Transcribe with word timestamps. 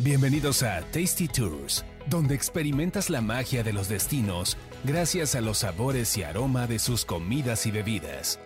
Bienvenidos 0.00 0.64
a 0.64 0.80
Tasty 0.90 1.28
Tours, 1.28 1.84
donde 2.10 2.34
experimentas 2.34 3.10
la 3.10 3.20
magia 3.20 3.62
de 3.62 3.72
los 3.72 3.88
destinos 3.88 4.56
gracias 4.82 5.36
a 5.36 5.40
los 5.40 5.58
sabores 5.58 6.18
y 6.18 6.24
aroma 6.24 6.66
de 6.66 6.80
sus 6.80 7.04
comidas 7.04 7.64
y 7.64 7.70
bebidas. 7.70 8.40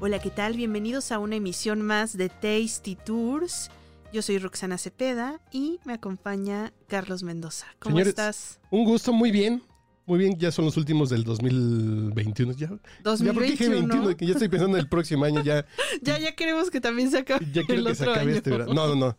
Hola, 0.00 0.18
¿qué 0.18 0.30
tal? 0.30 0.54
Bienvenidos 0.56 1.12
a 1.12 1.20
una 1.20 1.36
emisión 1.36 1.80
más 1.80 2.16
de 2.16 2.28
Tasty 2.28 2.96
Tours. 2.96 3.70
Yo 4.12 4.20
soy 4.20 4.38
Roxana 4.38 4.78
Cepeda 4.78 5.40
y 5.52 5.78
me 5.84 5.92
acompaña 5.92 6.72
Carlos 6.88 7.22
Mendoza. 7.22 7.66
¿Cómo 7.78 7.94
Señores, 7.94 8.08
estás? 8.08 8.60
Un 8.72 8.84
gusto, 8.84 9.12
muy 9.12 9.30
bien. 9.30 9.62
Muy 10.06 10.18
bien, 10.18 10.38
ya 10.38 10.52
son 10.52 10.66
los 10.66 10.76
últimos 10.76 11.08
del 11.08 11.24
2021. 11.24 12.52
Ya, 12.52 12.68
ya 12.68 13.32
porque 13.32 13.50
dije 13.52 13.64
2021. 13.64 13.88
21, 13.88 14.16
que 14.16 14.26
ya 14.26 14.32
estoy 14.32 14.48
pensando 14.48 14.76
en 14.76 14.82
el 14.82 14.88
próximo 14.88 15.24
año, 15.24 15.42
ya, 15.42 15.64
Ya, 16.02 16.18
ya 16.18 16.34
queremos 16.34 16.70
que 16.70 16.80
también 16.80 17.10
se 17.10 17.18
acabe 17.18 17.46
ya 17.52 17.62
quiero 17.64 17.80
el 17.80 17.86
que 17.86 17.94
se 17.94 18.04
acabe 18.04 18.20
año. 18.20 18.30
este 18.32 18.50
verano. 18.50 18.74
No, 18.74 18.88
no, 18.88 18.94
no. 18.94 19.16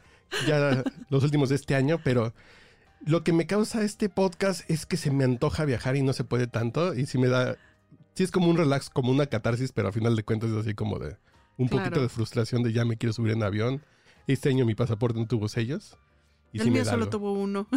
Ya 0.47 0.83
los 1.09 1.23
últimos 1.23 1.49
de 1.49 1.55
este 1.55 1.75
año, 1.75 1.99
pero 2.03 2.33
lo 3.05 3.23
que 3.23 3.33
me 3.33 3.47
causa 3.47 3.83
este 3.83 4.09
podcast 4.09 4.69
es 4.69 4.85
que 4.85 4.97
se 4.97 5.11
me 5.11 5.23
antoja 5.23 5.65
viajar 5.65 5.95
y 5.95 6.03
no 6.03 6.13
se 6.13 6.23
puede 6.23 6.47
tanto. 6.47 6.93
Y 6.93 7.05
si 7.07 7.17
me 7.17 7.27
da. 7.27 7.57
Sí, 8.13 8.23
es 8.23 8.31
como 8.31 8.47
un 8.49 8.57
relax, 8.57 8.89
como 8.89 9.11
una 9.11 9.25
catarsis, 9.25 9.71
pero 9.71 9.89
a 9.89 9.91
final 9.91 10.15
de 10.15 10.23
cuentas 10.23 10.49
es 10.51 10.55
así 10.57 10.73
como 10.73 10.99
de 10.99 11.17
un 11.57 11.67
poquito 11.69 12.01
de 12.01 12.09
frustración 12.09 12.63
de 12.63 12.73
ya 12.73 12.85
me 12.85 12.97
quiero 12.97 13.13
subir 13.13 13.33
en 13.33 13.43
avión. 13.43 13.81
Este 14.27 14.49
año 14.49 14.65
mi 14.65 14.75
pasaporte 14.75 15.19
no 15.19 15.27
tuvo 15.27 15.47
sellos. 15.47 15.97
Y 16.53 16.57
El 16.59 16.63
sí 16.65 16.69
me 16.69 16.75
mío 16.75 16.85
da 16.85 16.91
solo 16.91 17.03
algo. 17.03 17.11
tuvo 17.17 17.33
uno. 17.33 17.67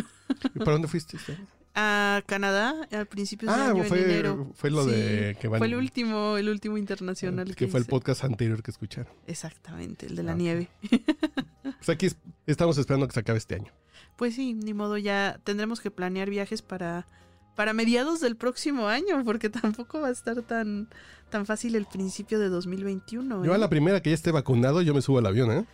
¿Para 0.59 0.73
dónde 0.73 0.89
fuiste 0.89 1.17
este 1.17 1.33
año? 1.33 1.47
A 1.75 2.23
Canadá, 2.27 2.75
al 2.91 3.07
principio 3.07 3.49
de 3.49 3.55
Ah, 3.55 3.71
año, 3.71 3.85
fue- 3.85 4.03
en 4.03 4.11
enero. 4.11 4.51
fue 4.55 4.71
lo 4.71 4.85
de 4.85 5.37
que 5.41 5.47
van- 5.49 5.59
Fue 5.59 5.69
el 5.69 5.77
último, 5.77 6.37
el 6.37 6.49
último 6.49 6.77
internacional. 6.77 7.55
que 7.55 7.69
fue 7.69 7.79
el 7.79 7.87
podcast 7.87 8.25
anterior 8.25 8.63
que 8.63 8.71
escucharon. 8.73 9.13
Exactamente, 9.27 10.07
el 10.07 10.17
de 10.17 10.23
la 10.25 10.33
Ah, 10.33 10.37
nieve. 10.37 10.69
Pues 11.79 11.89
aquí 11.91 12.07
es- 12.07 12.17
estamos 12.47 12.77
esperando 12.79 13.07
que 13.07 13.13
se 13.15 13.21
acabe 13.21 13.39
este 13.39 13.55
año. 13.55 13.71
Pues 14.17 14.35
sí, 14.35 14.55
ni 14.55 14.75
modo, 14.75 14.97
ya 14.99 15.39
tendremos 15.45 15.81
que 15.81 15.91
planear 15.93 16.29
viajes 16.31 16.61
para, 16.63 17.07
para 17.55 17.73
mediados 17.73 18.21
del 18.21 18.35
próximo 18.37 18.89
año, 18.89 19.23
porque 19.25 19.49
tampoco 19.77 20.01
va 20.01 20.09
a 20.09 20.11
estar 20.11 20.43
tan, 20.43 20.89
tan 21.31 21.47
fácil 21.47 21.77
el 21.77 21.87
principio 21.87 22.41
de 22.41 22.49
2021. 22.49 23.45
Yo 23.45 23.53
a 23.53 23.57
¿eh? 23.57 23.59
la 23.59 23.69
primera 23.69 24.01
que 24.03 24.11
ya 24.11 24.15
esté 24.15 24.33
vacunado, 24.33 24.83
yo 24.83 24.93
me 24.95 25.03
subo 25.03 25.19
al 25.19 25.27
avión, 25.27 25.53
¿eh? 25.53 25.65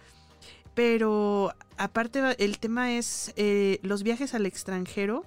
Pero 0.75 1.55
aparte 1.79 2.21
el 2.45 2.59
tema 2.59 2.93
es 2.97 3.33
eh, 3.37 3.79
los 3.83 4.03
viajes 4.03 4.35
al 4.35 4.45
extranjero, 4.45 5.25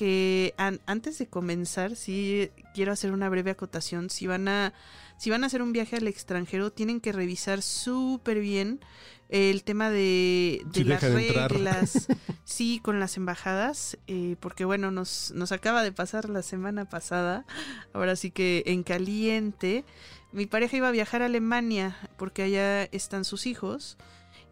que 0.00 0.54
an- 0.56 0.80
antes 0.86 1.18
de 1.18 1.26
comenzar, 1.26 1.94
sí 1.94 2.50
quiero 2.72 2.90
hacer 2.90 3.12
una 3.12 3.28
breve 3.28 3.50
acotación. 3.50 4.08
Si 4.08 4.26
van 4.26 4.48
a, 4.48 4.72
si 5.18 5.28
van 5.28 5.44
a 5.44 5.48
hacer 5.48 5.60
un 5.60 5.74
viaje 5.74 5.96
al 5.96 6.08
extranjero, 6.08 6.72
tienen 6.72 7.02
que 7.02 7.12
revisar 7.12 7.60
súper 7.60 8.40
bien 8.40 8.80
el 9.28 9.62
tema 9.62 9.90
de, 9.90 10.64
las 10.86 11.02
reglas, 11.02 12.08
sí, 12.44 12.80
con 12.82 12.98
las 12.98 13.18
embajadas, 13.18 13.98
eh, 14.06 14.36
porque 14.40 14.64
bueno, 14.64 14.90
nos, 14.90 15.32
nos 15.34 15.52
acaba 15.52 15.82
de 15.82 15.92
pasar 15.92 16.30
la 16.30 16.40
semana 16.42 16.86
pasada, 16.88 17.44
ahora 17.92 18.16
sí 18.16 18.30
que 18.30 18.62
en 18.64 18.82
caliente, 18.82 19.84
mi 20.32 20.46
pareja 20.46 20.78
iba 20.78 20.88
a 20.88 20.92
viajar 20.92 21.20
a 21.20 21.26
Alemania 21.26 21.94
porque 22.16 22.42
allá 22.42 22.84
están 22.84 23.26
sus 23.26 23.46
hijos 23.46 23.98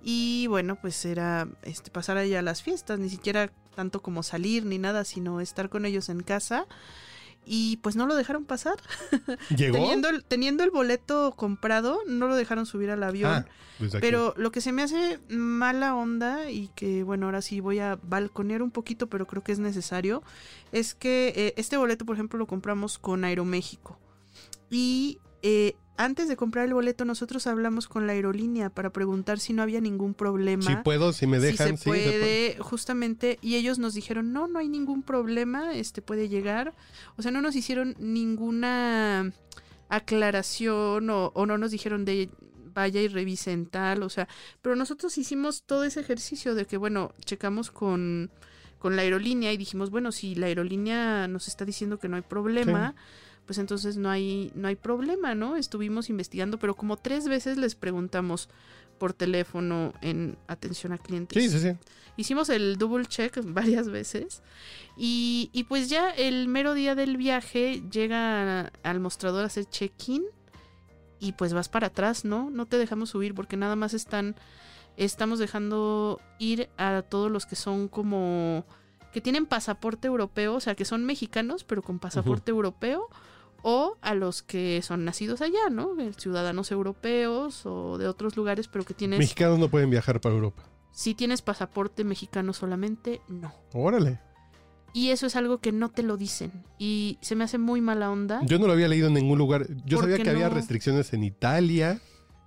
y 0.03 0.47
bueno, 0.49 0.77
pues 0.79 1.03
era 1.07 1.49
este, 1.62 1.91
pasar 1.91 2.19
allá 2.19 2.43
las 2.43 2.62
fiestas, 2.62 2.99
ni 2.99 3.09
siquiera 3.09 3.51
tanto 3.79 4.03
como 4.03 4.25
salir 4.25 4.65
ni 4.65 4.77
nada, 4.77 5.05
sino 5.05 5.41
estar 5.41 5.69
con 5.69 5.87
ellos 5.87 6.09
en 6.09 6.25
casa. 6.25 6.67
Y 7.47 7.77
pues 7.77 7.95
no 7.95 8.09
lo 8.09 8.17
dejaron 8.17 8.45
pasar. 8.45 8.75
¿Llegó? 9.57 9.77
Teniendo 9.77 10.09
el, 10.09 10.25
teniendo 10.25 10.65
el 10.65 10.73
boleto 10.73 11.33
comprado, 11.37 12.01
no 12.09 12.27
lo 12.27 12.34
dejaron 12.34 12.67
subir 12.67 12.91
al 12.91 13.05
avión. 13.05 13.31
Ah, 13.31 13.47
pues. 13.79 13.93
Pero 14.01 14.34
lo 14.37 14.51
que 14.51 14.61
se 14.61 14.73
me 14.73 14.83
hace 14.83 15.21
mala 15.29 15.95
onda 15.95 16.51
y 16.51 16.73
que 16.75 17.05
bueno, 17.05 17.27
ahora 17.27 17.41
sí 17.41 17.61
voy 17.61 17.78
a 17.78 18.00
balconear 18.03 18.62
un 18.62 18.72
poquito, 18.72 19.06
pero 19.06 19.28
creo 19.28 19.44
que 19.44 19.53
es 19.53 19.61
necesario, 19.61 20.25
es 20.72 20.97
que 20.97 21.33
eh, 21.37 21.55
este 21.56 21.77
boleto, 21.77 22.05
por 22.05 22.16
ejemplo, 22.16 22.37
lo 22.37 22.49
compramos 22.49 22.99
con 22.99 23.22
Aeroméxico. 23.22 23.97
Y 24.71 25.21
eh, 25.50 25.76
antes 25.97 26.28
de 26.28 26.36
comprar 26.36 26.66
el 26.66 26.75
boleto, 26.75 27.06
nosotros 27.06 27.47
hablamos 27.47 27.88
con 27.88 28.06
la 28.06 28.12
aerolínea 28.12 28.69
para 28.69 28.91
preguntar 28.91 29.41
si 29.41 29.54
no 29.54 29.62
había 29.62 29.81
ningún 29.81 30.12
problema. 30.12 30.62
Si 30.62 30.76
puedo, 30.76 31.14
si 31.14 31.26
me 31.26 31.41
dejan, 31.41 31.69
si 31.69 31.72
se 31.72 31.76
sí. 31.76 31.82
se 31.82 31.88
puede, 31.88 32.56
justamente, 32.60 33.38
y 33.41 33.56
ellos 33.56 33.78
nos 33.78 33.94
dijeron, 33.94 34.34
no, 34.34 34.47
no 34.47 34.59
hay 34.59 34.69
ningún 34.69 35.03
problema, 35.03 35.75
este 35.75 36.03
puede 36.03 36.28
llegar. 36.28 36.75
O 37.16 37.22
sea, 37.22 37.31
no 37.31 37.41
nos 37.41 37.56
hicieron 37.56 37.97
ninguna 37.98 39.32
aclaración 39.88 41.09
o, 41.09 41.32
o 41.34 41.47
no 41.47 41.56
nos 41.56 41.70
dijeron 41.70 42.04
de 42.04 42.28
vaya 42.75 43.00
y 43.00 43.09
revisen 43.09 43.65
tal, 43.66 44.03
o 44.03 44.10
sea, 44.10 44.28
pero 44.60 44.76
nosotros 44.76 45.16
hicimos 45.16 45.62
todo 45.65 45.82
ese 45.84 46.00
ejercicio 46.00 46.54
de 46.54 46.66
que, 46.66 46.76
bueno, 46.76 47.12
checamos 47.25 47.70
con, 47.70 48.30
con 48.78 48.97
la 48.97 49.03
aerolínea 49.03 49.53
y 49.53 49.56
dijimos, 49.56 49.91
bueno, 49.91 50.12
si 50.12 50.34
la 50.34 50.47
aerolínea 50.47 51.26
nos 51.26 51.48
está 51.48 51.65
diciendo 51.65 51.98
que 51.98 52.09
no 52.09 52.16
hay 52.16 52.22
problema, 52.22 52.94
pues 53.48 53.56
entonces 53.56 53.97
no 53.97 54.10
hay, 54.10 54.53
no 54.54 54.69
hay 54.69 54.76
problema, 54.76 55.34
¿no? 55.34 55.56
Estuvimos 55.56 56.10
investigando, 56.10 56.59
pero 56.59 56.76
como 56.76 56.98
tres 56.98 57.26
veces 57.28 57.56
les 57.56 57.75
preguntamos 57.75 58.50
por 58.98 59.14
teléfono 59.14 59.94
en 60.03 60.36
atención 60.48 60.92
a 60.92 60.98
clientes. 60.98 61.42
Sí, 61.42 61.48
sí, 61.48 61.59
sí. 61.59 61.75
Hicimos 62.19 62.50
el 62.50 62.76
double 62.76 63.06
check 63.06 63.41
varias 63.44 63.88
veces 63.88 64.42
y, 64.98 65.48
y 65.54 65.64
pues 65.64 65.88
ya 65.88 66.10
el 66.10 66.47
mero 66.47 66.75
día 66.75 66.94
del 66.94 67.16
viaje 67.16 67.82
llega 67.91 68.70
al 68.82 69.00
mostrador 69.00 69.44
a 69.44 69.47
hacer 69.47 69.65
check-in 69.65 70.25
y 71.19 71.32
pues 71.32 71.54
vas 71.54 71.70
para 71.70 71.86
atrás, 71.86 72.26
¿no? 72.26 72.50
No 72.50 72.66
te 72.66 72.76
dejamos 72.76 73.09
subir 73.09 73.34
porque 73.34 73.56
nada 73.56 73.76
más 73.76 73.94
están, 73.94 74.36
estamos 74.98 75.38
dejando 75.38 76.20
ir 76.38 76.69
a 76.76 77.00
todos 77.00 77.30
los 77.30 77.47
que 77.47 77.56
son 77.56 77.88
como, 77.88 78.66
que 79.10 79.22
tienen 79.22 79.47
pasaporte 79.47 80.06
europeo, 80.06 80.56
o 80.56 80.60
sea, 80.60 80.75
que 80.75 80.84
son 80.84 81.06
mexicanos 81.06 81.65
pero 81.65 81.80
con 81.80 81.98
pasaporte 81.98 82.50
europeo 82.50 83.09
o 83.63 83.97
a 84.01 84.15
los 84.15 84.43
que 84.43 84.81
son 84.83 85.05
nacidos 85.05 85.41
allá, 85.41 85.71
¿no? 85.71 85.99
Eh, 86.01 86.13
Ciudadanos 86.17 86.71
europeos 86.71 87.67
o 87.67 87.99
de 87.99 88.07
otros 88.07 88.37
lugares, 88.37 88.69
pero 88.69 88.85
que 88.85 88.95
tienes... 88.95 89.19
Mexicanos 89.19 89.59
no 89.59 89.69
pueden 89.69 89.91
viajar 89.91 90.21
para 90.21 90.35
Europa. 90.35 90.65
Si 90.93 91.15
tienes 91.15 91.43
pasaporte 91.43 92.05
mexicano 92.05 92.53
solamente, 92.53 93.21
no. 93.29 93.53
Órale. 93.73 94.21
Y 94.93 95.11
eso 95.11 95.27
es 95.27 95.37
algo 95.37 95.59
que 95.59 95.71
no 95.71 95.91
te 95.91 96.03
lo 96.03 96.17
dicen. 96.17 96.65
Y 96.79 97.19
se 97.21 97.37
me 97.37 97.45
hace 97.45 97.59
muy 97.59 97.81
mala 97.81 98.11
onda. 98.11 98.41
Yo 98.45 98.59
no 98.59 98.67
lo 98.67 98.73
había 98.73 98.89
leído 98.89 99.09
en 99.09 99.15
ningún 99.15 99.39
lugar. 99.39 99.67
Yo 99.85 99.99
¿Por 99.99 100.09
sabía 100.09 100.23
que 100.23 100.31
había 100.31 100.49
restricciones 100.49 101.13
en 101.13 101.25
Italia, 101.25 102.01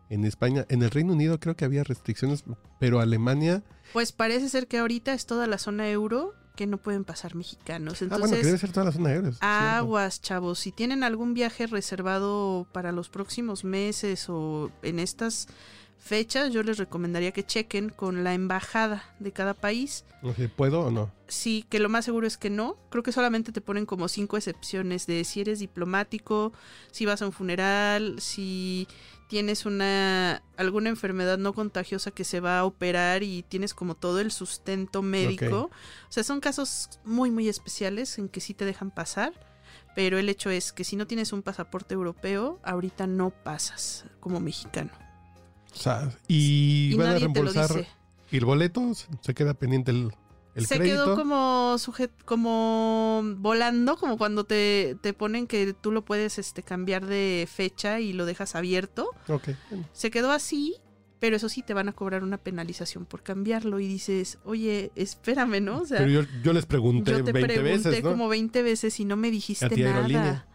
en 0.10 0.26
España, 0.26 0.66
en 0.68 0.84
el 0.84 0.90
Reino 0.90 1.14
Unido 1.14 1.40
creo 1.40 1.56
que 1.56 1.64
había 1.64 1.84
restricciones, 1.86 2.44
pero 2.80 3.00
Alemania. 3.00 3.64
Pues 3.94 4.12
parece 4.12 4.50
ser 4.50 4.68
que 4.68 4.80
ahorita 4.80 5.14
es 5.14 5.26
toda 5.26 5.48
la 5.48 5.58
zona 5.58 5.90
euro 5.90 6.34
que 6.62 6.68
no 6.68 6.78
pueden 6.78 7.06
pasar 7.06 7.34
mexicanos. 7.34 8.04
ah, 8.04 8.06
bueno, 8.06 8.20
que 8.20 8.24
Entonces, 8.26 8.46
debe 8.46 8.58
ser 8.60 8.72
toda 8.72 8.86
la 8.86 8.92
zona 8.92 9.10
aérea. 9.10 9.30
es 9.32 9.40
cierto. 9.40 9.48
aguas, 9.48 10.22
chavos. 10.22 10.60
Si 10.60 10.72
tienen 10.72 11.04
algún 11.04 11.34
viaje 11.34 11.66
reservado 11.66 12.68
para 12.72 12.92
los 12.92 13.10
próximos 13.10 13.64
meses 13.64 14.30
o 14.30 14.70
en 14.84 15.00
estas 15.00 15.48
fechas, 15.98 16.54
yo 16.54 16.62
les 16.62 16.78
recomendaría 16.78 17.32
que 17.32 17.44
chequen 17.44 17.90
con 17.90 18.24
la 18.24 18.36
embajada 18.36 19.04
de 19.18 19.32
cada 19.32 19.56
país. 19.56 20.06
Sé, 20.36 20.50
¿puedo 20.50 20.82
o 20.82 20.92
no? 20.92 21.12
Sí, 21.28 21.66
que 21.68 21.80
lo 21.80 21.90
más 21.90 22.06
seguro 22.06 22.28
es 22.28 22.38
que 22.38 22.52
no. 22.52 22.78
Creo 22.92 23.02
que 23.02 23.12
solamente 23.12 23.52
te 23.52 23.62
ponen 23.62 23.88
como 23.88 24.08
cinco 24.08 24.38
excepciones 24.38 25.08
de 25.08 25.24
si 25.24 25.42
eres 25.42 25.58
diplomático, 25.58 26.54
si 26.92 27.08
vas 27.08 27.24
a 27.24 27.26
un 27.26 27.32
funeral, 27.32 28.18
si 28.20 28.88
tienes 29.32 29.66
una 29.66 30.44
alguna 30.58 30.90
enfermedad 30.90 31.38
no 31.38 31.54
contagiosa 31.54 32.12
que 32.12 32.26
se 32.26 32.42
va 32.42 32.60
a 32.60 32.66
operar 32.66 33.24
y 33.24 33.44
tienes 33.44 33.74
como 33.74 33.96
todo 33.96 34.20
el 34.20 34.30
sustento 34.30 35.02
médico. 35.02 35.70
O 36.10 36.12
sea, 36.12 36.26
son 36.26 36.42
casos 36.42 37.00
muy 37.06 37.32
muy 37.32 37.48
especiales 37.48 38.18
en 38.18 38.28
que 38.28 38.42
sí 38.42 38.54
te 38.54 38.66
dejan 38.66 38.92
pasar, 38.92 39.32
pero 39.96 40.18
el 40.18 40.28
hecho 40.28 40.50
es 40.50 40.74
que 40.74 40.84
si 40.84 40.98
no 40.98 41.08
tienes 41.08 41.32
un 41.32 41.44
pasaporte 41.44 41.94
europeo, 41.94 42.60
ahorita 42.62 43.08
no 43.08 43.30
pasas 43.30 44.04
como 44.20 44.42
mexicano. 44.42 44.92
O 45.74 45.78
sea, 45.78 46.12
y, 46.28 46.90
Y 46.92 46.98
van 46.98 47.16
a 47.16 47.20
reembolsar 47.20 47.70
dice. 47.70 47.88
¿Y 48.32 48.38
el 48.38 48.44
boleto? 48.44 48.82
¿Se 49.22 49.34
queda 49.34 49.54
pendiente 49.54 49.92
el, 49.92 50.12
el 50.56 50.66
se 50.66 50.78
crédito? 50.78 51.04
quedó 51.06 51.16
como 51.16 51.78
sujet 51.78 52.12
como 52.26 53.22
volando, 53.38 53.98
como 53.98 54.18
cuando 54.18 54.44
te, 54.44 54.98
te 55.02 55.14
ponen 55.14 55.48
que 55.48 55.74
tú 55.74 55.92
lo 55.92 56.04
puedes 56.04 56.38
este 56.38 56.64
cambiar 56.64 57.06
de 57.06 57.48
fecha 57.52 58.00
y 58.00 58.14
lo 58.14 58.26
dejas 58.26 58.56
abierto. 58.56 59.10
Se 59.94 60.12
quedó 60.12 60.32
así, 60.32 60.76
pero 61.20 61.36
eso 61.36 61.50
sí 61.50 61.62
te 61.62 61.74
van 61.74 61.88
a 61.88 61.94
cobrar 61.94 62.24
una 62.24 62.38
penalización 62.38 63.06
por 63.06 63.24
cambiarlo 63.24 63.80
y 63.80 63.88
dices, 63.88 64.40
"Oye, 64.44 64.92
espérame, 64.96 65.62
¿no?" 65.62 65.82
O 65.82 65.86
sea, 65.86 66.00
Pero 66.00 66.12
yo, 66.12 66.22
yo 66.44 66.54
les 66.54 66.66
pregunté 66.66 67.12
yo 67.12 67.24
te 67.24 67.32
20 67.32 67.54
pregunté 67.54 67.90
veces, 67.90 68.04
¿no? 68.04 68.12
como 68.12 68.28
20 68.28 68.64
veces 68.64 69.00
y 69.00 69.06
no 69.06 69.16
me 69.16 69.32
dijiste 69.32 69.76
nada. 69.78 70.48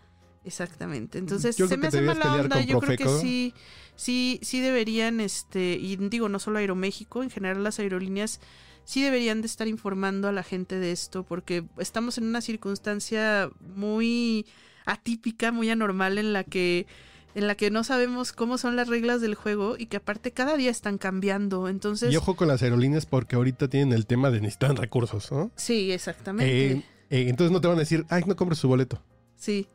Exactamente. 0.44 1.18
Entonces, 1.18 1.56
Yo 1.56 1.66
se 1.66 1.76
me 1.76 1.88
hace 1.88 2.00
mala 2.02 2.34
onda. 2.34 2.60
Yo 2.60 2.78
creo 2.78 2.96
que 2.96 3.08
sí, 3.08 3.52
sí, 3.96 4.38
sí 4.42 4.60
deberían, 4.60 5.20
este, 5.20 5.72
y 5.74 5.96
digo, 5.96 6.28
no 6.28 6.38
solo 6.38 6.58
Aeroméxico, 6.60 7.24
en 7.24 7.30
general 7.30 7.64
las 7.64 7.80
aerolíneas 7.80 8.40
sí 8.86 9.02
deberían 9.02 9.42
de 9.42 9.48
estar 9.48 9.68
informando 9.68 10.28
a 10.28 10.32
la 10.32 10.42
gente 10.42 10.78
de 10.78 10.92
esto, 10.92 11.24
porque 11.24 11.64
estamos 11.76 12.16
en 12.16 12.24
una 12.24 12.40
circunstancia 12.40 13.50
muy 13.60 14.46
atípica, 14.86 15.52
muy 15.52 15.68
anormal 15.68 16.16
en 16.16 16.32
la 16.32 16.44
que 16.44 16.86
en 17.34 17.46
la 17.46 17.54
que 17.54 17.70
no 17.70 17.84
sabemos 17.84 18.32
cómo 18.32 18.56
son 18.56 18.76
las 18.76 18.88
reglas 18.88 19.20
del 19.20 19.34
juego 19.34 19.76
y 19.78 19.86
que 19.86 19.98
aparte 19.98 20.30
cada 20.30 20.56
día 20.56 20.70
están 20.70 20.96
cambiando. 20.96 21.68
Entonces, 21.68 22.10
Y 22.10 22.16
ojo 22.16 22.34
con 22.34 22.48
las 22.48 22.62
aerolíneas 22.62 23.04
porque 23.04 23.36
ahorita 23.36 23.68
tienen 23.68 23.92
el 23.92 24.06
tema 24.06 24.30
de 24.30 24.40
necesitan 24.40 24.76
recursos, 24.76 25.30
¿no? 25.30 25.50
sí, 25.54 25.92
exactamente. 25.92 26.72
Eh, 26.72 26.82
eh, 27.10 27.26
entonces 27.28 27.52
no 27.52 27.60
te 27.60 27.68
van 27.68 27.76
a 27.76 27.80
decir, 27.80 28.06
ay, 28.08 28.22
no 28.26 28.36
compres 28.36 28.58
su 28.58 28.68
boleto. 28.68 29.02
sí, 29.36 29.68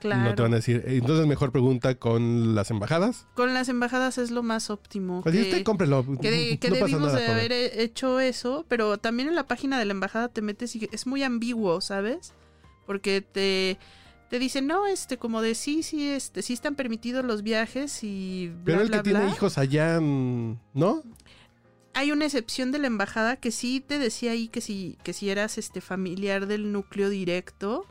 claro. 0.00 0.22
No 0.30 0.34
te 0.34 0.42
van 0.42 0.52
a 0.52 0.56
decir, 0.56 0.82
eh, 0.86 0.96
entonces 0.96 1.26
mejor 1.26 1.52
pregunta 1.52 1.94
con 1.96 2.54
las 2.54 2.70
embajadas. 2.70 3.26
Con 3.34 3.54
las 3.54 3.68
embajadas 3.68 4.18
es 4.18 4.30
lo 4.30 4.42
más 4.42 4.70
óptimo. 4.70 5.22
Pues 5.22 5.34
que- 5.34 5.42
usted 5.42 5.62
cómprelo. 5.64 6.04
que, 6.20 6.30
de- 6.30 6.58
que 6.60 6.68
no 6.70 6.74
pasa 6.76 6.86
debimos 6.86 7.12
nada, 7.12 7.20
de 7.20 7.26
haber 7.28 7.52
he- 7.52 7.82
hecho 7.82 8.20
eso, 8.20 8.64
pero 8.68 8.98
también 8.98 9.28
en 9.28 9.34
la 9.34 9.46
página 9.46 9.78
de 9.78 9.84
la 9.84 9.92
embajada 9.92 10.28
te 10.28 10.42
metes 10.42 10.74
y 10.76 10.88
es 10.92 11.06
muy 11.06 11.22
ambiguo, 11.22 11.80
¿sabes? 11.80 12.32
Porque 12.86 13.20
te, 13.20 13.78
te 14.30 14.38
dicen, 14.38 14.66
no, 14.66 14.86
este, 14.86 15.16
como 15.18 15.42
de 15.42 15.54
sí, 15.54 15.82
sí, 15.82 16.08
este, 16.08 16.42
sí 16.42 16.52
están 16.52 16.74
permitidos 16.76 17.24
los 17.24 17.42
viajes 17.42 18.02
y 18.04 18.48
bla, 18.48 18.62
Pero 18.64 18.80
el 18.82 18.88
bla, 18.88 18.96
que 18.98 19.02
tiene 19.04 19.20
bla. 19.24 19.30
hijos 19.30 19.58
allá, 19.58 19.98
mm, 20.00 20.58
¿no? 20.74 21.02
Hay 21.94 22.12
una 22.12 22.26
excepción 22.26 22.72
de 22.72 22.78
la 22.78 22.88
embajada 22.88 23.36
que 23.36 23.50
sí 23.50 23.80
te 23.84 23.98
decía 23.98 24.32
ahí 24.32 24.48
que 24.48 24.60
si, 24.60 24.98
que 25.02 25.12
si 25.14 25.30
eras 25.30 25.56
este 25.56 25.80
familiar 25.80 26.46
del 26.46 26.70
núcleo 26.70 27.08
directo, 27.08 27.86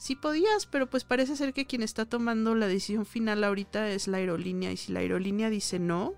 sí 0.00 0.16
podías, 0.16 0.64
pero 0.64 0.88
pues 0.88 1.04
parece 1.04 1.36
ser 1.36 1.52
que 1.52 1.66
quien 1.66 1.82
está 1.82 2.06
tomando 2.06 2.54
la 2.54 2.66
decisión 2.68 3.04
final 3.04 3.44
ahorita 3.44 3.90
es 3.90 4.08
la 4.08 4.16
aerolínea. 4.16 4.72
Y 4.72 4.78
si 4.78 4.92
la 4.92 5.00
aerolínea 5.00 5.50
dice 5.50 5.78
no, 5.78 6.14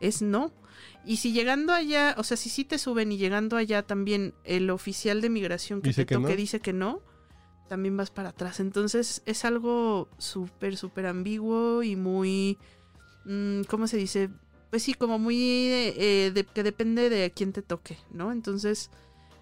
es 0.00 0.22
no. 0.22 0.50
Y 1.04 1.18
si 1.18 1.32
llegando 1.32 1.74
allá, 1.74 2.14
o 2.16 2.24
sea, 2.24 2.38
si 2.38 2.48
sí 2.48 2.64
te 2.64 2.78
suben 2.78 3.12
y 3.12 3.18
llegando 3.18 3.58
allá 3.58 3.82
también 3.82 4.32
el 4.44 4.70
oficial 4.70 5.20
de 5.20 5.28
migración 5.28 5.82
que 5.82 5.90
Dice 5.90 6.02
te 6.02 6.06
que 6.06 6.14
toque 6.14 6.30
no. 6.30 6.36
dice 6.36 6.60
que 6.60 6.72
no, 6.72 7.00
también 7.68 7.98
vas 7.98 8.10
para 8.10 8.30
atrás. 8.30 8.60
Entonces 8.60 9.22
es 9.26 9.44
algo 9.44 10.08
súper, 10.16 10.78
súper 10.78 11.04
ambiguo 11.06 11.82
y 11.82 11.96
muy, 11.96 12.56
mm, 13.26 13.62
¿cómo 13.68 13.86
se 13.88 13.98
dice? 13.98 14.30
Pues 14.70 14.82
sí, 14.84 14.94
como 14.94 15.18
muy 15.18 15.36
eh, 15.38 16.30
de- 16.34 16.44
que 16.44 16.62
depende 16.62 17.10
de 17.10 17.26
a 17.26 17.30
quién 17.30 17.52
te 17.52 17.60
toque, 17.60 17.98
¿no? 18.10 18.32
Entonces, 18.32 18.90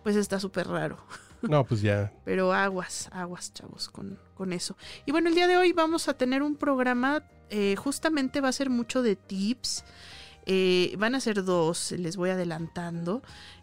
pues 0.03 0.17
está 0.17 0.41
súper 0.41 0.67
raro. 0.67 0.99
No, 1.43 1.65
pues 1.65 1.81
ya. 1.81 2.13
Pero 2.25 2.53
aguas, 2.53 3.09
aguas, 3.13 3.53
chavos, 3.53 3.89
con, 3.89 4.19
con 4.35 4.53
eso. 4.53 4.77
Y 5.07 5.13
bueno, 5.13 5.29
el 5.29 5.35
día 5.35 5.47
de 5.47 5.57
hoy 5.57 5.73
vamos 5.73 6.09
a 6.09 6.15
tener 6.15 6.43
un 6.43 6.57
programa, 6.57 7.25
eh, 7.49 7.77
justamente 7.77 8.41
va 8.41 8.49
a 8.49 8.53
ser 8.53 8.71
mucho 8.71 9.03
de 9.03 9.17
tips. 9.17 9.85
Eh, 10.47 10.95
van 10.99 11.15
a 11.15 11.21
ser 11.21 11.45
dos, 11.45 11.93
les 11.93 12.17
voy 12.17 12.31
adelantando. 12.31 13.23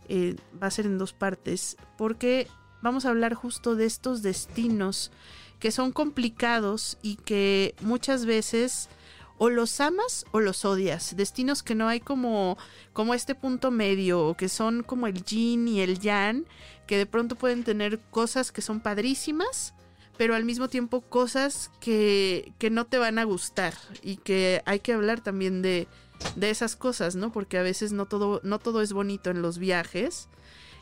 Eh, 0.10 0.36
va 0.62 0.68
a 0.68 0.72
ser 0.72 0.86
en 0.86 0.98
dos 0.98 1.14
partes, 1.14 1.78
porque 1.98 2.48
vamos 2.82 3.06
a 3.06 3.10
hablar 3.10 3.34
justo 3.34 3.76
de 3.76 3.86
estos 3.86 4.22
destinos 4.22 5.12
que 5.60 5.72
son 5.72 5.92
complicados 5.92 6.98
y 7.02 7.16
que 7.16 7.76
muchas 7.82 8.26
veces 8.26 8.90
o 9.38 9.50
los 9.50 9.80
amas 9.80 10.26
o 10.32 10.40
los 10.40 10.66
odias. 10.66 11.16
Destinos 11.16 11.64
que 11.64 11.76
no 11.76 11.88
hay 11.88 12.00
como, 12.00 12.58
como 12.94 13.14
este 13.14 13.36
punto 13.36 13.72
medio, 13.72 14.28
o 14.28 14.38
que 14.38 14.50
son 14.50 14.84
como 14.84 15.08
el 15.08 15.24
yin 15.24 15.68
y 15.68 15.82
el 15.82 16.00
yang, 16.00 16.46
que 16.86 16.98
de 16.98 17.06
pronto 17.06 17.36
pueden 17.36 17.64
tener 17.64 18.00
cosas 18.00 18.52
que 18.52 18.62
son 18.62 18.80
padrísimas, 18.80 19.74
pero 20.18 20.36
al 20.36 20.46
mismo 20.46 20.68
tiempo 20.68 21.02
cosas 21.02 21.72
que, 21.80 22.54
que 22.58 22.70
no 22.70 22.86
te 22.86 22.98
van 22.98 23.20
a 23.20 23.24
gustar 23.24 23.74
y 24.02 24.18
que 24.18 24.64
hay 24.66 24.80
que 24.80 24.94
hablar 24.94 25.22
también 25.22 25.62
de, 25.62 25.88
de 26.36 26.50
esas 26.50 26.76
cosas, 26.76 27.16
¿no? 27.16 27.32
Porque 27.32 27.58
a 27.58 27.62
veces 27.64 27.92
no 27.92 28.06
todo, 28.08 28.42
no 28.44 28.60
todo 28.60 28.82
es 28.82 28.94
bonito 28.94 29.30
en 29.30 29.42
los 29.42 29.60
viajes. 29.60 30.30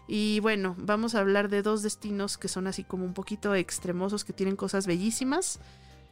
Y 0.08 0.40
bueno, 0.40 0.76
vamos 0.78 1.16
a 1.16 1.20
hablar 1.20 1.50
de 1.50 1.64
dos 1.64 1.82
destinos 1.82 2.38
que 2.38 2.48
son 2.48 2.68
así 2.68 2.84
como 2.84 3.06
un 3.06 3.14
poquito 3.14 3.56
extremosos, 3.56 4.24
que 4.24 4.34
tienen 4.34 4.56
cosas 4.56 4.86
bellísimas, 4.86 5.60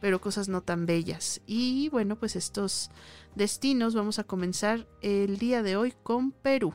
pero 0.00 0.20
cosas 0.20 0.48
no 0.48 0.60
tan 0.60 0.86
bellas. 0.86 1.40
Y 1.46 1.88
bueno, 1.90 2.16
pues 2.16 2.36
estos 2.36 2.90
destinos 3.34 3.94
vamos 3.94 4.18
a 4.18 4.24
comenzar 4.24 4.86
el 5.00 5.38
día 5.38 5.62
de 5.62 5.76
hoy 5.76 5.94
con 6.02 6.32
Perú. 6.32 6.74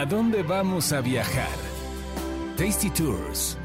¿A 0.00 0.06
dónde 0.06 0.42
vamos 0.42 0.92
a 0.92 1.02
viajar? 1.02 1.58
Tasty 2.56 2.88
Tours. 2.90 3.59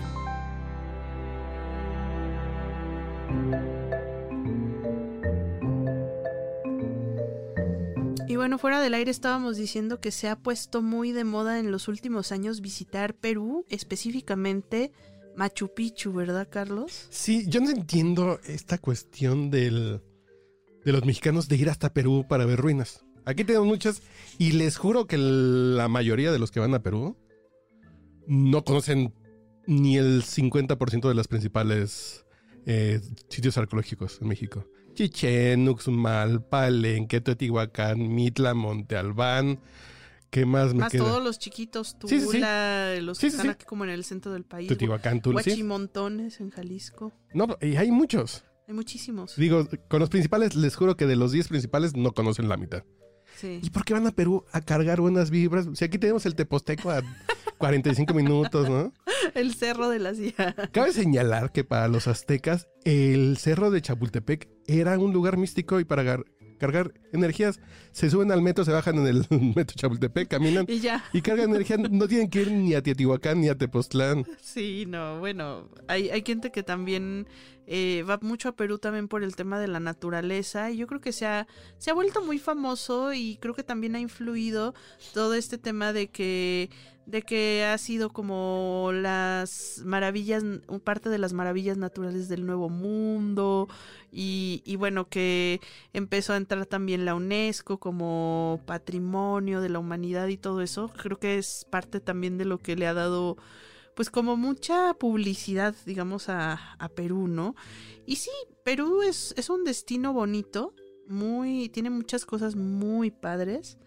Bueno, 8.46 8.60
fuera 8.60 8.80
del 8.80 8.94
aire 8.94 9.10
estábamos 9.10 9.58
diciendo 9.58 10.00
que 10.00 10.12
se 10.12 10.30
ha 10.30 10.36
puesto 10.36 10.84
muy 10.84 11.12
de 11.12 11.24
moda 11.24 11.58
en 11.58 11.72
los 11.72 11.88
últimos 11.88 12.32
años 12.32 12.62
visitar 12.62 13.16
Perú, 13.16 13.66
específicamente 13.70 14.92
Machu 15.36 15.74
Picchu, 15.74 16.14
¿verdad, 16.14 16.48
Carlos? 16.52 17.08
Sí, 17.10 17.46
yo 17.48 17.60
no 17.60 17.72
entiendo 17.72 18.40
esta 18.46 18.78
cuestión 18.78 19.50
del, 19.50 20.00
de 20.84 20.92
los 20.92 21.04
mexicanos 21.06 21.48
de 21.48 21.56
ir 21.56 21.72
hasta 21.72 21.92
Perú 21.92 22.28
para 22.30 22.46
ver 22.46 22.60
ruinas. 22.60 23.04
Aquí 23.26 23.46
tenemos 23.46 23.68
muchas 23.68 24.04
y 24.38 24.52
les 24.52 24.78
juro 24.78 25.08
que 25.08 25.18
la 25.18 25.88
mayoría 25.88 26.32
de 26.32 26.38
los 26.38 26.52
que 26.52 26.60
van 26.60 26.76
a 26.76 26.84
Perú 26.84 27.18
no 28.28 28.64
conocen 28.64 29.12
ni 29.66 29.98
el 29.98 30.22
50% 30.22 31.08
de 31.08 31.16
las 31.16 31.28
principales 31.28 32.28
eh, 32.68 33.02
sitios 33.28 33.58
arqueológicos 33.58 34.20
en 34.22 34.28
México. 34.28 34.68
Chichén, 34.96 35.68
Uxmal, 35.70 36.42
Palenque, 36.44 37.22
Teotihuacán, 37.22 38.14
Mitla, 38.16 38.54
Monte 38.54 38.96
Albán. 38.98 39.60
¿Qué 40.32 40.46
más 40.46 40.74
me 40.74 40.82
Más 40.82 40.92
queda? 40.92 41.04
todos 41.04 41.24
los 41.24 41.38
chiquitos, 41.40 41.96
Sí, 42.08 42.20
sí, 42.20 42.22
sí. 42.22 42.26
Tula, 42.38 42.96
los 43.02 43.18
que 43.20 43.28
Sí, 43.28 43.30
sí, 43.32 43.36
están 43.38 43.46
sí. 43.46 43.52
aquí 43.52 43.66
como 43.66 43.84
en 43.86 43.92
el 43.92 44.04
centro 44.04 44.34
del 44.34 44.44
país. 44.44 44.68
Teotihuacán, 44.68 45.22
Tulsi. 45.22 45.50
Huachimontones 45.52 46.40
en 46.42 46.50
Jalisco. 46.50 47.14
No, 47.34 47.58
y 47.62 47.76
hay 47.78 47.92
muchos. 47.92 48.44
Hay 48.68 48.74
muchísimos. 48.74 49.36
Digo, 49.36 49.68
con 49.88 50.00
los 50.00 50.10
principales, 50.10 50.56
les 50.56 50.76
juro 50.76 50.98
que 50.98 51.06
de 51.06 51.16
los 51.16 51.32
10 51.32 51.48
principales 51.48 51.96
no 51.96 52.14
conocen 52.14 52.50
la 52.50 52.58
mitad. 52.58 52.84
Sí. 53.38 53.60
¿Y 53.62 53.70
por 53.70 53.86
qué 53.86 53.94
van 53.94 54.08
a 54.08 54.12
Perú 54.12 54.44
a 54.52 54.62
cargar 54.62 55.00
buenas 55.02 55.30
vibras? 55.30 55.68
Si 55.74 55.86
aquí 55.86 55.98
tenemos 56.00 56.26
el 56.26 56.36
Teposteco 56.36 56.90
a 56.90 57.02
45 57.58 58.14
minutos, 58.14 58.70
¿no? 58.70 58.92
El 59.34 59.54
cerro 59.54 59.90
de 59.90 60.00
la 60.00 60.14
silla. 60.14 60.56
Cabe 60.72 60.92
señalar 60.94 61.52
que 61.52 61.64
para 61.64 61.88
los 61.88 62.08
aztecas 62.08 62.68
el 62.84 63.38
cerro 63.38 63.72
de 63.72 63.82
Chapultepec 63.82 64.48
era 64.68 64.98
un 65.00 65.14
lugar 65.14 65.38
místico 65.38 65.80
y 65.80 65.86
para 65.86 66.04
gar- 66.04 66.26
cargar 66.60 66.94
energías 67.12 67.60
se 67.92 68.10
suben 68.10 68.32
al 68.32 68.42
metro, 68.42 68.64
se 68.64 68.72
bajan 68.72 68.98
en 69.00 69.08
el 69.08 69.26
metro 69.56 69.76
Chapultepec, 69.76 70.28
caminan 70.30 70.66
Y 70.68 70.80
ya. 70.80 71.04
y 71.14 71.22
cargan 71.22 71.50
energía. 71.50 71.78
No 71.78 72.08
tienen 72.08 72.30
que 72.30 72.42
ir 72.44 72.52
ni 72.52 72.74
a 72.74 72.82
Teotihuacán 72.82 73.42
ni 73.42 73.50
a 73.50 73.58
Tepoztlán. 73.58 74.26
Sí, 74.42 74.86
no, 74.88 75.20
bueno, 75.20 75.70
hay, 75.88 76.10
hay 76.10 76.24
gente 76.26 76.52
que 76.52 76.64
también 76.64 77.28
eh, 77.68 78.04
va 78.08 78.20
mucho 78.22 78.50
a 78.50 78.56
Perú 78.56 78.78
también 78.78 79.08
por 79.08 79.24
el 79.24 79.36
tema 79.36 79.60
de 79.60 79.68
la 79.68 79.80
naturaleza 79.80 80.72
y 80.72 80.78
yo 80.78 80.88
creo 80.88 81.02
que 81.02 81.12
se 81.12 81.26
ha, 81.26 81.48
se 81.78 81.92
ha 81.92 81.94
vuelto 81.94 82.24
muy 82.24 82.40
famoso 82.40 83.14
y 83.14 83.38
creo 83.42 83.54
que 83.54 83.64
también 83.64 83.96
ha 83.96 84.00
influido 84.00 84.74
todo 85.14 85.34
este 85.34 85.58
tema 85.58 85.94
de 85.94 86.08
que 86.10 86.70
de 87.06 87.22
que 87.22 87.64
ha 87.66 87.78
sido 87.78 88.10
como 88.10 88.90
las 88.94 89.82
maravillas, 89.86 90.44
parte 90.84 91.10
de 91.10 91.18
las 91.18 91.34
maravillas 91.34 91.78
naturales 91.78 92.30
del 92.30 92.46
Nuevo 92.46 92.70
Mundo 92.70 93.68
y, 94.12 94.64
y 94.66 94.76
bueno, 94.76 95.08
que 95.08 95.62
empezó 95.94 96.34
a 96.34 96.38
entrar 96.38 96.66
también 96.66 97.06
la 97.06 97.16
UNESCO 97.16 97.78
como 97.78 98.60
patrimonio 98.66 99.62
de 99.62 99.70
la 99.70 99.80
humanidad 99.80 100.28
y 100.28 100.38
todo 100.38 100.62
eso, 100.62 100.92
creo 100.98 101.20
que 101.20 101.38
es 101.38 101.66
parte 101.70 102.00
también 102.00 102.38
de 102.38 102.46
lo 102.46 102.58
que 102.58 102.76
le 102.76 102.88
ha 102.88 102.94
dado 102.94 103.38
pues 103.96 104.10
como 104.10 104.36
mucha 104.38 104.94
publicidad, 104.96 105.76
digamos, 105.86 106.30
a, 106.30 106.74
a 106.78 106.90
Perú, 106.90 107.28
¿no? 107.28 107.56
Y 108.06 108.18
sí, 108.18 108.32
Perú 108.64 109.02
es, 109.02 109.34
es 109.38 109.50
un 109.50 109.64
destino 109.64 110.14
bonito, 110.14 110.74
muy, 111.08 111.70
tiene 111.70 111.90
muchas 111.90 112.26
cosas 112.26 112.56
muy 112.56 113.12
padres, 113.12 113.78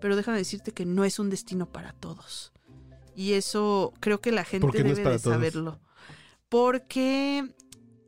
pero 0.00 0.16
déjame 0.16 0.38
decirte 0.38 0.72
que 0.72 0.84
no 0.84 1.04
es 1.04 1.18
un 1.18 1.30
destino 1.30 1.66
para 1.66 1.92
todos. 1.92 2.52
Y 3.14 3.32
eso 3.32 3.92
creo 4.00 4.20
que 4.20 4.32
la 4.32 4.44
gente 4.44 4.66
¿Por 4.66 4.74
qué 4.74 4.84
no 4.84 4.90
es 4.90 4.96
debe 4.96 5.10
de 5.10 5.18
todos? 5.18 5.34
saberlo. 5.34 5.80
Porque 6.48 7.54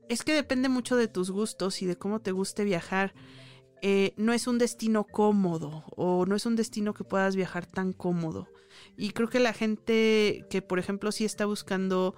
es 0.08 0.22
que 0.22 0.34
depende 0.34 0.68
mucho 0.68 0.96
de 0.96 1.08
tus 1.08 1.30
gustos 1.30 1.82
y 1.82 1.86
de 1.86 1.96
cómo 1.96 2.20
te 2.20 2.32
guste 2.32 2.64
viajar. 2.64 3.14
Eh, 3.82 4.14
no 4.16 4.32
es 4.32 4.46
un 4.46 4.58
destino 4.58 5.04
cómodo 5.04 5.84
o 5.94 6.24
no 6.26 6.36
es 6.36 6.46
un 6.46 6.56
destino 6.56 6.94
que 6.94 7.04
puedas 7.04 7.36
viajar 7.36 7.66
tan 7.66 7.92
cómodo. 7.92 8.48
Y 8.96 9.10
creo 9.10 9.28
que 9.28 9.40
la 9.40 9.52
gente 9.52 10.44
que, 10.50 10.62
por 10.62 10.78
ejemplo, 10.78 11.12
sí 11.12 11.24
está 11.24 11.46
buscando 11.46 12.14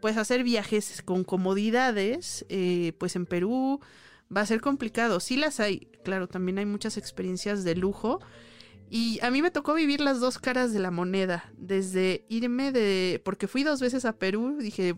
pues 0.00 0.16
hacer 0.16 0.44
viajes 0.44 1.02
con 1.04 1.24
comodidades, 1.24 2.46
eh, 2.48 2.94
pues 2.98 3.16
en 3.16 3.26
Perú 3.26 3.80
va 4.34 4.40
a 4.42 4.46
ser 4.46 4.60
complicado. 4.60 5.20
Sí 5.20 5.36
las 5.36 5.60
hay, 5.60 5.88
claro, 6.04 6.26
también 6.26 6.58
hay 6.58 6.66
muchas 6.66 6.96
experiencias 6.96 7.64
de 7.64 7.74
lujo. 7.74 8.20
Y 8.88 9.20
a 9.22 9.30
mí 9.30 9.40
me 9.40 9.52
tocó 9.52 9.74
vivir 9.74 10.00
las 10.00 10.18
dos 10.18 10.38
caras 10.38 10.72
de 10.72 10.80
la 10.80 10.90
moneda. 10.90 11.52
Desde 11.56 12.24
irme 12.28 12.72
de... 12.72 13.20
Porque 13.24 13.46
fui 13.46 13.62
dos 13.62 13.80
veces 13.80 14.04
a 14.04 14.18
Perú, 14.18 14.56
dije, 14.58 14.96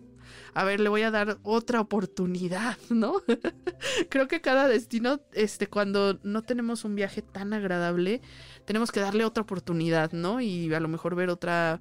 a 0.55 0.65
ver, 0.65 0.81
le 0.81 0.89
voy 0.89 1.03
a 1.03 1.11
dar 1.11 1.39
otra 1.43 1.81
oportunidad, 1.81 2.79
¿no? 2.91 3.23
Creo 4.09 4.29
que 4.29 4.41
cada 4.41 4.69
destino, 4.69 5.21
este, 5.33 5.67
cuando 5.67 6.19
no 6.23 6.43
tenemos 6.43 6.85
un 6.85 6.95
viaje 6.95 7.23
tan 7.23 7.53
agradable, 7.53 8.21
tenemos 8.65 8.91
que 8.91 9.01
darle 9.01 9.25
otra 9.25 9.43
oportunidad, 9.43 10.13
¿no? 10.13 10.41
Y 10.41 10.73
a 10.73 10.81
lo 10.81 10.89
mejor 10.89 11.15
ver 11.15 11.31
otra 11.31 11.81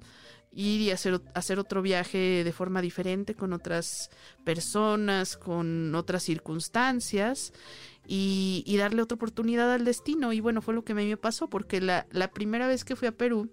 ir 0.54 0.82
y 0.82 0.90
hacer, 0.90 1.20
hacer 1.34 1.58
otro 1.58 1.82
viaje 1.82 2.44
de 2.44 2.52
forma 2.52 2.82
diferente 2.82 3.34
con 3.34 3.52
otras 3.52 4.10
personas, 4.44 5.36
con 5.36 5.94
otras 5.94 6.22
circunstancias 6.22 7.52
y, 8.06 8.62
y, 8.66 8.76
darle 8.76 9.02
otra 9.02 9.16
oportunidad 9.16 9.72
al 9.72 9.84
destino. 9.84 10.32
Y 10.32 10.40
bueno, 10.40 10.60
fue 10.60 10.74
lo 10.74 10.84
que 10.84 10.92
a 10.92 10.96
mí 10.96 11.06
me 11.06 11.16
pasó 11.16 11.48
porque 11.48 11.80
la, 11.80 12.06
la 12.10 12.30
primera 12.30 12.66
vez 12.66 12.84
que 12.84 12.96
fui 12.96 13.08
a 13.08 13.16
Perú 13.16 13.50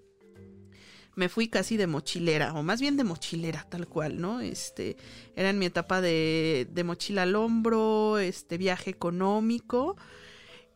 me 1.16 1.28
fui 1.28 1.50
casi 1.50 1.76
de 1.76 1.86
mochilera, 1.86 2.54
o 2.54 2.64
más 2.64 2.80
bien 2.80 2.96
de 2.96 3.04
mochilera, 3.04 3.68
tal 3.70 3.88
cual, 3.88 4.22
¿no? 4.22 4.40
Este, 4.40 4.96
era 5.36 5.50
en 5.50 5.60
mi 5.60 5.66
etapa 5.66 6.00
de, 6.00 6.66
de 6.72 6.84
mochila 6.86 7.24
al 7.24 7.36
hombro, 7.36 8.20
este 8.20 8.58
viaje 8.58 8.90
económico. 8.90 9.98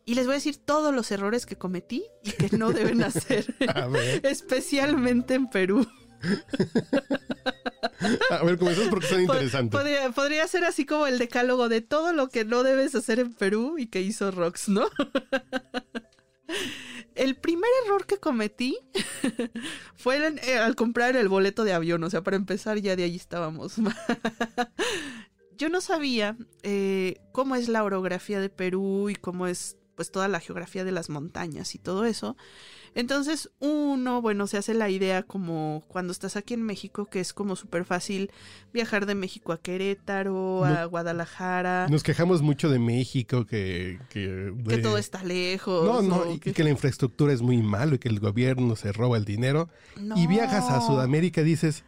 Y 0.04 0.14
les 0.14 0.26
voy 0.26 0.34
a 0.34 0.36
decir 0.36 0.58
todos 0.58 0.94
los 0.94 1.10
errores 1.10 1.46
que 1.46 1.56
cometí 1.56 2.04
y 2.22 2.32
que 2.32 2.56
no 2.56 2.72
deben 2.72 3.02
hacer, 3.02 3.54
especialmente 4.22 5.34
en 5.34 5.48
Perú. 5.48 5.86
A 8.30 8.44
ver, 8.44 8.58
comenzamos 8.58 8.90
porque 8.90 9.06
son 9.06 9.22
interesantes. 9.22 9.78
Podría, 9.78 10.10
podría, 10.10 10.48
ser 10.48 10.64
así 10.64 10.84
como 10.84 11.06
el 11.06 11.18
decálogo 11.18 11.68
de 11.68 11.80
todo 11.80 12.12
lo 12.12 12.28
que 12.28 12.44
no 12.44 12.62
debes 12.62 12.94
hacer 12.94 13.18
en 13.18 13.32
Perú 13.32 13.76
y 13.78 13.86
que 13.86 14.02
hizo 14.02 14.30
Rox, 14.30 14.68
¿no? 14.68 14.88
El 17.14 17.36
primer 17.36 17.70
error 17.84 18.06
que 18.06 18.18
cometí 18.18 18.76
fue 19.94 20.16
eh, 20.16 20.58
al 20.58 20.74
comprar 20.74 21.16
el 21.16 21.28
boleto 21.28 21.64
de 21.64 21.72
avión, 21.72 22.02
o 22.02 22.10
sea, 22.10 22.22
para 22.22 22.36
empezar 22.36 22.78
ya 22.78 22.96
de 22.96 23.04
ahí 23.04 23.14
estábamos. 23.14 23.76
Yo 25.56 25.68
no 25.68 25.80
sabía 25.80 26.36
eh, 26.64 27.20
cómo 27.30 27.54
es 27.54 27.68
la 27.68 27.84
orografía 27.84 28.40
de 28.40 28.48
Perú 28.48 29.10
y 29.10 29.14
cómo 29.14 29.46
es 29.46 29.76
pues 29.94 30.10
toda 30.10 30.28
la 30.28 30.40
geografía 30.40 30.84
de 30.84 30.92
las 30.92 31.10
montañas 31.10 31.74
y 31.74 31.78
todo 31.78 32.04
eso. 32.04 32.36
Entonces 32.94 33.50
uno, 33.58 34.22
bueno, 34.22 34.46
se 34.46 34.56
hace 34.56 34.72
la 34.72 34.88
idea 34.88 35.24
como 35.24 35.82
cuando 35.88 36.12
estás 36.12 36.36
aquí 36.36 36.54
en 36.54 36.62
México, 36.62 37.06
que 37.06 37.20
es 37.20 37.32
como 37.32 37.56
súper 37.56 37.84
fácil 37.84 38.30
viajar 38.72 39.06
de 39.06 39.16
México 39.16 39.52
a 39.52 39.60
Querétaro, 39.60 40.64
a 40.64 40.84
Guadalajara. 40.84 41.88
Nos 41.88 42.04
quejamos 42.04 42.42
mucho 42.42 42.68
de 42.70 42.78
México, 42.78 43.46
que... 43.46 43.98
Que, 44.10 44.52
todo 44.82 44.98
está 44.98 45.24
lejos. 45.24 45.84
No, 45.84 46.02
no, 46.02 46.32
y 46.32 46.38
que... 46.38 46.62
la 46.62 46.70
infraestructura 46.70 47.32
es 47.32 47.42
muy 47.42 47.62
malo 47.62 47.96
y 47.96 47.98
que 47.98 48.08
el 48.08 48.20
gobierno 48.20 48.76
se 48.76 48.92
roba 48.92 49.16
el 49.16 49.24
dinero. 49.24 49.68
Y 50.14 50.26
viajas 50.28 50.70
a 50.70 50.80
Sudamérica 50.80 51.40
y 51.40 51.44
dices, 51.44 51.84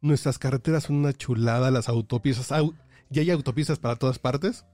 nuestras 0.00 0.38
carreteras 0.38 0.84
son 0.84 0.96
una 0.96 1.12
chulada, 1.12 1.70
las 1.70 1.88
autopistas, 1.88 2.48
ya 3.10 3.22
hay 3.22 3.30
autopistas 3.30 3.78
para 3.78 3.96
todas 3.96 4.18
partes. 4.18 4.64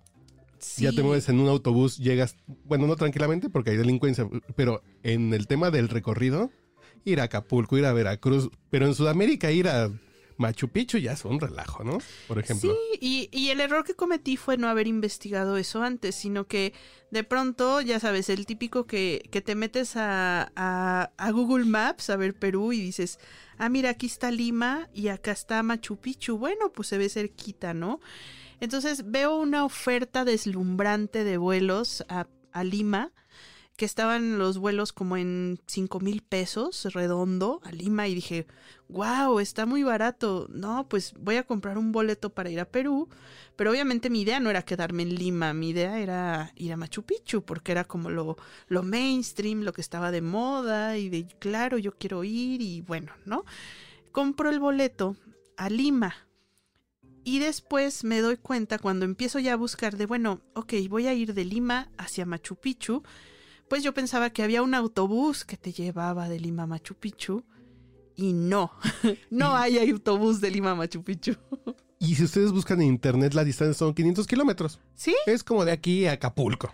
Ya 0.78 0.92
te 0.92 1.02
mueves 1.02 1.28
en 1.28 1.40
un 1.40 1.48
autobús, 1.48 1.98
llegas, 1.98 2.36
bueno, 2.64 2.86
no 2.86 2.96
tranquilamente 2.96 3.48
porque 3.48 3.70
hay 3.70 3.76
delincuencia, 3.76 4.28
pero 4.56 4.82
en 5.02 5.32
el 5.34 5.46
tema 5.46 5.70
del 5.70 5.88
recorrido, 5.88 6.50
ir 7.04 7.20
a 7.20 7.24
Acapulco, 7.24 7.78
ir 7.78 7.86
a 7.86 7.92
Veracruz, 7.92 8.50
pero 8.70 8.86
en 8.86 8.94
Sudamérica 8.94 9.50
ir 9.50 9.68
a 9.68 9.90
Machu 10.40 10.68
Picchu 10.68 10.96
ya 10.96 11.12
es 11.12 11.24
un 11.26 11.38
relajo, 11.38 11.84
¿no? 11.84 11.98
Por 12.26 12.38
ejemplo. 12.38 12.74
Sí, 12.98 13.28
y, 13.30 13.50
el 13.50 13.60
error 13.60 13.84
que 13.84 13.94
cometí 13.94 14.38
fue 14.38 14.56
no 14.56 14.68
haber 14.68 14.86
investigado 14.86 15.58
eso 15.58 15.82
antes, 15.82 16.14
sino 16.14 16.46
que 16.46 16.72
de 17.10 17.24
pronto, 17.24 17.82
ya 17.82 18.00
sabes, 18.00 18.30
el 18.30 18.46
típico 18.46 18.86
que, 18.86 19.28
que 19.30 19.42
te 19.42 19.54
metes 19.54 19.96
a, 19.96 20.50
a, 20.56 21.12
a, 21.18 21.30
Google 21.30 21.66
Maps 21.66 22.08
a 22.08 22.16
ver 22.16 22.34
Perú 22.34 22.72
y 22.72 22.80
dices, 22.80 23.18
ah, 23.58 23.68
mira, 23.68 23.90
aquí 23.90 24.06
está 24.06 24.30
Lima 24.30 24.88
y 24.94 25.08
acá 25.08 25.32
está 25.32 25.62
Machu 25.62 25.96
Picchu. 25.98 26.38
Bueno, 26.38 26.72
pues 26.72 26.88
se 26.88 26.96
ve 26.96 27.10
cerquita, 27.10 27.74
¿no? 27.74 28.00
Entonces 28.60 29.10
veo 29.10 29.36
una 29.36 29.64
oferta 29.64 30.24
deslumbrante 30.24 31.24
de 31.24 31.38
vuelos 31.38 32.04
a, 32.08 32.26
Lima, 32.62 33.12
que 33.76 33.86
estaban 33.86 34.38
los 34.38 34.58
vuelos 34.58 34.92
como 34.92 35.16
en 35.16 35.58
5 35.66 36.00
mil 36.00 36.20
pesos 36.20 36.84
redondo 36.92 37.60
a 37.64 37.72
Lima 37.72 38.06
y 38.06 38.14
dije, 38.14 38.46
wow, 38.88 39.38
está 39.38 39.64
muy 39.64 39.82
barato. 39.82 40.46
No, 40.50 40.86
pues 40.88 41.14
voy 41.18 41.36
a 41.36 41.46
comprar 41.46 41.78
un 41.78 41.90
boleto 41.90 42.34
para 42.34 42.50
ir 42.50 42.60
a 42.60 42.66
Perú, 42.66 43.08
pero 43.56 43.70
obviamente 43.70 44.10
mi 44.10 44.20
idea 44.20 44.40
no 44.40 44.50
era 44.50 44.62
quedarme 44.62 45.04
en 45.04 45.14
Lima, 45.14 45.54
mi 45.54 45.70
idea 45.70 45.98
era 45.98 46.52
ir 46.56 46.72
a 46.72 46.76
Machu 46.76 47.02
Picchu, 47.02 47.42
porque 47.42 47.72
era 47.72 47.84
como 47.84 48.10
lo, 48.10 48.36
lo 48.68 48.82
mainstream, 48.82 49.62
lo 49.62 49.72
que 49.72 49.80
estaba 49.80 50.10
de 50.10 50.20
moda 50.20 50.98
y 50.98 51.08
de, 51.08 51.26
claro, 51.38 51.78
yo 51.78 51.92
quiero 51.96 52.24
ir 52.24 52.60
y 52.60 52.82
bueno, 52.82 53.12
¿no? 53.24 53.46
Compro 54.12 54.50
el 54.50 54.60
boleto 54.60 55.16
a 55.56 55.70
Lima 55.70 56.14
y 57.24 57.38
después 57.38 58.04
me 58.04 58.20
doy 58.20 58.36
cuenta 58.36 58.78
cuando 58.78 59.04
empiezo 59.04 59.38
ya 59.38 59.54
a 59.54 59.56
buscar 59.56 59.96
de, 59.96 60.06
bueno, 60.06 60.40
ok, 60.54 60.74
voy 60.88 61.06
a 61.06 61.14
ir 61.14 61.34
de 61.34 61.44
Lima 61.44 61.90
hacia 61.98 62.26
Machu 62.26 62.56
Picchu. 62.56 63.02
Pues 63.68 63.82
yo 63.82 63.94
pensaba 63.94 64.30
que 64.30 64.42
había 64.42 64.62
un 64.62 64.74
autobús 64.74 65.44
que 65.44 65.56
te 65.56 65.72
llevaba 65.72 66.28
de 66.28 66.40
Lima 66.40 66.64
a 66.64 66.66
Machu 66.66 66.94
Picchu. 66.94 67.44
Y 68.16 68.32
no, 68.32 68.72
no 69.30 69.56
hay 69.56 69.78
autobús 69.90 70.40
de 70.40 70.50
Lima 70.50 70.72
a 70.72 70.74
Machu 70.74 71.02
Picchu. 71.02 71.36
Y 71.98 72.14
si 72.14 72.24
ustedes 72.24 72.50
buscan 72.50 72.80
en 72.80 72.88
internet, 72.88 73.34
la 73.34 73.44
distancia 73.44 73.74
son 73.74 73.92
500 73.92 74.26
kilómetros. 74.26 74.80
Sí. 74.94 75.14
Es 75.26 75.44
como 75.44 75.64
de 75.64 75.72
aquí 75.72 76.06
a 76.06 76.12
Acapulco. 76.12 76.72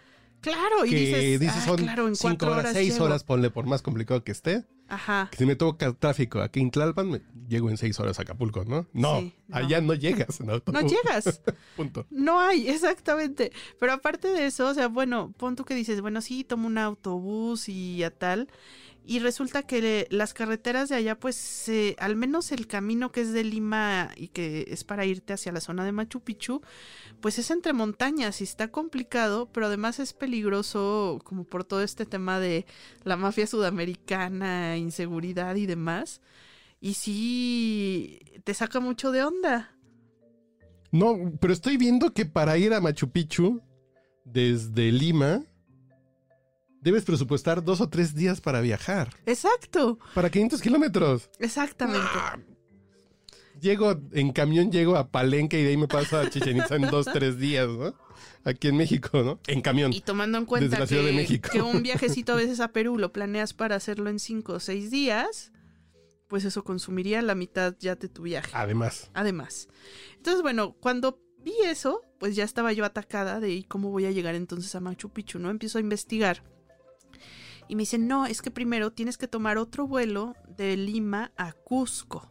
Claro, 0.52 0.86
y 0.86 1.38
dices, 1.38 1.64
son 1.64 1.76
claro, 1.76 2.08
en 2.08 2.16
cinco 2.16 2.46
horas, 2.46 2.72
seis 2.72 2.98
horas, 3.00 3.24
ponle 3.24 3.50
por 3.50 3.66
más 3.66 3.82
complicado 3.82 4.22
que 4.24 4.32
esté. 4.32 4.64
Ajá. 4.88 5.28
Que 5.30 5.38
si 5.38 5.46
me 5.46 5.56
toca 5.56 5.92
tráfico 5.94 6.40
aquí 6.40 6.60
en 6.60 6.70
Tlalpan, 6.70 7.10
me 7.10 7.20
llego 7.48 7.70
en 7.70 7.76
seis 7.76 7.98
horas 7.98 8.18
a 8.18 8.22
Acapulco, 8.22 8.64
¿no? 8.64 8.86
No, 8.92 9.32
allá 9.50 9.80
no 9.80 9.94
llegas. 9.94 10.40
No, 10.40 10.62
no 10.64 10.80
llegas. 10.88 11.42
Punto. 11.76 12.06
No 12.10 12.40
hay, 12.40 12.68
exactamente. 12.70 13.50
Pero 13.80 13.92
aparte 13.92 14.28
de 14.28 14.46
eso, 14.46 14.68
o 14.68 14.74
sea, 14.74 14.88
bueno, 14.88 15.32
pon 15.36 15.56
tú 15.56 15.64
que 15.64 15.74
dices, 15.74 16.00
bueno, 16.00 16.20
sí, 16.20 16.44
tomo 16.44 16.68
un 16.68 16.78
autobús 16.78 17.68
y 17.68 18.02
a 18.04 18.10
tal. 18.10 18.48
Y 19.08 19.20
resulta 19.20 19.62
que 19.62 20.08
las 20.10 20.34
carreteras 20.34 20.88
de 20.88 20.96
allá, 20.96 21.16
pues, 21.16 21.70
al 21.98 22.16
menos 22.16 22.50
el 22.50 22.66
camino 22.66 23.12
que 23.12 23.20
es 23.20 23.32
de 23.32 23.44
Lima 23.44 24.10
y 24.16 24.28
que 24.28 24.66
es 24.68 24.82
para 24.82 25.04
irte 25.04 25.32
hacia 25.32 25.52
la 25.52 25.60
zona 25.60 25.84
de 25.84 25.92
Machu 25.92 26.20
Picchu, 26.22 26.60
pues 27.20 27.38
es 27.38 27.52
entre 27.52 27.72
montañas 27.72 28.40
y 28.40 28.44
está 28.44 28.72
complicado, 28.72 29.48
pero 29.52 29.66
además 29.66 30.00
es 30.00 30.12
peligroso 30.12 31.20
como 31.22 31.44
por 31.44 31.62
todo 31.62 31.82
este 31.82 32.04
tema 32.04 32.40
de 32.40 32.66
la 33.04 33.16
mafia 33.16 33.46
sudamericana, 33.46 34.76
inseguridad 34.76 35.54
y 35.54 35.66
demás. 35.66 36.20
Y 36.80 36.94
sí, 36.94 38.18
te 38.42 38.54
saca 38.54 38.80
mucho 38.80 39.12
de 39.12 39.22
onda. 39.22 39.72
No, 40.90 41.32
pero 41.40 41.52
estoy 41.52 41.76
viendo 41.76 42.12
que 42.12 42.26
para 42.26 42.58
ir 42.58 42.74
a 42.74 42.80
Machu 42.80 43.08
Picchu 43.12 43.62
desde 44.24 44.90
Lima 44.90 45.44
debes 46.86 47.04
presupuestar 47.04 47.64
dos 47.64 47.80
o 47.80 47.88
tres 47.88 48.14
días 48.14 48.40
para 48.40 48.60
viajar. 48.60 49.10
Exacto. 49.26 49.98
Para 50.14 50.30
500 50.30 50.62
kilómetros. 50.62 51.28
Exactamente. 51.40 52.06
Ah, 52.14 52.38
llego 53.60 54.00
en 54.12 54.30
camión, 54.30 54.70
llego 54.70 54.94
a 54.96 55.10
Palenque 55.10 55.58
y 55.58 55.64
de 55.64 55.70
ahí 55.70 55.76
me 55.76 55.88
paso 55.88 56.16
a 56.16 56.30
Chichen 56.30 56.58
Itza 56.58 56.76
en 56.76 56.82
dos, 56.82 57.06
tres 57.12 57.38
días, 57.40 57.68
¿no? 57.68 57.92
Aquí 58.44 58.68
en 58.68 58.76
México, 58.76 59.20
¿no? 59.24 59.40
En 59.48 59.62
camión. 59.62 59.92
Y 59.92 60.00
tomando 60.00 60.38
en 60.38 60.44
cuenta 60.44 60.78
la 60.78 60.86
Ciudad 60.86 61.02
que, 61.02 61.08
de 61.08 61.12
México. 61.12 61.48
que 61.50 61.60
un 61.60 61.82
viajecito 61.82 62.34
a 62.34 62.36
veces 62.36 62.60
a 62.60 62.68
Perú 62.68 62.98
lo 62.98 63.12
planeas 63.12 63.52
para 63.52 63.74
hacerlo 63.74 64.08
en 64.08 64.20
cinco 64.20 64.52
o 64.52 64.60
seis 64.60 64.92
días, 64.92 65.50
pues 66.28 66.44
eso 66.44 66.62
consumiría 66.62 67.20
la 67.20 67.34
mitad 67.34 67.74
ya 67.80 67.96
de 67.96 68.08
tu 68.08 68.22
viaje. 68.22 68.52
Además. 68.52 69.10
Además. 69.12 69.66
Entonces, 70.18 70.40
bueno, 70.40 70.76
cuando 70.78 71.18
vi 71.40 71.54
eso, 71.64 72.02
pues 72.20 72.36
ya 72.36 72.44
estaba 72.44 72.72
yo 72.72 72.84
atacada 72.84 73.40
de 73.40 73.64
cómo 73.66 73.90
voy 73.90 74.06
a 74.06 74.12
llegar 74.12 74.36
entonces 74.36 74.72
a 74.76 74.80
Machu 74.80 75.08
Picchu, 75.08 75.40
¿no? 75.40 75.50
Empiezo 75.50 75.78
a 75.78 75.80
investigar 75.80 76.44
y 77.68 77.76
me 77.76 77.82
dicen, 77.82 78.06
no, 78.06 78.26
es 78.26 78.42
que 78.42 78.50
primero 78.50 78.92
tienes 78.92 79.18
que 79.18 79.28
tomar 79.28 79.58
otro 79.58 79.86
vuelo 79.86 80.34
de 80.56 80.76
Lima 80.76 81.32
a 81.36 81.52
Cusco. 81.52 82.30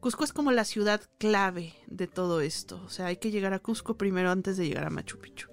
Cusco 0.00 0.24
es 0.24 0.32
como 0.32 0.52
la 0.52 0.64
ciudad 0.64 1.00
clave 1.18 1.74
de 1.86 2.06
todo 2.06 2.40
esto. 2.40 2.82
O 2.84 2.90
sea, 2.90 3.06
hay 3.06 3.16
que 3.16 3.30
llegar 3.30 3.52
a 3.52 3.58
Cusco 3.58 3.96
primero 3.96 4.30
antes 4.30 4.56
de 4.56 4.66
llegar 4.66 4.84
a 4.84 4.90
Machu 4.90 5.18
Picchu. 5.18 5.48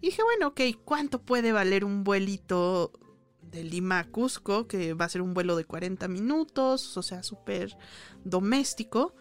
Y 0.00 0.06
dije, 0.06 0.22
bueno, 0.22 0.48
ok, 0.48 0.60
¿cuánto 0.84 1.22
puede 1.22 1.52
valer 1.52 1.84
un 1.84 2.04
vuelito 2.04 2.92
de 3.40 3.64
Lima 3.64 4.00
a 4.00 4.04
Cusco? 4.04 4.66
Que 4.66 4.94
va 4.94 5.06
a 5.06 5.08
ser 5.08 5.22
un 5.22 5.32
vuelo 5.32 5.56
de 5.56 5.64
40 5.64 6.06
minutos, 6.08 6.96
o 6.96 7.02
sea, 7.02 7.22
súper 7.22 7.76
doméstico. 8.24 9.14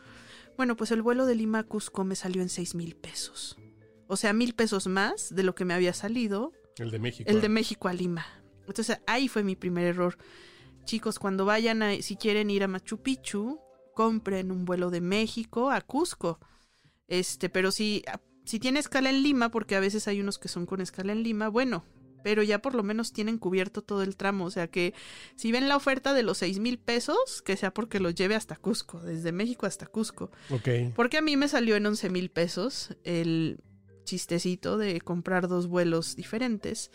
Bueno, 0.58 0.76
pues 0.76 0.92
el 0.92 1.02
vuelo 1.02 1.26
de 1.26 1.36
Lima 1.36 1.60
a 1.60 1.64
Cusco 1.64 2.04
me 2.04 2.16
salió 2.16 2.42
en 2.42 2.50
6 2.50 2.76
mil 2.76 2.96
pesos. 2.96 3.58
O 4.08 4.18
sea, 4.18 4.34
mil 4.34 4.54
pesos 4.54 4.88
más 4.88 5.34
de 5.34 5.44
lo 5.44 5.56
que 5.56 5.66
me 5.66 5.74
había 5.74 5.94
salido. 5.94 6.52
El 6.78 6.92
de 6.92 7.00
México. 7.00 7.30
El 7.30 7.42
de 7.42 7.50
México 7.50 7.88
a 7.88 7.94
Lima. 7.94 8.26
Entonces 8.68 9.00
ahí 9.08 9.28
fue 9.28 9.44
mi 9.44 9.56
primer 9.56 9.86
error. 9.86 10.18
Chicos, 10.86 11.20
cuando 11.20 11.46
vayan 11.46 11.82
a, 11.82 12.02
si 12.02 12.16
quieren 12.16 12.50
ir 12.50 12.64
a 12.64 12.68
Machu 12.68 13.02
Picchu, 13.02 13.60
compren 13.94 14.52
un 14.52 14.66
vuelo 14.66 14.92
de 14.92 15.02
México 15.02 15.72
a 15.72 15.82
Cusco. 15.82 16.40
Este, 17.08 17.50
pero 17.50 17.72
si, 17.72 18.04
si 18.46 18.60
tiene 18.60 18.80
escala 18.80 19.10
en 19.10 19.24
Lima, 19.24 19.50
porque 19.50 19.76
a 19.76 19.80
veces 19.80 20.08
hay 20.08 20.22
unos 20.22 20.38
que 20.38 20.48
son 20.48 20.66
con 20.66 20.82
escala 20.82 21.12
en 21.12 21.24
Lima, 21.24 21.50
bueno, 21.50 21.86
pero 22.26 22.42
ya 22.42 22.60
por 22.60 22.74
lo 22.74 22.82
menos 22.82 23.14
tienen 23.14 23.38
cubierto 23.38 23.84
todo 23.84 24.02
el 24.02 24.16
tramo. 24.16 24.46
O 24.46 24.50
sea 24.52 24.68
que 24.68 24.96
si 25.36 25.52
ven 25.52 25.70
la 25.70 25.76
oferta 25.76 26.16
de 26.16 26.24
los 26.24 26.40
seis 26.40 26.58
mil 26.58 26.80
pesos, 26.80 27.44
que 27.44 27.56
sea 27.56 27.72
porque 27.72 28.00
los 28.00 28.16
lleve 28.16 28.34
hasta 28.34 28.56
Cusco, 28.56 29.00
desde 29.00 29.32
México 29.32 29.68
hasta 29.68 29.86
Cusco. 29.86 30.32
Ok. 30.50 30.94
Porque 30.96 31.18
a 31.18 31.22
mí 31.22 31.38
me 31.38 31.48
salió 31.48 31.76
en 31.76 31.86
11 31.86 32.10
mil 32.10 32.32
pesos 32.32 32.96
el 33.04 33.60
chistecito 34.06 34.80
de 34.80 35.02
comprar 35.02 35.48
dos 35.48 35.68
vuelos 35.68 36.16
diferentes. 36.16 36.90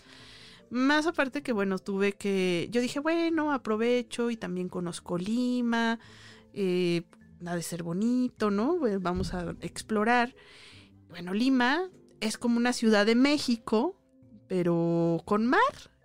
Más 0.70 1.06
aparte 1.06 1.42
que, 1.42 1.52
bueno, 1.52 1.78
tuve 1.78 2.12
que... 2.12 2.68
Yo 2.70 2.80
dije, 2.80 3.00
bueno, 3.00 3.52
aprovecho 3.52 4.30
y 4.30 4.36
también 4.36 4.68
conozco 4.68 5.18
Lima. 5.18 5.98
Eh, 6.54 7.02
ha 7.44 7.56
de 7.56 7.62
ser 7.62 7.82
bonito, 7.82 8.50
¿no? 8.50 8.78
Vamos 9.00 9.34
a 9.34 9.54
explorar. 9.60 10.34
Bueno, 11.08 11.34
Lima 11.34 11.90
es 12.20 12.38
como 12.38 12.56
una 12.56 12.72
ciudad 12.72 13.04
de 13.04 13.14
México, 13.16 14.00
pero 14.46 15.22
con 15.24 15.46
mar 15.46 15.60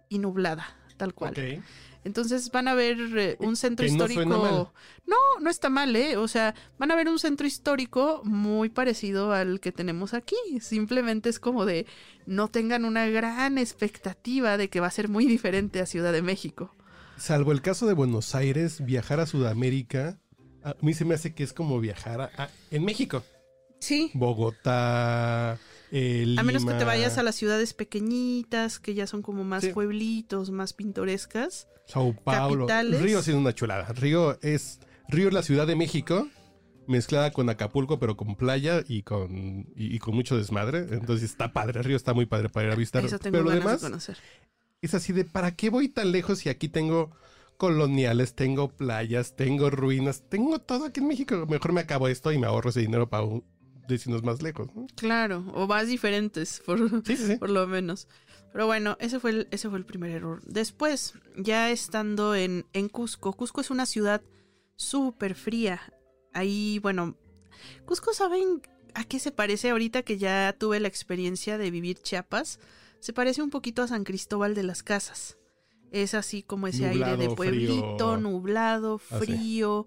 y 0.09 0.19
nublada, 0.19 0.65
tal 0.97 1.13
cual. 1.13 1.31
Ok. 1.31 1.63
Entonces 2.05 2.49
van 2.51 2.67
a 2.69 2.73
ver 2.75 2.97
eh, 3.17 3.35
un 3.39 3.55
centro 3.57 3.85
no 3.85 3.91
histórico. 3.91 4.25
mal. 4.25 4.69
No, 5.05 5.17
no 5.41 5.49
está 5.49 5.69
mal, 5.69 5.93
¿eh? 5.95 6.15
O 6.17 6.27
sea, 6.29 6.55
van 6.77 6.91
a 6.91 6.95
ver 6.95 7.09
un 7.09 7.19
centro 7.19 7.45
histórico 7.45 8.21
muy 8.23 8.69
parecido 8.69 9.33
al 9.33 9.59
que 9.59 9.71
tenemos 9.73 10.13
aquí. 10.13 10.35
Simplemente 10.61 11.27
es 11.29 11.39
como 11.39 11.65
de 11.65 11.85
no 12.25 12.47
tengan 12.49 12.85
una 12.85 13.07
gran 13.07 13.57
expectativa 13.57 14.55
de 14.57 14.69
que 14.69 14.79
va 14.79 14.87
a 14.87 14.91
ser 14.91 15.09
muy 15.09 15.25
diferente 15.25 15.81
a 15.81 15.85
Ciudad 15.85 16.13
de 16.13 16.21
México. 16.21 16.73
Salvo 17.17 17.51
el 17.51 17.61
caso 17.61 17.87
de 17.87 17.93
Buenos 17.93 18.35
Aires, 18.35 18.85
viajar 18.85 19.19
a 19.19 19.25
Sudamérica, 19.25 20.19
a 20.63 20.75
mí 20.81 20.93
se 20.93 21.05
me 21.05 21.15
hace 21.15 21.33
que 21.33 21.43
es 21.43 21.53
como 21.53 21.79
viajar 21.79 22.21
a- 22.21 22.31
a- 22.37 22.49
en 22.71 22.83
México. 22.85 23.23
Sí. 23.79 24.11
Bogotá, 24.13 25.57
eh, 25.97 26.35
A 26.37 26.43
menos 26.43 26.65
que 26.65 26.73
te 26.73 26.83
vayas 26.83 27.17
a 27.17 27.23
las 27.23 27.35
ciudades 27.35 27.73
pequeñitas, 27.73 28.79
que 28.79 28.93
ya 28.93 29.07
son 29.07 29.21
como 29.21 29.43
más 29.43 29.63
Sí. 29.63 29.69
pueblitos, 29.71 30.51
más 30.51 30.73
pintorescas. 30.73 31.67
Sao 31.87 32.13
Paulo. 32.23 32.65
capitales. 32.65 33.01
Río 33.01 33.19
es 33.19 33.27
una 33.29 33.53
chulada. 33.53 33.85
Río 33.93 34.37
es 34.41 34.79
Río 35.07 35.27
es 35.29 35.33
la 35.33 35.43
Ciudad 35.43 35.67
de 35.67 35.75
México 35.75 36.27
mezclada 36.87 37.31
con 37.31 37.49
Acapulco, 37.49 37.99
pero 37.99 38.15
con 38.17 38.35
playa 38.35 38.83
y 38.87 39.03
con 39.03 39.67
y, 39.75 39.95
y 39.95 39.99
con 39.99 40.15
mucho 40.15 40.35
desmadre. 40.37 40.79
Entonces 40.91 41.29
está 41.29 41.53
padre. 41.53 41.81
Río 41.83 41.95
está 41.95 42.13
muy 42.13 42.25
padre 42.25 42.49
para 42.49 42.67
ir 42.67 42.73
a 42.73 42.75
visitar. 42.75 43.05
Eso 43.05 43.17
tengo 43.19 43.31
pero 43.33 43.43
lo 43.45 43.51
demás 43.51 43.81
de 43.81 43.87
conocer. 43.87 44.17
es 44.81 44.93
así 44.93 45.13
de 45.13 45.23
¿para 45.25 45.55
qué 45.55 45.69
voy 45.69 45.87
tan 45.89 46.11
lejos 46.11 46.39
si 46.39 46.49
aquí 46.49 46.67
tengo 46.67 47.11
coloniales, 47.57 48.33
tengo 48.35 48.67
playas, 48.69 49.35
tengo 49.35 49.69
ruinas, 49.69 50.23
tengo 50.29 50.59
todo 50.59 50.85
aquí 50.85 50.99
en 50.99 51.07
México? 51.07 51.45
Mejor 51.47 51.71
me 51.73 51.81
acabo 51.81 52.07
esto 52.07 52.31
y 52.31 52.37
me 52.37 52.47
ahorro 52.47 52.69
ese 52.71 52.81
dinero 52.81 53.09
para 53.09 53.23
un- 53.23 53.43
destinos 53.87 54.23
más 54.23 54.41
lejos. 54.41 54.67
¿no? 54.75 54.87
Claro, 54.95 55.43
o 55.53 55.67
más 55.67 55.87
diferentes, 55.87 56.61
por, 56.65 56.79
Sí, 57.05 57.17
sí, 57.17 57.27
sí. 57.27 57.35
por 57.37 57.49
lo 57.49 57.67
menos. 57.67 58.07
Pero 58.51 58.67
bueno, 58.67 58.95
ese 58.99 59.19
fue 59.19 59.31
el, 59.31 59.47
ese 59.51 59.69
fue 59.69 59.77
el 59.77 59.85
primer 59.85 60.11
error. 60.11 60.41
Después, 60.45 61.13
ya 61.37 61.71
estando 61.71 62.35
en, 62.35 62.65
en 62.73 62.87
Cusco, 62.89 63.33
Cusco 63.33 63.59
es 63.61 63.69
una 63.69 63.85
ciudad 63.85 64.21
súper 64.77 65.35
fría. 65.35 65.81
Ahí, 66.33 66.79
bueno, 66.79 67.15
Cusco, 67.85 68.13
¿saben 68.13 68.61
a 68.93 69.03
qué 69.03 69.19
se 69.19 69.31
parece 69.31 69.69
ahorita 69.71 70.03
que 70.03 70.17
ya 70.17 70.55
tuve 70.57 70.79
la 70.79 70.87
experiencia 70.87 71.57
de 71.57 71.69
vivir 71.71 71.97
Chiapas? 72.01 72.59
Se 73.01 73.13
parece 73.13 73.41
un 73.41 73.49
poquito 73.49 73.83
a 73.83 73.87
San 73.87 74.03
Cristóbal 74.03 74.55
de 74.55 74.63
las 74.63 74.83
Casas. 74.83 75.37
Es 75.91 76.13
así 76.13 76.41
como 76.41 76.67
ese 76.67 76.87
aire 76.87 77.15
de 77.17 77.29
pueblito, 77.29 77.73
frío. 78.13 78.17
nublado, 78.17 78.99
Ah, 79.11 79.19
frío. 79.19 79.85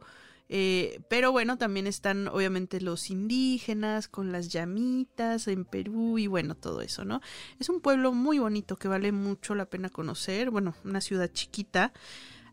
Eh, 0.49 1.01
pero 1.11 1.31
bueno, 1.33 1.59
también 1.59 1.87
están 1.87 2.29
obviamente 2.29 2.81
los 2.81 3.11
indígenas 3.11 4.09
con 4.09 4.33
las 4.33 4.49
llamitas 4.49 5.47
en 5.49 5.65
Perú 5.65 6.19
y 6.19 6.27
bueno, 6.27 6.55
todo 6.55 6.81
eso, 6.81 7.05
¿no? 7.05 7.21
Es 7.61 7.69
un 7.69 7.81
pueblo 7.81 8.13
muy 8.13 8.39
bonito 8.39 8.77
que 8.77 8.89
vale 8.89 9.13
mucho 9.13 9.55
la 9.55 9.67
pena 9.67 9.91
conocer. 9.91 10.51
Bueno, 10.51 10.75
una 10.85 11.01
ciudad 11.01 11.31
chiquita. 11.33 11.93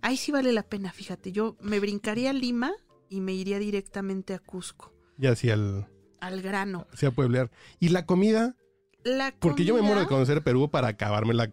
Ahí 0.02 0.18
sí 0.18 0.32
vale 0.32 0.52
la 0.52 0.64
pena, 0.64 0.92
fíjate. 0.92 1.32
Yo 1.32 1.56
me 1.62 1.80
brincaría 1.80 2.32
a 2.32 2.34
Lima 2.34 2.74
y 3.10 3.22
me 3.22 3.34
iría 3.34 3.60
directamente 3.60 4.34
a 4.34 4.40
Cusco, 4.40 4.94
Ya 5.18 5.32
hacia 5.32 5.54
el 5.54 5.86
al 6.20 6.42
grano. 6.42 6.88
hacia 6.92 7.12
pueblear. 7.12 7.50
Y 7.80 7.90
la 7.90 8.06
comida, 8.06 8.56
La 9.04 9.34
porque 9.40 9.64
yo 9.64 9.74
me 9.75 9.82
muero 9.82 10.02
de 10.02 10.08
conocer 10.08 10.44
Perú 10.44 10.70
para 10.70 10.90
acabarme 10.90 11.34
la 11.34 11.52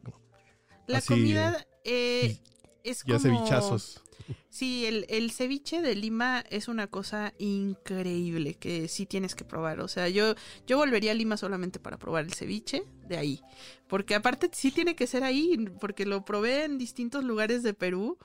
La 0.89 0.99
así, 0.99 1.09
comida 1.09 1.67
eh, 1.85 2.39
es 2.83 3.05
ya 3.07 3.19
como... 3.19 3.21
cevichazos. 3.21 4.03
Sí, 4.51 4.87
el, 4.87 5.07
el 5.09 5.31
ceviche 5.31 5.81
de 5.81 5.95
Lima 5.95 6.45
es 6.51 6.69
una 6.69 6.87
cosa 6.87 7.33
increíble 7.39 8.55
que 8.55 8.89
sí 8.89 9.07
tienes 9.07 9.35
que 9.35 9.45
probar. 9.45 9.81
O 9.81 9.89
sea, 9.89 10.09
yo, 10.09 10.35
yo 10.67 10.77
volvería 10.77 11.13
a 11.13 11.15
Lima 11.15 11.37
solamente 11.37 11.79
para 11.81 11.99
probar 11.99 12.25
el 12.25 12.33
ceviche 12.35 12.85
de 13.09 13.17
ahí. 13.17 13.41
Porque 13.89 14.15
aparte 14.15 14.51
sí 14.53 14.71
tiene 14.71 14.95
que 14.95 15.07
ser 15.07 15.25
ahí, 15.25 15.57
porque 15.81 16.07
lo 16.07 16.25
probé 16.25 16.65
en 16.65 16.79
distintos 16.79 17.25
lugares 17.25 17.63
de 17.63 17.75
Perú. 17.75 18.19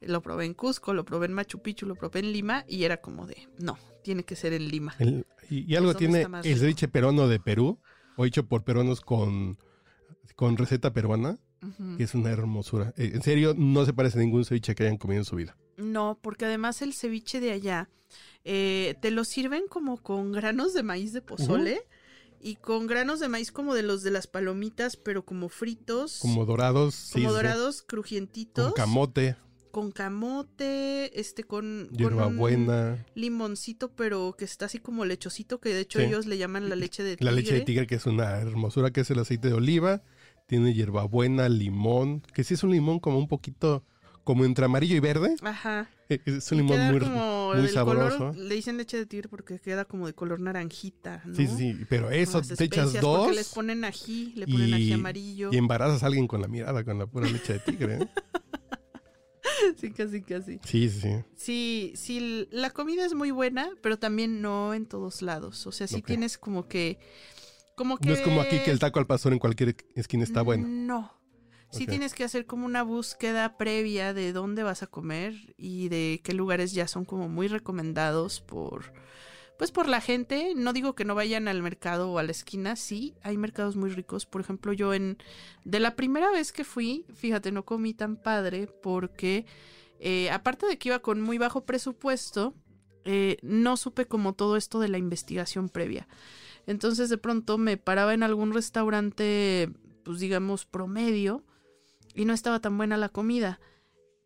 Lo 0.00 0.20
probé 0.20 0.46
en 0.46 0.54
Cusco, 0.54 0.94
lo 0.94 1.04
probé 1.04 1.26
en 1.26 1.32
Machu 1.32 1.60
Picchu, 1.60 1.86
lo 1.86 1.94
probé 1.94 2.20
en 2.20 2.32
Lima 2.32 2.64
y 2.66 2.82
era 2.82 2.96
como 2.96 3.24
de, 3.24 3.48
no, 3.58 3.78
tiene 4.02 4.24
que 4.24 4.34
ser 4.34 4.52
en 4.52 4.66
Lima. 4.68 4.96
El- 4.98 5.24
y, 5.48 5.70
y 5.72 5.76
algo 5.76 5.94
tiene 5.94 6.26
el 6.42 6.58
ceviche 6.58 6.88
peruano 6.88 7.28
de 7.28 7.38
Perú, 7.38 7.78
o 8.16 8.24
hecho 8.24 8.44
por 8.46 8.64
peruanos 8.64 9.00
con, 9.00 9.58
con 10.34 10.56
receta 10.56 10.92
peruana, 10.92 11.38
Que 11.96 12.02
es 12.04 12.14
una 12.14 12.30
hermosura. 12.30 12.92
Eh, 12.96 13.12
en 13.14 13.22
serio, 13.22 13.54
no 13.56 13.84
se 13.84 13.92
parece 13.92 14.18
a 14.18 14.20
ningún 14.22 14.44
ceviche 14.44 14.74
que 14.74 14.82
hayan 14.84 14.96
comido 14.98 15.20
en 15.20 15.24
su 15.24 15.36
vida. 15.36 15.56
No, 15.76 16.18
porque 16.20 16.44
además 16.46 16.82
el 16.82 16.92
ceviche 16.92 17.40
de 17.40 17.52
allá 17.52 17.88
eh, 18.44 18.96
te 19.00 19.10
lo 19.10 19.24
sirven 19.24 19.64
como 19.68 19.96
con 20.02 20.32
granos 20.32 20.74
de 20.74 20.82
maíz 20.82 21.12
de 21.12 21.22
pozole 21.22 21.82
y 22.40 22.56
con 22.56 22.86
granos 22.88 23.20
de 23.20 23.28
maíz 23.28 23.52
como 23.52 23.74
de 23.74 23.82
los 23.84 24.02
de 24.02 24.10
las 24.10 24.26
palomitas, 24.26 24.96
pero 24.96 25.24
como 25.24 25.48
fritos, 25.48 26.18
como, 26.20 26.34
Como 26.34 26.46
dorados, 26.46 26.94
sí, 26.94 27.20
sí. 27.20 27.24
dorados, 27.26 27.82
crujientitos, 27.82 28.64
con 28.66 28.72
camote, 28.74 29.36
con 29.70 29.92
camote, 29.92 31.18
este, 31.20 31.44
con, 31.44 31.88
hierbabuena, 31.90 33.06
limoncito, 33.14 33.92
pero 33.92 34.34
que 34.36 34.44
está 34.44 34.66
así 34.66 34.78
como 34.78 35.04
lechosito, 35.04 35.60
que 35.60 35.72
de 35.72 35.80
hecho 35.80 36.00
Sí. 36.00 36.06
ellos 36.06 36.26
le 36.26 36.36
llaman 36.38 36.68
la 36.68 36.76
leche 36.76 37.02
de 37.02 37.16
tigre. 37.16 37.24
la 37.32 37.36
leche 37.36 37.54
de 37.54 37.60
tigre, 37.62 37.86
que 37.86 37.94
es 37.94 38.06
una 38.06 38.38
hermosura, 38.40 38.90
que 38.90 39.02
es 39.02 39.10
el 39.10 39.20
aceite 39.20 39.48
de 39.48 39.54
oliva, 39.54 40.02
tiene 40.46 40.74
hierbabuena, 40.74 41.48
limón, 41.48 42.20
que 42.34 42.44
sí 42.44 42.54
es 42.54 42.62
un 42.62 42.70
limón 42.72 43.00
como 43.00 43.18
un 43.18 43.28
poquito, 43.28 43.84
como 44.24 44.44
entre 44.44 44.64
amarillo 44.66 44.94
y 44.96 45.00
verde. 45.00 45.34
Ajá. 45.42 45.88
Eh, 46.08 46.20
Es 46.26 46.52
un 46.52 46.58
Y 46.58 46.62
limón 46.62 46.80
muy, 46.90 47.00
como 47.00 47.46
muy 47.54 47.56
color- 47.68 47.70
sabroso. 47.72 48.32
le 48.34 48.54
dicen 48.54 48.76
leche 48.76 48.96
de 48.98 49.06
tigre 49.06 49.28
porque 49.28 49.58
queda 49.58 49.84
como 49.84 50.06
de 50.06 50.12
color 50.14 50.40
naranjita, 50.40 51.22
¿no? 51.24 51.34
Sí, 51.34 51.46
sí, 51.46 51.76
pero 51.88 52.10
eso, 52.10 52.38
las 52.38 52.48
te 52.48 52.64
echas 52.64 52.92
dos 53.00 53.20
Porque 53.20 53.36
les 53.36 53.48
ponen 53.48 53.84
ají, 53.84 54.32
le 54.36 54.46
ponen 54.46 54.74
ají 54.74 54.92
amarillo. 54.92 55.50
y 55.52 55.56
embarazas 55.56 56.02
a 56.02 56.06
alguien 56.06 56.26
con 56.26 56.40
la 56.42 56.48
mirada, 56.48 56.84
con 56.84 56.98
la 56.98 57.06
pura 57.06 57.28
leche 57.30 57.54
de 57.54 57.58
tigre. 57.60 57.94
¿eh? 58.02 58.08
Sí, 59.76 59.90
casi, 59.92 60.22
casi. 60.22 60.58
Sí, 60.64 60.88
sí, 60.88 61.08
sí. 61.36 61.92
Sí, 61.96 62.48
la 62.50 62.70
comida 62.70 63.04
es 63.04 63.14
muy 63.14 63.30
buena, 63.30 63.70
pero 63.80 63.96
también 63.98 64.40
no 64.42 64.74
en 64.74 64.86
todos 64.86 65.22
lados. 65.22 65.66
O 65.66 65.72
sea, 65.72 65.86
sí 65.86 66.02
tienes 66.02 66.36
como 66.38 66.66
que... 66.68 66.98
Como 67.76 67.98
que... 67.98 68.08
No 68.08 68.14
es 68.14 68.20
como 68.20 68.40
aquí 68.40 68.58
que 68.60 68.70
el 68.70 68.78
taco 68.78 68.98
al 68.98 69.06
pastor 69.06 69.32
en 69.32 69.38
cualquier 69.38 69.76
esquina 69.94 70.24
está 70.24 70.42
bueno. 70.42 70.66
No. 70.68 71.22
Sí 71.70 71.86
tienes 71.86 72.12
que 72.12 72.24
hacer 72.24 72.44
como 72.44 72.66
una 72.66 72.82
búsqueda 72.82 73.56
previa 73.56 74.12
de 74.12 74.34
dónde 74.34 74.62
vas 74.62 74.82
a 74.82 74.86
comer 74.86 75.54
y 75.56 75.88
de 75.88 76.20
qué 76.22 76.34
lugares 76.34 76.72
ya 76.72 76.86
son 76.86 77.04
como 77.04 77.28
muy 77.28 77.48
recomendados 77.48 78.40
por... 78.40 78.92
Pues 79.58 79.70
por 79.70 79.88
la 79.88 80.00
gente, 80.00 80.54
no 80.56 80.72
digo 80.72 80.94
que 80.94 81.04
no 81.04 81.14
vayan 81.14 81.46
al 81.46 81.62
mercado 81.62 82.10
o 82.10 82.18
a 82.18 82.22
la 82.24 82.32
esquina, 82.32 82.74
sí, 82.74 83.14
hay 83.22 83.36
mercados 83.36 83.76
muy 83.76 83.90
ricos. 83.90 84.26
Por 84.26 84.40
ejemplo, 84.40 84.72
yo 84.72 84.92
en... 84.92 85.18
De 85.64 85.78
la 85.78 85.94
primera 85.94 86.30
vez 86.30 86.52
que 86.52 86.64
fui, 86.64 87.06
fíjate, 87.14 87.52
no 87.52 87.64
comí 87.64 87.94
tan 87.94 88.16
padre 88.16 88.66
porque 88.66 89.46
eh, 90.04 90.30
aparte 90.30 90.66
de 90.66 90.78
que 90.78 90.88
iba 90.88 90.98
con 90.98 91.20
muy 91.20 91.38
bajo 91.38 91.64
presupuesto, 91.64 92.54
eh, 93.04 93.36
no 93.42 93.76
supe 93.76 94.06
como 94.06 94.34
todo 94.34 94.56
esto 94.56 94.80
de 94.80 94.88
la 94.88 94.98
investigación 94.98 95.68
previa. 95.68 96.08
Entonces 96.66 97.08
de 97.08 97.18
pronto 97.18 97.58
me 97.58 97.76
paraba 97.76 98.14
en 98.14 98.22
algún 98.22 98.52
restaurante, 98.52 99.70
pues 100.04 100.20
digamos, 100.20 100.64
promedio, 100.64 101.44
y 102.14 102.24
no 102.24 102.32
estaba 102.32 102.60
tan 102.60 102.76
buena 102.76 102.96
la 102.96 103.08
comida. 103.08 103.60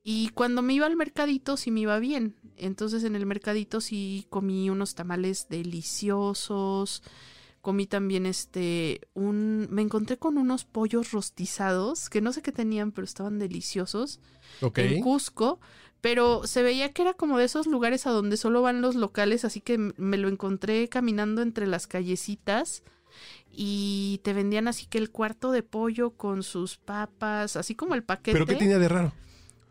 Y 0.02 0.28
cuando 0.30 0.62
me 0.62 0.74
iba 0.74 0.86
al 0.86 0.96
mercadito 0.96 1.56
sí 1.56 1.70
me 1.70 1.80
iba 1.80 1.98
bien. 1.98 2.36
Entonces 2.56 3.04
en 3.04 3.16
el 3.16 3.26
mercadito 3.26 3.80
sí 3.80 4.26
comí 4.30 4.70
unos 4.70 4.94
tamales 4.94 5.48
deliciosos. 5.48 7.02
Comí 7.60 7.86
también 7.88 8.26
este 8.26 9.00
un 9.14 9.66
me 9.70 9.82
encontré 9.82 10.18
con 10.18 10.38
unos 10.38 10.64
pollos 10.64 11.10
rostizados 11.10 12.08
que 12.08 12.20
no 12.20 12.32
sé 12.32 12.40
qué 12.40 12.52
tenían, 12.52 12.92
pero 12.92 13.04
estaban 13.04 13.40
deliciosos 13.40 14.20
Ok. 14.60 14.78
en 14.78 15.02
Cusco, 15.02 15.58
pero 16.06 16.46
se 16.46 16.62
veía 16.62 16.92
que 16.92 17.02
era 17.02 17.14
como 17.14 17.36
de 17.36 17.46
esos 17.46 17.66
lugares 17.66 18.06
a 18.06 18.10
donde 18.10 18.36
solo 18.36 18.62
van 18.62 18.80
los 18.80 18.94
locales, 18.94 19.44
así 19.44 19.60
que 19.60 19.76
me 19.96 20.16
lo 20.16 20.28
encontré 20.28 20.88
caminando 20.88 21.42
entre 21.42 21.66
las 21.66 21.88
callecitas 21.88 22.84
y 23.50 24.20
te 24.22 24.32
vendían 24.32 24.68
así 24.68 24.86
que 24.86 24.98
el 24.98 25.10
cuarto 25.10 25.50
de 25.50 25.64
pollo 25.64 26.10
con 26.12 26.44
sus 26.44 26.76
papas, 26.76 27.56
así 27.56 27.74
como 27.74 27.96
el 27.96 28.04
paquete. 28.04 28.34
¿Pero 28.34 28.46
qué 28.46 28.54
tenía 28.54 28.78
de 28.78 28.88
raro? 28.88 29.12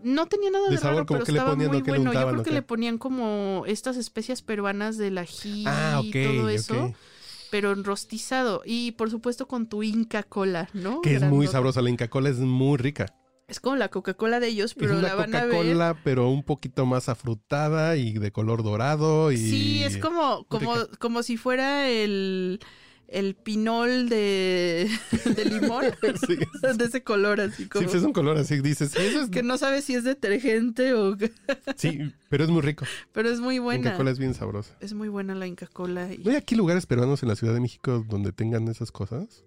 No 0.04 0.26
tenía 0.26 0.52
nada 0.52 0.66
de, 0.66 0.72
de 0.72 0.78
sabor? 0.78 0.96
raro, 0.96 1.06
¿Cómo 1.06 1.20
pero 1.20 1.26
qué 1.26 1.32
le 1.32 1.38
estaba 1.38 1.52
ponían 1.52 1.72
muy 1.72 1.78
le 1.82 1.90
bueno. 2.00 2.12
Yo 2.12 2.28
creo 2.32 2.44
que 2.44 2.52
le 2.52 2.62
ponían 2.64 2.98
como 2.98 3.64
estas 3.66 3.96
especias 3.96 4.42
peruanas 4.42 4.98
del 4.98 5.18
ají 5.18 5.64
Ah, 5.66 6.02
y 6.04 6.12
todo 6.12 6.50
eso. 6.50 6.88
ok. 6.88 6.96
pero 7.50 7.72
enrostizado. 7.72 8.62
Y 8.66 8.92
por 8.92 9.10
supuesto 9.10 9.48
con 9.48 9.70
tu 9.70 9.84
Inca 9.84 10.24
Cola, 10.24 10.68
¿no? 10.74 11.00
Que 11.00 11.16
es 11.16 11.22
muy 11.22 11.48
sabrosa. 11.48 11.82
La 11.82 11.90
Inca 11.90 12.10
Cola 12.10 12.28
es 12.30 12.40
muy 12.40 12.78
rica. 12.78 13.06
Es 13.48 13.60
como 13.60 13.76
la 13.76 13.90
Coca-Cola 13.90 14.40
de 14.40 14.48
ellos, 14.48 14.74
pero 14.74 14.96
es 14.96 15.04
la 15.04 15.14
van 15.14 15.36
a 15.36 15.42
ver. 15.46 15.52
Coca-Cola, 15.56 15.98
pero 16.04 16.30
un 16.30 16.44
poquito 16.44 16.86
más 16.88 17.10
afrutada 17.10 17.96
y 17.96 18.14
de 18.14 18.32
color 18.32 18.64
dorado. 18.64 19.32
Y... 19.32 19.38
Sí, 19.38 19.84
es 19.84 19.98
como, 19.98 20.46
como, 20.46 20.74
rica. 20.76 20.88
como 20.98 21.22
si 21.22 21.38
fuera 21.38 21.88
el, 21.88 22.60
el 23.08 23.36
pinol 23.36 24.10
de, 24.10 24.90
de 25.36 25.46
limón. 25.46 25.86
Sí. 26.28 26.38
de 26.78 26.86
ese 26.86 27.04
color 27.04 27.40
así 27.40 27.64
Sí, 27.64 27.70
como. 27.70 27.84
pues 27.84 27.96
es 27.96 28.02
un 28.04 28.14
color 28.14 28.36
así. 28.38 28.62
Dices, 28.62 28.96
eso 28.96 29.22
es... 29.22 29.30
Que 29.30 29.44
no 29.44 29.60
sabes 29.60 29.86
si 29.86 29.94
es 29.94 30.04
detergente 30.04 30.96
o 30.96 31.16
Sí, 31.76 32.00
pero 32.30 32.46
es 32.46 32.50
muy 32.50 32.62
rico. 32.64 32.86
pero 33.12 33.30
es 33.30 33.40
muy 33.42 33.58
La 33.58 33.62
buena. 33.62 33.88
Inca 33.90 33.98
Cola 33.98 34.10
es 34.10 34.18
bien 34.18 34.34
sabrosa. 34.34 34.74
Es 34.80 34.94
muy 34.96 35.08
buena 35.10 35.36
la 35.36 35.46
Inca 35.46 35.68
Cola. 35.68 36.12
y- 36.12 36.18
¿No 36.18 36.32
hay 36.32 36.38
aquí 36.38 36.56
lugares 36.56 36.88
peruanos 36.88 37.22
en 37.22 37.30
la 37.30 37.36
Ciudad 37.36 37.54
de 37.54 37.60
México 37.60 38.04
donde 38.10 38.32
tengan 38.32 38.68
esas 38.70 38.92
cosas? 38.92 39.44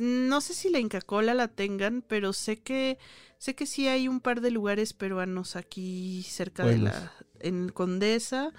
No 0.00 0.40
sé 0.40 0.54
si 0.54 0.68
la 0.70 0.78
Inca 0.78 1.00
Cola 1.00 1.32
la 1.34 1.48
tengan, 1.48 2.02
pero 2.06 2.32
sé 2.32 2.58
que 2.60 2.98
sé 3.38 3.54
que 3.54 3.66
sí 3.66 3.88
hay 3.88 4.08
un 4.08 4.20
par 4.20 4.40
de 4.40 4.50
lugares 4.50 4.92
peruanos 4.92 5.56
aquí 5.56 6.22
cerca 6.28 6.64
Buenos. 6.64 6.84
de 6.84 6.90
la 7.00 7.12
en 7.40 7.68
Condesa 7.68 8.52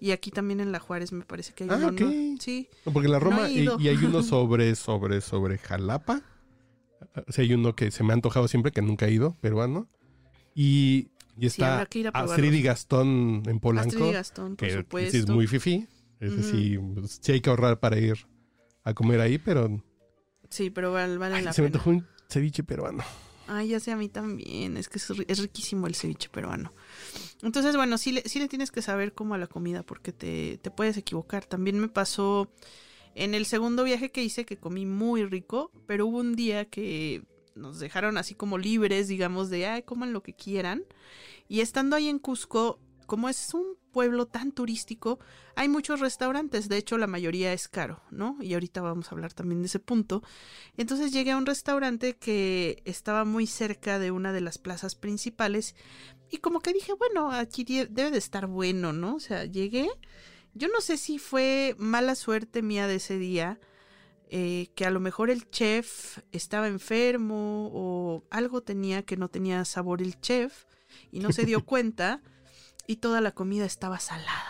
y 0.00 0.10
aquí 0.10 0.30
también 0.30 0.60
en 0.60 0.70
La 0.72 0.80
Juárez 0.80 1.12
me 1.12 1.24
parece 1.24 1.52
que 1.54 1.64
hay 1.64 1.70
Ah, 1.72 1.88
uno. 1.88 2.36
Sí. 2.40 2.68
No, 2.84 2.92
porque 2.92 3.08
la 3.08 3.18
Roma 3.18 3.48
y, 3.48 3.66
hay 3.68 3.96
uno 3.96 4.22
sobre, 4.22 4.74
sobre, 4.74 5.20
sobre 5.20 5.58
Jalapa. 5.58 6.22
O 7.26 7.32
sea, 7.32 7.42
hay 7.44 7.52
uno 7.54 7.74
que 7.74 7.90
se 7.90 8.02
me 8.02 8.12
ha 8.12 8.14
antojado 8.14 8.48
siempre, 8.48 8.72
que 8.72 8.82
nunca 8.82 9.06
he 9.06 9.12
ido, 9.12 9.36
peruano. 9.40 9.88
Y, 10.54 11.10
y 11.36 11.42
Sí, 11.42 11.46
está 11.46 11.86
probarlos. 11.88 12.32
Astrid 12.32 12.52
y 12.52 12.62
Gastón 12.62 13.42
en 13.46 13.60
Polanco, 13.60 13.88
Astrid 13.90 14.06
y 14.06 14.12
Gastón, 14.12 14.56
por 14.56 14.68
que 14.68 14.74
supuesto. 14.74 15.10
sí 15.12 15.18
es 15.18 15.28
muy 15.28 15.46
fifi. 15.46 15.86
Es 16.20 16.32
pues, 16.32 17.18
sí 17.20 17.32
hay 17.32 17.40
que 17.40 17.50
ahorrar 17.50 17.80
para 17.80 17.98
ir 17.98 18.26
a 18.84 18.94
comer 18.94 19.20
ahí, 19.20 19.38
pero 19.38 19.82
Sí, 20.50 20.70
pero 20.70 20.92
vale, 20.92 21.16
vale 21.18 21.36
ay, 21.36 21.44
la 21.44 21.52
se 21.52 21.62
me 21.62 21.68
pena. 21.68 21.78
antojó 21.78 21.90
un 21.90 22.06
ceviche 22.28 22.62
peruano. 22.62 23.02
Ay, 23.46 23.68
ya 23.68 23.80
sé 23.80 23.92
a 23.92 23.96
mí 23.96 24.08
también. 24.08 24.76
Es 24.76 24.88
que 24.88 24.98
es, 24.98 25.10
es 25.28 25.38
riquísimo 25.38 25.86
el 25.86 25.94
ceviche 25.94 26.28
peruano. 26.30 26.72
Entonces, 27.42 27.76
bueno, 27.76 27.98
sí 27.98 28.12
le, 28.12 28.22
sí 28.28 28.38
le 28.38 28.48
tienes 28.48 28.70
que 28.70 28.80
saber 28.82 29.12
cómo 29.12 29.34
a 29.34 29.38
la 29.38 29.46
comida 29.46 29.82
porque 29.82 30.12
te, 30.12 30.58
te 30.58 30.70
puedes 30.70 30.96
equivocar. 30.96 31.44
También 31.44 31.78
me 31.78 31.88
pasó 31.88 32.50
en 33.14 33.34
el 33.34 33.44
segundo 33.46 33.84
viaje 33.84 34.10
que 34.10 34.24
hice 34.24 34.44
que 34.46 34.56
comí 34.56 34.86
muy 34.86 35.24
rico, 35.24 35.70
pero 35.86 36.06
hubo 36.06 36.18
un 36.18 36.34
día 36.36 36.64
que 36.64 37.22
nos 37.54 37.78
dejaron 37.78 38.16
así 38.18 38.34
como 38.34 38.56
libres, 38.58 39.08
digamos, 39.08 39.50
de, 39.50 39.66
ay, 39.66 39.82
coman 39.82 40.12
lo 40.12 40.22
que 40.22 40.32
quieran. 40.34 40.82
Y 41.46 41.60
estando 41.60 41.96
ahí 41.96 42.08
en 42.08 42.18
Cusco, 42.18 42.80
como 43.06 43.28
es 43.28 43.52
un 43.52 43.76
pueblo 43.94 44.26
tan 44.26 44.50
turístico, 44.50 45.20
hay 45.54 45.68
muchos 45.68 46.00
restaurantes. 46.00 46.68
De 46.68 46.76
hecho, 46.76 46.98
la 46.98 47.06
mayoría 47.06 47.52
es 47.52 47.68
caro, 47.68 48.02
¿no? 48.10 48.36
Y 48.40 48.54
ahorita 48.54 48.82
vamos 48.82 49.06
a 49.06 49.10
hablar 49.12 49.32
también 49.32 49.62
de 49.62 49.68
ese 49.68 49.78
punto. 49.78 50.24
Entonces 50.76 51.12
llegué 51.12 51.30
a 51.30 51.36
un 51.36 51.46
restaurante 51.46 52.16
que 52.16 52.82
estaba 52.84 53.24
muy 53.24 53.46
cerca 53.46 54.00
de 54.00 54.10
una 54.10 54.32
de 54.32 54.40
las 54.40 54.58
plazas 54.58 54.96
principales 54.96 55.76
y 56.28 56.38
como 56.38 56.58
que 56.58 56.72
dije, 56.72 56.92
bueno, 56.94 57.30
aquí 57.30 57.62
debe 57.62 58.10
de 58.10 58.18
estar 58.18 58.48
bueno, 58.48 58.92
¿no? 58.92 59.14
O 59.14 59.20
sea, 59.20 59.44
llegué, 59.44 59.88
yo 60.54 60.66
no 60.66 60.80
sé 60.80 60.96
si 60.96 61.18
fue 61.18 61.76
mala 61.78 62.16
suerte 62.16 62.62
mía 62.62 62.88
de 62.88 62.96
ese 62.96 63.16
día, 63.16 63.60
eh, 64.28 64.70
que 64.74 64.86
a 64.86 64.90
lo 64.90 64.98
mejor 64.98 65.30
el 65.30 65.48
chef 65.50 66.18
estaba 66.32 66.66
enfermo 66.66 67.70
o 67.72 68.24
algo 68.30 68.60
tenía 68.60 69.02
que 69.02 69.16
no 69.16 69.28
tenía 69.28 69.64
sabor 69.64 70.02
el 70.02 70.20
chef 70.20 70.64
y 71.12 71.20
no 71.20 71.30
se 71.30 71.44
dio 71.44 71.64
cuenta 71.64 72.20
y 72.86 72.96
toda 72.96 73.20
la 73.20 73.32
comida 73.32 73.64
estaba 73.64 73.98
salada. 74.00 74.44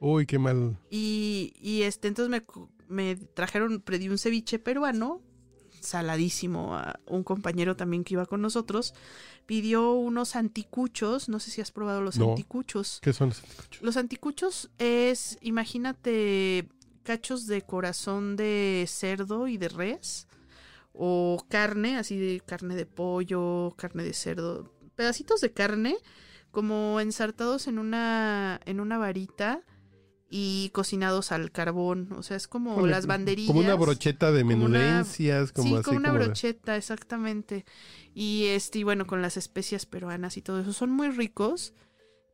Uy, 0.00 0.26
qué 0.26 0.38
mal. 0.38 0.78
Y, 0.90 1.54
y 1.60 1.82
este, 1.82 2.08
entonces 2.08 2.30
me, 2.30 2.44
me 2.88 3.16
trajeron, 3.16 3.80
pedí 3.80 4.08
un 4.08 4.18
ceviche 4.18 4.58
peruano, 4.58 5.22
saladísimo. 5.80 6.76
A 6.76 7.00
un 7.06 7.24
compañero 7.24 7.76
también 7.76 8.04
que 8.04 8.14
iba 8.14 8.26
con 8.26 8.40
nosotros 8.40 8.94
pidió 9.46 9.92
unos 9.92 10.36
anticuchos. 10.36 11.28
No 11.28 11.40
sé 11.40 11.50
si 11.50 11.60
has 11.60 11.72
probado 11.72 12.00
los 12.02 12.16
No. 12.18 12.30
anticuchos. 12.30 13.00
¿Qué 13.02 13.12
son 13.12 13.30
los 13.30 13.38
anticuchos? 13.42 13.82
Los 13.82 13.96
anticuchos 13.96 14.70
es, 14.78 15.38
imagínate, 15.40 16.68
cachos 17.02 17.46
de 17.46 17.62
corazón 17.62 18.36
de 18.36 18.84
cerdo 18.88 19.48
y 19.48 19.56
de 19.56 19.68
res. 19.68 20.26
O 20.92 21.44
carne, 21.48 21.96
así 21.96 22.18
de 22.18 22.40
carne 22.40 22.74
de 22.74 22.84
pollo, 22.86 23.74
carne 23.76 24.02
de 24.02 24.12
cerdo. 24.12 24.74
Pedacitos 24.96 25.40
de 25.40 25.52
carne, 25.52 25.96
como 26.58 26.98
ensartados 26.98 27.68
en 27.68 27.78
una, 27.78 28.60
en 28.64 28.80
una 28.80 28.98
varita 28.98 29.60
y 30.28 30.70
cocinados 30.74 31.30
al 31.30 31.52
carbón. 31.52 32.12
O 32.16 32.24
sea, 32.24 32.36
es 32.36 32.48
como 32.48 32.84
las 32.84 33.06
banderillas. 33.06 33.46
Como 33.46 33.60
una 33.60 33.76
brocheta 33.76 34.32
de 34.32 34.42
como 34.42 34.64
una- 34.64 34.78
menudencias, 34.80 35.52
como 35.52 35.68
sí, 35.68 35.74
así. 35.76 35.84
como 35.84 35.98
una 35.98 36.08
como 36.08 36.18
de- 36.18 36.24
brocheta, 36.26 36.76
exactamente. 36.76 37.64
Y 38.12 38.46
este, 38.46 38.80
y 38.80 38.82
bueno, 38.82 39.06
con 39.06 39.22
las 39.22 39.36
especias 39.36 39.86
peruanas 39.86 40.36
y 40.36 40.42
todo 40.42 40.60
eso. 40.60 40.72
Son 40.72 40.90
muy 40.90 41.10
ricos. 41.10 41.74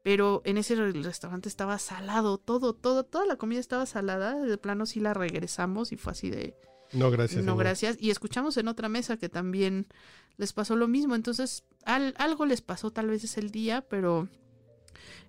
Pero 0.02 0.42
en 0.44 0.56
ese 0.58 0.74
re- 0.74 0.92
restaurante 0.92 1.48
estaba 1.48 1.78
salado, 1.78 2.36
todo, 2.38 2.74
todo, 2.74 3.04
toda 3.04 3.24
la 3.26 3.36
comida 3.36 3.60
estaba 3.60 3.84
salada. 3.86 4.34
De 4.38 4.58
plano 4.58 4.86
sí 4.86 5.00
la 5.00 5.12
regresamos 5.14 5.92
y 5.92 5.96
fue 5.96 6.12
así 6.12 6.30
de 6.30 6.54
No, 6.94 7.10
gracias. 7.10 7.44
no, 7.44 7.56
gracias. 7.56 7.96
Y 8.00 8.10
escuchamos 8.10 8.56
en 8.56 8.68
otra 8.68 8.88
mesa 8.88 9.16
que 9.16 9.28
también 9.28 9.86
les 10.36 10.52
pasó 10.52 10.76
lo 10.76 10.88
mismo. 10.88 11.14
Entonces, 11.14 11.64
al- 11.84 12.14
algo 12.18 12.46
les 12.46 12.60
pasó 12.62 12.90
tal 12.92 13.08
vez 13.08 13.24
ese 13.24 13.40
el 13.40 13.50
día, 13.50 13.82
pero 13.82 14.28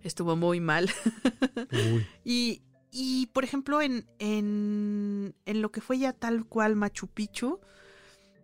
estuvo 0.03 0.35
muy 0.35 0.59
mal. 0.59 0.89
Uy. 1.71 2.05
Y, 2.23 2.61
y, 2.91 3.27
por 3.27 3.43
ejemplo, 3.43 3.81
en, 3.81 4.07
en, 4.19 5.35
en 5.45 5.61
lo 5.61 5.71
que 5.71 5.81
fue 5.81 5.99
ya 5.99 6.13
tal 6.13 6.45
cual 6.45 6.75
Machu 6.75 7.07
Picchu, 7.07 7.59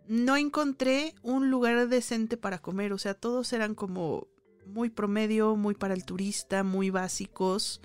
no 0.08 0.36
encontré 0.36 1.14
un 1.22 1.50
lugar 1.50 1.88
decente 1.88 2.36
para 2.36 2.58
comer. 2.60 2.92
O 2.92 2.98
sea, 2.98 3.14
todos 3.14 3.52
eran 3.52 3.74
como 3.74 4.28
muy 4.66 4.90
promedio, 4.90 5.56
muy 5.56 5.74
para 5.74 5.94
el 5.94 6.04
turista, 6.04 6.64
muy 6.64 6.90
básicos. 6.90 7.80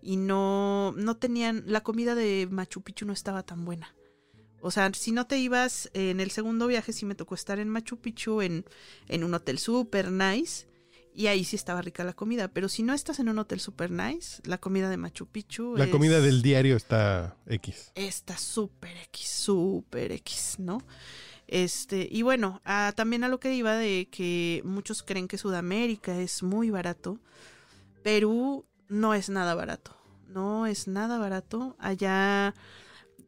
Y 0.00 0.16
no, 0.16 0.92
no 0.96 1.16
tenían. 1.16 1.64
La 1.66 1.82
comida 1.82 2.14
de 2.14 2.48
Machu 2.50 2.80
Picchu 2.82 3.04
no 3.04 3.12
estaba 3.12 3.42
tan 3.42 3.64
buena. 3.64 3.94
O 4.60 4.70
sea, 4.70 4.90
si 4.94 5.12
no 5.12 5.26
te 5.26 5.38
ibas 5.38 5.90
eh, 5.94 6.10
en 6.10 6.20
el 6.20 6.30
segundo 6.30 6.66
viaje, 6.66 6.92
sí 6.92 7.04
me 7.06 7.14
tocó 7.14 7.34
estar 7.34 7.58
en 7.58 7.68
Machu 7.68 7.98
Picchu 7.98 8.42
en, 8.42 8.64
en 9.08 9.24
un 9.24 9.34
hotel 9.34 9.58
super 9.58 10.10
nice. 10.10 10.66
Y 11.14 11.26
ahí 11.26 11.44
sí 11.44 11.56
estaba 11.56 11.82
rica 11.82 12.04
la 12.04 12.12
comida. 12.12 12.48
Pero 12.48 12.68
si 12.68 12.82
no 12.84 12.94
estás 12.94 13.18
en 13.18 13.28
un 13.28 13.38
hotel 13.40 13.58
super 13.60 13.90
nice, 13.90 14.40
la 14.44 14.58
comida 14.58 14.88
de 14.88 14.96
Machu 14.96 15.26
Picchu. 15.26 15.76
La 15.76 15.84
es- 15.86 15.90
comida 15.90 16.20
del 16.20 16.42
diario 16.42 16.76
está 16.76 17.36
X. 17.46 17.90
Está 17.96 18.36
súper 18.38 18.96
X, 18.96 19.28
súper 19.28 20.12
X, 20.12 20.56
¿no? 20.58 20.78
Este, 21.48 22.08
y 22.10 22.22
bueno, 22.22 22.60
a- 22.64 22.92
también 22.94 23.24
a 23.24 23.28
lo 23.28 23.40
que 23.40 23.54
iba 23.54 23.74
de 23.74 24.08
que 24.10 24.60
muchos 24.64 25.02
creen 25.02 25.26
que 25.28 25.38
Sudamérica 25.38 26.20
es 26.20 26.42
muy 26.42 26.70
barato. 26.70 27.18
Perú 28.02 28.66
no 28.88 29.14
es 29.14 29.28
nada 29.28 29.54
barato. 29.54 29.96
No 30.28 30.66
es 30.66 30.86
nada 30.88 31.18
barato. 31.18 31.74
Allá, 31.78 32.54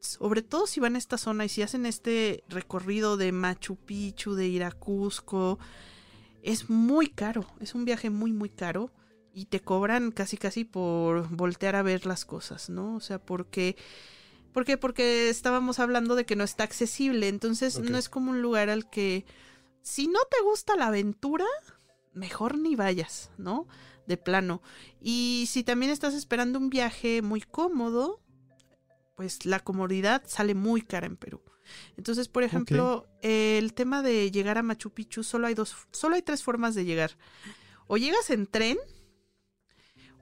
sobre 0.01 0.43
todo 0.43 0.67
si 0.67 0.81
van 0.81 0.95
a 0.97 0.99
esta 0.99 1.19
zona 1.19 1.45
y 1.45 1.49
si 1.49 1.63
hacen 1.63 1.85
este 1.85 2.43
recorrido 2.49 3.17
de 3.17 3.33
Machu 3.33 3.77
Picchu, 3.77 4.35
de 4.35 4.49
ir 4.49 4.65
a 4.65 4.73
Cusco, 4.73 5.59
es 6.43 6.71
muy 6.71 7.09
caro. 7.09 7.47
Es 7.61 7.75
un 7.75 7.85
viaje 7.85 8.09
muy, 8.09 8.33
muy 8.33 8.49
caro. 8.49 8.91
Y 9.33 9.45
te 9.45 9.61
cobran 9.61 10.11
casi, 10.11 10.37
casi 10.37 10.65
por 10.65 11.29
voltear 11.29 11.77
a 11.77 11.83
ver 11.83 12.07
las 12.07 12.25
cosas, 12.25 12.69
¿no? 12.71 12.97
O 12.97 13.01
sea, 13.01 13.19
porque. 13.21 13.77
¿Por 14.53 14.65
qué? 14.65 14.77
Porque 14.77 15.29
estábamos 15.29 15.79
hablando 15.79 16.17
de 16.17 16.27
que 16.27 16.35
no 16.35 16.43
está 16.43 16.65
accesible. 16.65 17.29
Entonces, 17.29 17.79
no 17.79 17.97
es 17.97 18.09
como 18.09 18.33
un 18.33 18.43
lugar 18.43 18.71
al 18.71 18.91
que. 18.91 19.25
Si 19.83 20.09
no 20.09 20.19
te 20.29 20.43
gusta 20.43 20.77
la 20.77 20.89
aventura, 20.89 21.45
mejor 22.13 22.59
ni 22.59 22.75
vayas, 22.75 23.31
¿no? 23.39 23.69
De 24.07 24.17
plano. 24.17 24.63
Y 25.01 25.45
si 25.49 25.63
también 25.63 25.93
estás 25.93 26.15
esperando 26.15 26.59
un 26.59 26.71
viaje 26.71 27.23
muy 27.23 27.41
cómodo, 27.43 28.21
pues 29.21 29.45
la 29.45 29.61
comodidad 29.61 30.23
sale 30.27 30.55
muy 30.55 30.81
cara 30.81 31.07
en 31.07 31.15
Perú. 31.15 31.43
Entonces, 31.99 32.27
por 32.27 32.43
ejemplo, 32.43 33.07
el 33.21 33.75
tema 33.75 34.03
de 34.03 34.31
llegar 34.31 34.57
a 34.57 34.63
Machu 34.63 34.95
Picchu, 34.95 35.25
solo 35.25 35.47
hay 35.47 35.53
dos, 35.53 35.77
solo 35.93 36.15
hay 36.15 36.23
tres 36.23 36.43
formas 36.43 36.75
de 36.75 36.87
llegar. 36.87 37.19
O 37.87 37.99
llegas 37.99 38.31
en 38.31 38.47
tren, 38.47 38.79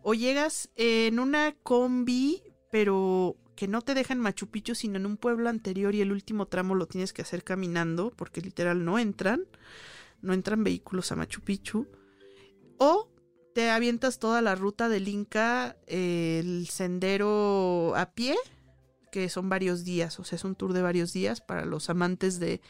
o 0.02 0.14
llegas 0.14 0.70
en 0.74 1.20
una 1.20 1.54
combi, 1.62 2.42
pero 2.72 3.37
que 3.54 3.68
no 3.68 3.82
te 3.82 3.94
deja 3.94 4.14
en 4.14 4.18
Machu 4.18 4.48
Picchu, 4.48 4.74
sino 4.74 4.96
en 4.96 5.06
un 5.06 5.16
pueblo 5.16 5.48
anterior 5.48 5.94
y 5.94 6.00
el 6.00 6.11
último 6.11 6.46
tramo 6.46 6.74
lo 6.74 6.87
tienes 6.87 7.12
que 7.12 7.22
hacer 7.22 7.44
caminando, 7.44 8.11
porque 8.16 8.40
literal 8.40 8.84
no 8.84 8.98
entran, 8.98 9.44
no 10.22 10.32
entran 10.32 10.64
vehículos 10.64 11.12
a 11.12 11.14
Machu 11.14 11.40
Picchu. 11.42 11.87
O 12.78 13.12
te 13.54 13.70
avientas 13.70 14.18
toda 14.18 14.42
la 14.42 14.56
ruta 14.56 14.88
del 14.88 15.06
Inca, 15.06 15.76
el 15.87 16.66
sendero 16.68 17.94
a 17.94 18.12
pie, 18.12 18.34
que 19.11 19.29
son 19.29 19.49
varios 19.49 19.85
días, 19.85 20.18
o 20.18 20.25
sea, 20.25 20.37
es 20.37 20.44
un 20.44 20.55
tour 20.55 20.73
de 20.73 20.83
varios 20.83 21.12
días 21.12 21.40
para 21.40 21.64
los 21.64 21.90
amantes 21.90 22.38
de, 22.40 22.61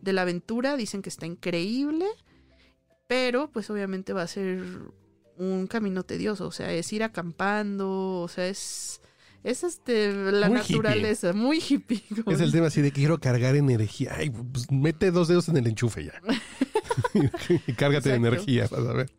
de 0.00 0.12
la 0.12 0.22
aventura, 0.22 0.76
dicen 0.76 1.02
que 1.02 1.08
está 1.08 1.26
increíble, 1.26 2.06
pero 3.06 3.50
pues 3.50 3.70
obviamente 3.70 4.12
va 4.12 4.22
a 4.22 4.26
ser 4.26 4.62
un 5.36 5.66
camino 5.66 6.02
tedioso, 6.04 6.46
o 6.46 6.52
sea, 6.52 6.72
es 6.72 6.92
ir 6.92 7.02
acampando, 7.02 8.20
o 8.20 8.28
sea, 8.28 8.46
es, 8.46 9.00
Es 9.42 9.64
este 9.64 10.12
la 10.12 10.48
Muy 10.48 10.58
naturaleza, 10.58 11.32
muy 11.32 11.62
hippie. 11.66 12.02
como 12.24 12.36
Es 12.36 12.42
el 12.42 12.52
tema 12.52 12.66
así 12.66 12.82
de 12.82 12.92
quiero 12.92 13.18
cargar 13.18 13.56
energía. 13.56 14.14
Ay, 14.16 14.30
pues 14.30 14.70
mete 14.70 15.10
dos 15.10 15.28
dedos 15.28 15.48
en 15.48 15.56
el 15.56 15.66
enchufe 15.66 16.04
ya. 16.04 16.20
y 17.66 17.72
cárgate 17.72 18.10
de 18.10 18.16
energía, 18.16 18.68
vas 18.70 18.86
a 18.86 18.92
ver. 18.92 19.10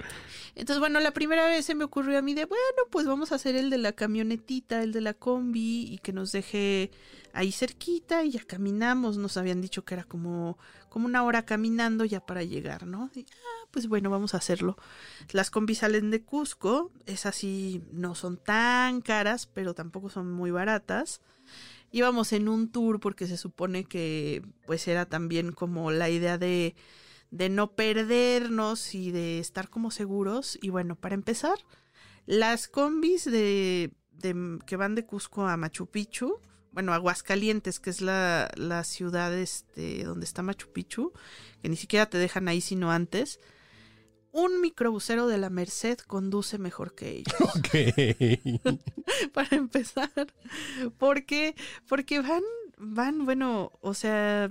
Entonces, 0.55 0.79
bueno, 0.79 0.99
la 0.99 1.11
primera 1.11 1.45
vez 1.45 1.65
se 1.65 1.75
me 1.75 1.83
ocurrió 1.83 2.19
a 2.19 2.21
mí 2.21 2.33
de, 2.33 2.45
bueno, 2.45 2.63
pues 2.89 3.05
vamos 3.05 3.31
a 3.31 3.35
hacer 3.35 3.55
el 3.55 3.69
de 3.69 3.77
la 3.77 3.93
camionetita, 3.93 4.83
el 4.83 4.91
de 4.91 5.01
la 5.01 5.13
combi 5.13 5.85
y 5.91 5.97
que 5.99 6.13
nos 6.13 6.31
deje 6.31 6.91
ahí 7.33 7.51
cerquita 7.51 8.23
y 8.23 8.31
ya 8.31 8.43
caminamos. 8.43 9.17
Nos 9.17 9.37
habían 9.37 9.61
dicho 9.61 9.85
que 9.85 9.93
era 9.93 10.03
como, 10.03 10.57
como 10.89 11.05
una 11.05 11.23
hora 11.23 11.45
caminando 11.45 12.05
ya 12.05 12.19
para 12.25 12.43
llegar, 12.43 12.85
¿no? 12.85 13.09
Ah, 13.15 13.67
pues 13.71 13.87
bueno, 13.87 14.09
vamos 14.09 14.33
a 14.33 14.37
hacerlo. 14.37 14.77
Las 15.31 15.49
combis 15.49 15.79
salen 15.79 16.11
de 16.11 16.23
Cusco, 16.23 16.91
esas 17.05 17.35
sí 17.35 17.81
no 17.91 18.15
son 18.15 18.37
tan 18.37 19.01
caras, 19.01 19.47
pero 19.47 19.73
tampoco 19.73 20.09
son 20.09 20.31
muy 20.31 20.51
baratas. 20.51 21.21
Íbamos 21.91 22.31
en 22.33 22.47
un 22.47 22.69
tour 22.69 22.99
porque 22.99 23.27
se 23.27 23.37
supone 23.37 23.83
que 23.83 24.43
pues 24.65 24.87
era 24.87 25.05
también 25.05 25.51
como 25.51 25.91
la 25.91 26.09
idea 26.09 26.37
de 26.37 26.75
de 27.31 27.49
no 27.49 27.75
perdernos 27.75 28.93
y 28.93 29.11
de 29.11 29.39
estar 29.39 29.69
como 29.69 29.89
seguros. 29.91 30.59
Y 30.61 30.69
bueno, 30.69 30.95
para 30.95 31.15
empezar, 31.15 31.55
las 32.25 32.67
combis 32.67 33.25
de, 33.25 33.91
de- 34.11 34.59
que 34.65 34.75
van 34.77 34.95
de 34.95 35.05
Cusco 35.05 35.47
a 35.47 35.57
Machu 35.57 35.87
Picchu, 35.87 36.39
bueno, 36.71 36.93
Aguascalientes, 36.93 37.79
que 37.79 37.89
es 37.89 38.01
la, 38.01 38.49
la 38.55 38.83
ciudad 38.83 39.33
este, 39.37 40.03
donde 40.03 40.25
está 40.25 40.41
Machu 40.43 40.71
Picchu, 40.71 41.11
que 41.61 41.67
ni 41.69 41.75
siquiera 41.75 42.05
te 42.09 42.17
dejan 42.17 42.47
ahí 42.47 42.61
sino 42.61 42.91
antes. 42.91 43.39
Un 44.33 44.61
microbusero 44.61 45.27
de 45.27 45.37
la 45.37 45.49
Merced 45.49 45.97
conduce 45.99 46.57
mejor 46.57 46.95
que 46.95 47.09
ellos 47.09 47.35
Ok. 47.57 48.79
para 49.33 49.57
empezar. 49.57 50.09
Porque, 50.97 51.55
porque 51.87 52.21
van, 52.21 52.43
van, 52.77 53.25
bueno, 53.25 53.73
o 53.81 53.93
sea, 53.93 54.49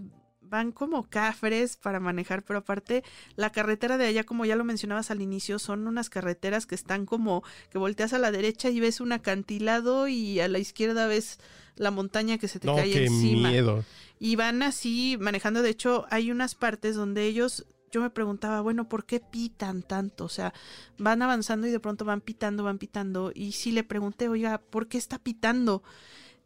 van 0.50 0.72
como 0.72 1.08
cafres 1.08 1.76
para 1.76 2.00
manejar, 2.00 2.42
pero 2.42 2.58
aparte 2.58 3.04
la 3.36 3.50
carretera 3.50 3.96
de 3.96 4.06
allá, 4.06 4.24
como 4.24 4.44
ya 4.44 4.56
lo 4.56 4.64
mencionabas 4.64 5.10
al 5.10 5.22
inicio, 5.22 5.58
son 5.58 5.86
unas 5.86 6.10
carreteras 6.10 6.66
que 6.66 6.74
están 6.74 7.06
como 7.06 7.42
que 7.70 7.78
volteas 7.78 8.12
a 8.12 8.18
la 8.18 8.30
derecha 8.32 8.68
y 8.68 8.80
ves 8.80 9.00
un 9.00 9.12
acantilado 9.12 10.08
y 10.08 10.40
a 10.40 10.48
la 10.48 10.58
izquierda 10.58 11.06
ves 11.06 11.38
la 11.76 11.90
montaña 11.90 12.36
que 12.36 12.48
se 12.48 12.58
te 12.60 12.66
No, 12.66 12.76
cae 12.76 12.90
qué 12.92 13.06
encima. 13.06 13.48
miedo. 13.50 13.84
Y 14.18 14.36
van 14.36 14.62
así 14.62 15.16
manejando. 15.18 15.62
De 15.62 15.70
hecho, 15.70 16.04
hay 16.10 16.30
unas 16.30 16.54
partes 16.54 16.94
donde 16.94 17.24
ellos, 17.24 17.64
yo 17.90 18.02
me 18.02 18.10
preguntaba, 18.10 18.60
bueno, 18.60 18.86
¿por 18.88 19.06
qué 19.06 19.18
pitan 19.20 19.82
tanto? 19.82 20.24
O 20.24 20.28
sea, 20.28 20.52
van 20.98 21.22
avanzando 21.22 21.66
y 21.66 21.70
de 21.70 21.80
pronto 21.80 22.04
van 22.04 22.20
pitando, 22.20 22.62
van 22.64 22.76
pitando. 22.78 23.32
Y 23.34 23.52
sí 23.52 23.72
le 23.72 23.82
pregunté, 23.84 24.28
oiga, 24.28 24.58
¿por 24.58 24.88
qué 24.88 24.98
está 24.98 25.18
pitando? 25.18 25.82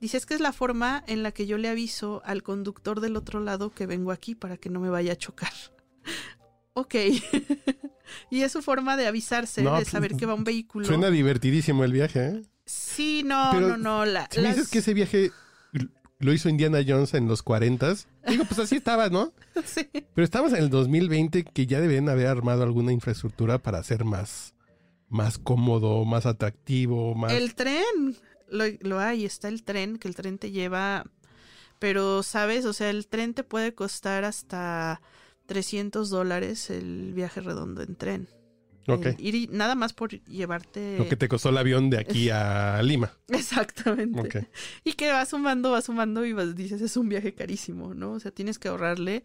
Dice, 0.05 0.19
es 0.19 0.27
que 0.27 0.35
es 0.35 0.40
la 0.40 0.53
forma 0.53 1.03
en 1.07 1.23
la 1.23 1.33
que 1.33 1.47
yo 1.47 1.57
le 1.57 1.67
aviso 1.67 2.21
al 2.27 2.43
conductor 2.43 3.01
del 3.01 3.17
otro 3.17 3.40
lado 3.40 3.71
que 3.73 3.87
vengo 3.87 4.12
aquí 4.12 4.35
para 4.35 4.59
que 4.59 4.69
no 4.69 4.79
me 4.79 4.90
vaya 4.90 5.14
a 5.14 5.17
chocar. 5.17 5.55
ok. 6.75 6.95
y 8.31 8.43
es 8.43 8.53
su 8.53 8.61
forma 8.61 8.99
de 8.99 9.07
avisarse, 9.07 9.62
No, 9.62 9.71
de 9.71 9.77
pues, 9.77 9.88
saber 9.88 10.14
que 10.14 10.27
va 10.27 10.35
un 10.35 10.45
vehículo. 10.45 10.85
Suena 10.85 11.09
divertidísimo 11.09 11.85
el 11.85 11.93
viaje, 11.93 12.21
¿eh? 12.21 12.43
Sí, 12.67 13.23
no, 13.25 13.49
Pero 13.53 13.69
no, 13.69 13.77
no. 13.79 14.05
La, 14.05 14.29
Si 14.31 14.43
me 14.43 14.49
dices 14.49 14.69
que 14.69 14.81
ese 14.81 14.93
viaje 14.93 15.31
lo 16.19 16.35
hizo 16.35 16.51
Indiana 16.51 16.81
Jones 16.87 17.14
en 17.14 17.27
los 17.27 17.43
40, 17.43 17.95
digo, 18.29 18.45
pues 18.45 18.59
así 18.61 18.77
estaba, 18.77 19.09
¿no? 19.09 19.33
Sí. 19.64 19.88
Pero 19.90 20.23
estamos 20.23 20.53
en 20.53 20.59
el 20.59 20.69
2020 20.69 21.45
que 21.45 21.67
ya 21.67 21.81
deben 21.81 22.11
haber 22.11 22.27
armado 22.27 22.62
alguna 22.62 22.93
infraestructura 22.93 23.57
para 23.57 23.79
hacer 23.79 24.05
más, 24.05 24.55
más 25.09 25.38
cómodo, 25.38 26.05
más 26.05 26.27
atractivo, 26.27 27.14
más... 27.14 27.33
El 27.33 27.55
tren, 27.55 28.19
lo, 28.48 28.64
lo 28.80 28.98
hay, 29.00 29.24
está 29.24 29.48
el 29.48 29.62
tren, 29.62 29.98
que 29.98 30.09
el 30.09 30.14
tren 30.14 30.38
te 30.38 30.50
lleva, 30.50 31.04
pero 31.78 32.22
sabes, 32.22 32.64
o 32.64 32.72
sea, 32.72 32.90
el 32.90 33.07
tren 33.07 33.35
te 33.35 33.44
puede 33.44 33.74
costar 33.74 34.24
hasta 34.24 35.00
300 35.46 36.11
dólares 36.11 36.70
el 36.70 37.12
viaje 37.14 37.40
redondo 37.40 37.83
en 37.83 37.96
tren. 37.96 38.28
Ok. 38.87 39.07
El 39.07 39.16
ir 39.18 39.35
y- 39.35 39.46
nada 39.50 39.74
más 39.74 39.92
por 39.94 40.11
llevarte... 40.26 40.98
Lo 40.98 41.09
que 41.09 41.16
te 41.16 41.26
costó 41.28 41.48
el 41.48 41.57
avión 41.59 41.88
de 41.90 41.98
aquí 41.98 42.28
a 42.30 42.80
Lima. 42.85 43.12
Exactamente. 43.28 44.20
Ok. 44.20 44.37
Y 44.85 44.92
que 44.92 45.11
va 45.11 45.24
sumando, 45.24 45.70
va 45.70 45.80
sumando 45.80 46.24
y 46.26 46.33
vas, 46.35 46.54
dices, 46.54 46.83
es 46.83 46.96
un 46.98 47.09
viaje 47.09 47.35
carísimo, 47.35 47.94
¿no? 47.94 48.12
O 48.12 48.20
sea, 48.20 48.30
tienes 48.30 48.59
que 48.59 48.68
ahorrarle. 48.68 49.24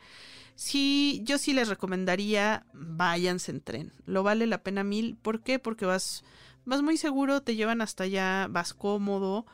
Sí, 0.55 1.21
yo 1.23 1.37
sí 1.37 1.53
les 1.53 1.67
recomendaría, 1.69 2.65
váyanse 2.73 3.51
en 3.51 3.61
tren. 3.61 3.93
Lo 4.05 4.23
vale 4.23 4.45
la 4.47 4.63
pena 4.63 4.83
mil. 4.83 5.15
¿Por 5.21 5.41
qué? 5.41 5.59
Porque 5.59 5.85
vas, 5.85 6.23
vas 6.69 6.81
muy 6.81 6.97
seguro, 6.97 7.41
te 7.41 7.55
llevan 7.55 7.81
hasta 7.81 8.05
allá, 8.05 8.47
vas 8.49 8.73
cómodo. 8.73 9.45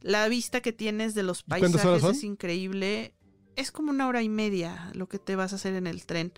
La 0.00 0.28
vista 0.28 0.60
que 0.60 0.72
tienes 0.72 1.14
de 1.14 1.22
los 1.24 1.42
paisajes 1.42 2.02
es 2.10 2.22
increíble. 2.24 3.14
Es 3.56 3.72
como 3.72 3.90
una 3.90 4.06
hora 4.06 4.22
y 4.22 4.28
media 4.28 4.90
lo 4.94 5.08
que 5.08 5.18
te 5.18 5.34
vas 5.34 5.52
a 5.52 5.56
hacer 5.56 5.74
en 5.74 5.86
el 5.88 6.06
tren. 6.06 6.32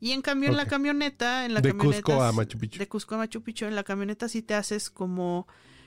Y 0.00 0.10
en 0.12 0.22
cambio 0.22 0.50
en 0.50 0.56
la 0.56 0.66
camioneta, 0.66 1.44
en 1.46 1.54
la 1.54 1.60
De 1.60 1.68
camioneta 1.70 2.02
Cusco 2.02 2.22
a 2.22 2.32
Machu 2.32 2.58
Picchu. 2.58 2.78
De 2.78 2.88
Cusco 2.88 3.14
a 3.14 3.18
Machu 3.18 3.42
Picchu, 3.42 3.64
en 3.66 3.76
la 3.76 3.84
camioneta 3.84 4.28
sí 4.28 4.42
te 4.42 4.54
haces 4.54 4.90
como, 4.90 5.46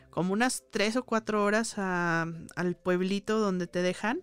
como 0.10 0.32
unas 0.34 0.64
tres 0.72 0.96
o 0.96 1.04
cuatro 1.04 1.44
horas 1.44 1.74
a- 1.78 2.26
al 2.56 2.76
pueblito 2.78 3.40
donde 3.40 3.68
te 3.68 3.82
dejan. 3.82 4.22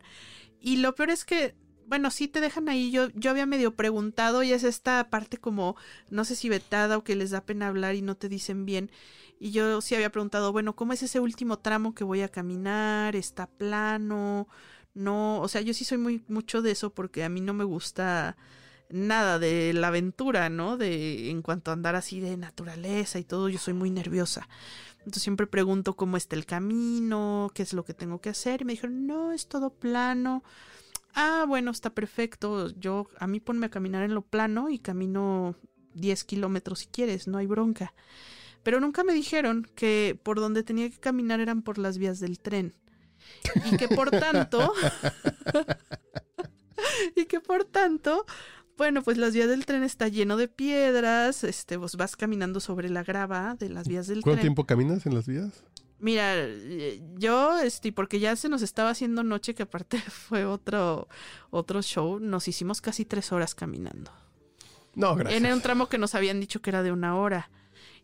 Y 0.60 0.78
lo 0.78 0.94
peor 0.94 1.10
es 1.10 1.24
que, 1.24 1.54
bueno, 1.86 2.10
sí 2.10 2.28
te 2.28 2.40
dejan 2.40 2.68
ahí. 2.68 2.90
Yo, 2.90 3.08
yo 3.14 3.30
había 3.30 3.46
medio 3.46 3.74
preguntado 3.74 4.42
y 4.42 4.52
es 4.52 4.64
esta 4.64 5.08
parte 5.10 5.38
como, 5.38 5.76
no 6.10 6.24
sé 6.24 6.36
si 6.36 6.48
vetada 6.48 6.98
o 6.98 7.04
que 7.04 7.16
les 7.16 7.30
da 7.30 7.42
pena 7.44 7.68
hablar 7.68 7.94
y 7.94 8.02
no 8.02 8.16
te 8.16 8.28
dicen 8.28 8.66
bien. 8.66 8.90
Y 9.38 9.50
yo 9.50 9.80
sí 9.80 9.94
había 9.94 10.10
preguntado, 10.10 10.52
bueno, 10.52 10.74
¿cómo 10.76 10.92
es 10.92 11.02
ese 11.02 11.20
último 11.20 11.58
tramo 11.58 11.94
que 11.94 12.04
voy 12.04 12.22
a 12.22 12.28
caminar? 12.28 13.16
¿Está 13.16 13.46
plano? 13.46 14.48
No, 14.94 15.40
o 15.40 15.48
sea, 15.48 15.60
yo 15.60 15.74
sí 15.74 15.84
soy 15.84 15.98
muy 15.98 16.24
mucho 16.28 16.62
de 16.62 16.70
eso 16.70 16.90
porque 16.90 17.22
a 17.24 17.28
mí 17.28 17.40
no 17.40 17.52
me 17.54 17.64
gusta 17.64 18.36
nada 18.88 19.38
de 19.38 19.72
la 19.74 19.88
aventura, 19.88 20.48
¿no? 20.48 20.76
De 20.76 21.30
en 21.30 21.42
cuanto 21.42 21.70
a 21.70 21.74
andar 21.74 21.96
así 21.96 22.20
de 22.20 22.36
naturaleza 22.36 23.18
y 23.18 23.24
todo, 23.24 23.48
yo 23.48 23.58
soy 23.58 23.74
muy 23.74 23.90
nerviosa. 23.90 24.48
Entonces 25.00 25.22
siempre 25.22 25.46
pregunto 25.46 25.94
cómo 25.96 26.16
está 26.16 26.34
el 26.36 26.46
camino, 26.46 27.50
qué 27.54 27.62
es 27.62 27.72
lo 27.72 27.84
que 27.84 27.94
tengo 27.94 28.20
que 28.20 28.30
hacer. 28.30 28.62
Y 28.62 28.64
me 28.64 28.72
dijeron, 28.72 29.06
no, 29.06 29.32
es 29.32 29.48
todo 29.48 29.70
plano. 29.70 30.42
Ah, 31.16 31.46
bueno, 31.48 31.70
está 31.70 31.90
perfecto. 31.90 32.68
Yo, 32.78 33.08
a 33.18 33.26
mí 33.26 33.40
ponme 33.40 33.66
a 33.66 33.70
caminar 33.70 34.02
en 34.04 34.14
lo 34.14 34.20
plano 34.20 34.68
y 34.68 34.78
camino 34.78 35.56
10 35.94 36.24
kilómetros 36.24 36.80
si 36.80 36.86
quieres, 36.88 37.26
no 37.26 37.38
hay 37.38 37.46
bronca. 37.46 37.94
Pero 38.62 38.80
nunca 38.80 39.02
me 39.02 39.14
dijeron 39.14 39.66
que 39.74 40.18
por 40.22 40.38
donde 40.40 40.62
tenía 40.62 40.90
que 40.90 40.98
caminar 40.98 41.40
eran 41.40 41.62
por 41.62 41.78
las 41.78 41.96
vías 41.96 42.20
del 42.20 42.38
tren. 42.38 42.74
Y 43.64 43.78
que 43.78 43.88
por 43.88 44.10
tanto. 44.10 44.74
y 47.16 47.24
que 47.24 47.40
por 47.40 47.64
tanto. 47.64 48.26
Bueno, 48.76 49.02
pues 49.02 49.16
las 49.16 49.32
vías 49.32 49.48
del 49.48 49.64
tren 49.64 49.82
está 49.84 50.08
lleno 50.08 50.36
de 50.36 50.48
piedras, 50.48 51.44
este, 51.44 51.78
vos 51.78 51.96
vas 51.96 52.14
caminando 52.14 52.60
sobre 52.60 52.90
la 52.90 53.02
grava 53.02 53.54
de 53.54 53.70
las 53.70 53.88
vías 53.88 54.06
del 54.06 54.20
¿Cuánto 54.20 54.36
tren. 54.36 54.42
tiempo 54.42 54.64
caminas 54.66 55.06
en 55.06 55.14
las 55.14 55.26
vías? 55.26 55.64
Mira, 55.98 56.34
eh, 56.36 57.00
yo, 57.16 57.58
este, 57.58 57.92
porque 57.92 58.20
ya 58.20 58.36
se 58.36 58.48
nos 58.48 58.62
estaba 58.62 58.90
haciendo 58.90 59.22
noche, 59.22 59.54
que 59.54 59.62
aparte 59.62 59.98
fue 60.10 60.44
otro, 60.44 61.08
otro 61.50 61.82
show, 61.82 62.20
nos 62.20 62.48
hicimos 62.48 62.80
casi 62.80 63.04
tres 63.04 63.32
horas 63.32 63.54
caminando. 63.54 64.10
No, 64.94 65.14
gracias. 65.14 65.42
En 65.42 65.52
un 65.52 65.60
tramo 65.60 65.88
que 65.88 65.98
nos 65.98 66.14
habían 66.14 66.40
dicho 66.40 66.60
que 66.60 66.70
era 66.70 66.82
de 66.82 66.92
una 66.92 67.16
hora. 67.16 67.50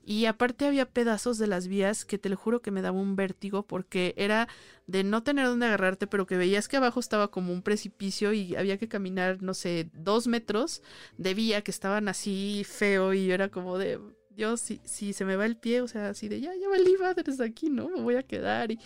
Y 0.04 0.26
aparte 0.26 0.66
había 0.66 0.90
pedazos 0.90 1.38
de 1.38 1.46
las 1.46 1.68
vías 1.68 2.04
que 2.04 2.18
te 2.18 2.28
lo 2.28 2.36
juro 2.36 2.60
que 2.60 2.72
me 2.72 2.82
daba 2.82 2.98
un 2.98 3.14
vértigo 3.14 3.64
porque 3.64 4.14
era 4.16 4.48
de 4.88 5.04
no 5.04 5.22
tener 5.22 5.46
dónde 5.46 5.66
agarrarte, 5.66 6.08
pero 6.08 6.26
que 6.26 6.36
veías 6.36 6.66
que 6.66 6.76
abajo 6.76 6.98
estaba 6.98 7.30
como 7.30 7.52
un 7.52 7.62
precipicio 7.62 8.32
y 8.32 8.56
había 8.56 8.78
que 8.78 8.88
caminar, 8.88 9.42
no 9.42 9.54
sé, 9.54 9.90
dos 9.94 10.26
metros 10.26 10.82
de 11.18 11.34
vía 11.34 11.62
que 11.62 11.70
estaban 11.70 12.08
así 12.08 12.66
feo 12.68 13.14
y 13.14 13.26
yo 13.26 13.34
era 13.34 13.48
como 13.48 13.78
de, 13.78 14.00
Dios, 14.34 14.60
si, 14.60 14.80
si 14.84 15.12
se 15.12 15.24
me 15.24 15.36
va 15.36 15.46
el 15.46 15.56
pie, 15.56 15.80
o 15.82 15.88
sea, 15.88 16.08
así 16.10 16.28
de, 16.28 16.40
ya, 16.40 16.52
ya 16.54 16.68
valí 16.68 16.94
madres 17.00 17.40
aquí, 17.40 17.68
¿no? 17.70 17.88
Me 17.88 18.00
voy 18.00 18.16
a 18.16 18.22
quedar 18.22 18.70
y 18.70 18.78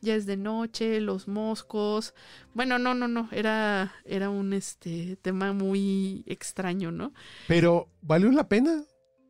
ya 0.00 0.14
es 0.14 0.26
de 0.26 0.36
noche, 0.36 1.00
los 1.00 1.28
moscos. 1.28 2.14
Bueno, 2.54 2.78
no, 2.78 2.94
no, 2.94 3.08
no, 3.08 3.28
era, 3.32 3.92
era 4.04 4.30
un 4.30 4.52
este 4.52 5.16
tema 5.16 5.52
muy 5.52 6.22
extraño, 6.26 6.92
¿no? 6.92 7.12
Pero, 7.48 7.88
¿valió 8.00 8.30
la 8.30 8.48
pena? 8.48 8.84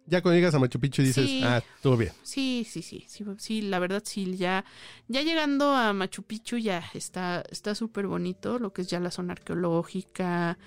Ya 0.06 0.20
cuando 0.20 0.36
llegas 0.36 0.54
a 0.54 0.58
Machu 0.58 0.80
Picchu 0.80 1.00
dices, 1.02 1.24
Sí. 1.24 1.42
ah, 1.44 1.62
estuvo 1.76 1.96
bien. 1.96 2.12
Sí, 2.24 2.66
sí, 2.68 2.82
sí, 2.82 3.04
sí, 3.08 3.24
sí, 3.38 3.62
la 3.62 3.78
verdad 3.78 4.02
sí, 4.04 4.36
ya, 4.36 4.64
ya 5.06 5.22
llegando 5.22 5.74
a 5.74 5.92
Machu 5.92 6.24
Picchu 6.24 6.58
ya 6.58 6.82
está, 6.92 7.44
está 7.50 7.74
súper 7.76 8.08
bonito, 8.08 8.58
lo 8.58 8.72
que 8.72 8.82
es 8.82 8.88
ya 8.88 8.98
la 8.98 9.12
zona 9.12 9.32
arqueológica, 9.34 10.58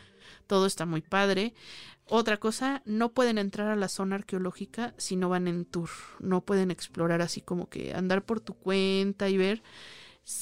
todo 0.47 0.65
está 0.65 0.85
muy 0.85 1.01
padre. 1.01 1.53
Otra 2.07 2.37
cosa, 2.37 2.83
no 2.85 3.13
pueden 3.13 3.39
entrar 3.39 3.69
a 3.69 3.75
la 3.75 3.89
zona 3.89 4.15
arqueológica 4.15 4.93
si 4.97 5.15
no 5.15 5.27
van 5.27 5.47
en 5.47 5.65
tour, 5.65 5.89
no 6.19 6.41
pueden 6.41 6.69
explorar 6.69 7.21
así 7.21 7.41
como 7.41 7.67
que 7.67 7.95
andar 7.95 8.23
por 8.23 8.39
tu 8.41 8.53
cuenta 8.53 9.27
y 9.27 9.37
ver. 9.37 9.63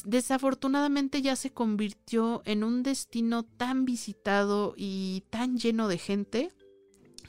Desafortunadamente 0.04 1.22
ya 1.22 1.36
se 1.38 1.52
convirtió 1.52 2.42
en 2.46 2.64
un 2.64 2.84
destino 2.84 3.44
tan 3.44 3.86
visitado 3.86 4.74
y 4.78 5.24
tan 5.30 5.58
lleno 5.58 5.88
de 5.88 5.98
gente 5.98 6.52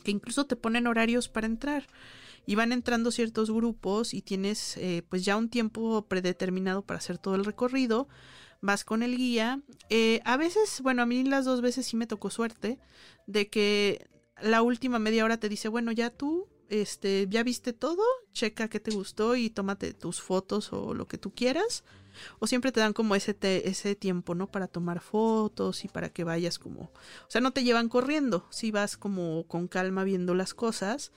que 0.03 0.11
incluso 0.11 0.47
te 0.47 0.57
ponen 0.57 0.87
horarios 0.87 1.29
para 1.29 1.47
entrar. 1.47 1.87
y 2.47 2.57
van 2.57 2.73
entrando 2.73 3.11
ciertos 3.11 3.51
grupos 3.51 4.13
y 4.13 4.21
tienes 4.21 4.77
eh, 4.77 5.03
pues 5.09 5.25
ya 5.25 5.39
un 5.39 5.49
tiempo 5.49 6.07
predeterminado 6.07 6.83
para 6.83 6.99
hacer 6.99 7.17
todo 7.17 7.37
el 7.37 7.45
recorrido. 7.47 8.07
Vas 8.61 8.85
con 8.85 9.03
el 9.03 9.17
guía. 9.17 9.63
Eh, 9.89 10.21
a 10.27 10.37
veces, 10.37 10.83
bueno, 10.83 11.01
a 11.03 11.07
mí 11.07 11.25
las 11.25 11.47
dos 11.47 11.63
veces 11.63 11.87
sí 11.87 11.97
me 11.97 12.07
tocó 12.07 12.29
suerte 12.29 12.79
de 13.27 13.49
que 13.49 14.07
la 14.43 14.63
última 14.63 14.99
media 14.99 15.25
hora 15.25 15.39
te 15.39 15.49
dice, 15.49 15.69
bueno, 15.69 15.93
ya 15.93 16.11
tú 16.11 16.49
este, 16.69 17.27
ya 17.29 17.43
viste 17.43 17.73
todo, 17.73 18.03
checa 18.33 18.69
qué 18.69 18.81
te 18.81 18.91
gustó 18.91 19.37
y 19.37 19.51
tómate 19.51 19.93
tus 19.95 20.21
fotos 20.21 20.73
o 20.73 20.95
lo 20.95 21.07
que 21.07 21.19
tú 21.19 21.33
quieras. 21.35 21.85
O 22.39 22.47
siempre 22.47 22.71
te 22.71 22.79
dan 22.79 22.93
como 22.93 23.17
ese, 23.17 23.37
ese 23.43 23.97
tiempo, 23.97 24.37
¿no? 24.37 24.47
Para 24.47 24.69
tomar 24.69 25.01
fotos 25.01 25.85
y 25.85 25.89
para 25.89 26.11
que 26.11 26.23
vayas 26.23 26.61
como... 26.61 26.83
O 26.83 27.29
sea, 27.29 27.41
no 27.41 27.51
te 27.51 27.65
llevan 27.65 27.89
corriendo, 27.89 28.47
si 28.51 28.71
vas 28.71 28.97
como 28.97 29.49
con 29.49 29.67
calma 29.67 30.05
viendo 30.05 30.33
las 30.35 30.55
cosas, 30.55 31.11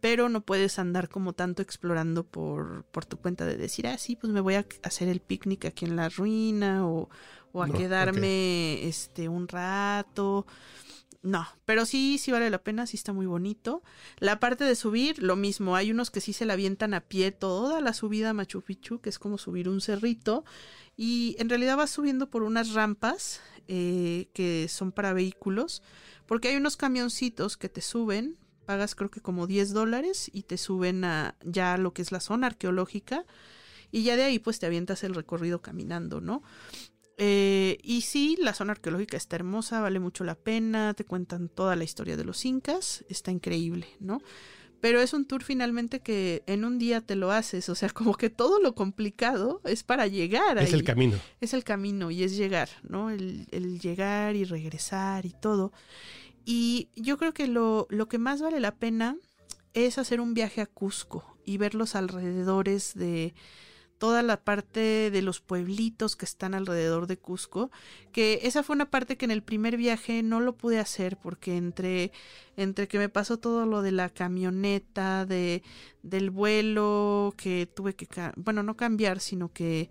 pero 0.00 0.28
no 0.28 0.42
puedes 0.42 0.78
andar 0.78 1.08
como 1.08 1.32
tanto 1.32 1.62
explorando 1.62 2.24
por, 2.24 2.84
por 2.92 3.06
tu 3.06 3.16
cuenta 3.16 3.46
de 3.46 3.56
decir, 3.56 3.86
ah, 3.86 3.96
sí, 3.96 4.16
pues 4.16 4.34
me 4.34 4.42
voy 4.42 4.56
a 4.56 4.66
hacer 4.82 5.08
el 5.08 5.20
picnic 5.20 5.64
aquí 5.64 5.86
en 5.86 5.96
la 5.96 6.10
ruina 6.10 6.86
o, 6.86 7.08
o 7.52 7.62
a 7.62 7.70
quedarme 7.70 8.86
este 8.86 9.30
un 9.30 9.48
rato. 9.48 10.46
No, 11.24 11.48
pero 11.64 11.86
sí, 11.86 12.18
sí 12.18 12.32
vale 12.32 12.50
la 12.50 12.62
pena, 12.62 12.86
sí 12.86 12.98
está 12.98 13.14
muy 13.14 13.24
bonito. 13.24 13.82
La 14.18 14.40
parte 14.40 14.64
de 14.64 14.74
subir, 14.74 15.22
lo 15.22 15.36
mismo, 15.36 15.74
hay 15.74 15.90
unos 15.90 16.10
que 16.10 16.20
sí 16.20 16.34
se 16.34 16.44
la 16.44 16.52
avientan 16.52 16.92
a 16.92 17.00
pie 17.00 17.32
toda 17.32 17.80
la 17.80 17.94
subida 17.94 18.30
a 18.30 18.34
Machu 18.34 18.60
Picchu, 18.60 19.00
que 19.00 19.08
es 19.08 19.18
como 19.18 19.38
subir 19.38 19.70
un 19.70 19.80
cerrito, 19.80 20.44
y 20.98 21.34
en 21.38 21.48
realidad 21.48 21.78
vas 21.78 21.88
subiendo 21.88 22.28
por 22.28 22.42
unas 22.42 22.74
rampas 22.74 23.40
eh, 23.68 24.28
que 24.34 24.68
son 24.68 24.92
para 24.92 25.14
vehículos, 25.14 25.82
porque 26.26 26.48
hay 26.48 26.56
unos 26.56 26.76
camioncitos 26.76 27.56
que 27.56 27.70
te 27.70 27.80
suben, 27.80 28.36
pagas 28.66 28.94
creo 28.94 29.10
que 29.10 29.22
como 29.22 29.46
10 29.46 29.72
dólares 29.72 30.30
y 30.30 30.42
te 30.42 30.58
suben 30.58 31.06
a 31.06 31.36
ya 31.42 31.78
lo 31.78 31.94
que 31.94 32.02
es 32.02 32.12
la 32.12 32.20
zona 32.20 32.48
arqueológica, 32.48 33.24
y 33.90 34.02
ya 34.02 34.16
de 34.16 34.24
ahí 34.24 34.38
pues 34.38 34.58
te 34.58 34.66
avientas 34.66 35.02
el 35.04 35.14
recorrido 35.14 35.62
caminando, 35.62 36.20
¿no? 36.20 36.42
Eh, 37.16 37.78
y 37.82 38.00
sí, 38.00 38.36
la 38.40 38.54
zona 38.54 38.72
arqueológica 38.72 39.16
está 39.16 39.36
hermosa, 39.36 39.80
vale 39.80 40.00
mucho 40.00 40.24
la 40.24 40.34
pena, 40.34 40.94
te 40.94 41.04
cuentan 41.04 41.48
toda 41.48 41.76
la 41.76 41.84
historia 41.84 42.16
de 42.16 42.24
los 42.24 42.44
incas, 42.44 43.04
está 43.08 43.30
increíble, 43.30 43.86
¿no? 44.00 44.20
Pero 44.80 45.00
es 45.00 45.14
un 45.14 45.24
tour 45.24 45.42
finalmente 45.42 46.00
que 46.00 46.42
en 46.46 46.64
un 46.64 46.78
día 46.78 47.00
te 47.00 47.14
lo 47.14 47.30
haces, 47.30 47.68
o 47.68 47.74
sea, 47.74 47.88
como 47.90 48.14
que 48.14 48.30
todo 48.30 48.60
lo 48.60 48.74
complicado 48.74 49.60
es 49.64 49.82
para 49.82 50.06
llegar. 50.06 50.58
Es 50.58 50.72
el 50.72 50.84
camino. 50.84 51.18
Es 51.40 51.54
el 51.54 51.64
camino 51.64 52.10
y 52.10 52.22
es 52.22 52.36
llegar, 52.36 52.68
¿no? 52.82 53.10
El, 53.10 53.46
el 53.50 53.78
llegar 53.78 54.36
y 54.36 54.44
regresar 54.44 55.24
y 55.24 55.34
todo. 55.40 55.72
Y 56.44 56.88
yo 56.96 57.16
creo 57.16 57.32
que 57.32 57.46
lo, 57.46 57.86
lo 57.90 58.08
que 58.08 58.18
más 58.18 58.42
vale 58.42 58.60
la 58.60 58.74
pena 58.74 59.16
es 59.72 59.98
hacer 59.98 60.20
un 60.20 60.34
viaje 60.34 60.60
a 60.60 60.66
Cusco 60.66 61.38
y 61.44 61.56
ver 61.56 61.74
los 61.74 61.94
alrededores 61.94 62.94
de, 62.94 63.34
toda 63.98 64.22
la 64.22 64.42
parte 64.42 65.10
de 65.10 65.22
los 65.22 65.40
pueblitos 65.40 66.16
que 66.16 66.24
están 66.24 66.54
alrededor 66.54 67.06
de 67.06 67.16
Cusco, 67.16 67.70
que 68.12 68.40
esa 68.42 68.62
fue 68.62 68.74
una 68.74 68.90
parte 68.90 69.16
que 69.16 69.24
en 69.24 69.30
el 69.30 69.42
primer 69.42 69.76
viaje 69.76 70.22
no 70.22 70.40
lo 70.40 70.56
pude 70.56 70.78
hacer 70.78 71.16
porque 71.16 71.56
entre 71.56 72.12
entre 72.56 72.88
que 72.88 72.98
me 72.98 73.08
pasó 73.08 73.38
todo 73.38 73.66
lo 73.66 73.82
de 73.82 73.92
la 73.92 74.10
camioneta, 74.10 75.26
de 75.26 75.62
del 76.02 76.30
vuelo 76.30 77.34
que 77.36 77.66
tuve 77.66 77.94
que 77.94 78.06
bueno, 78.36 78.62
no 78.62 78.76
cambiar, 78.76 79.20
sino 79.20 79.52
que 79.52 79.90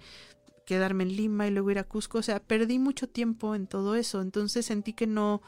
quedarme 0.65 1.03
en 1.03 1.15
Lima 1.15 1.47
y 1.47 1.51
luego 1.51 1.71
ir 1.71 1.79
a 1.79 1.83
Cusco, 1.83 2.19
o 2.19 2.23
sea, 2.23 2.41
perdí 2.41 2.79
mucho 2.79 3.07
tiempo 3.07 3.55
en 3.55 3.67
todo 3.67 3.95
eso, 3.95 4.21
entonces 4.21 4.65
sentí 4.65 4.93
que 4.93 5.07
no 5.07 5.41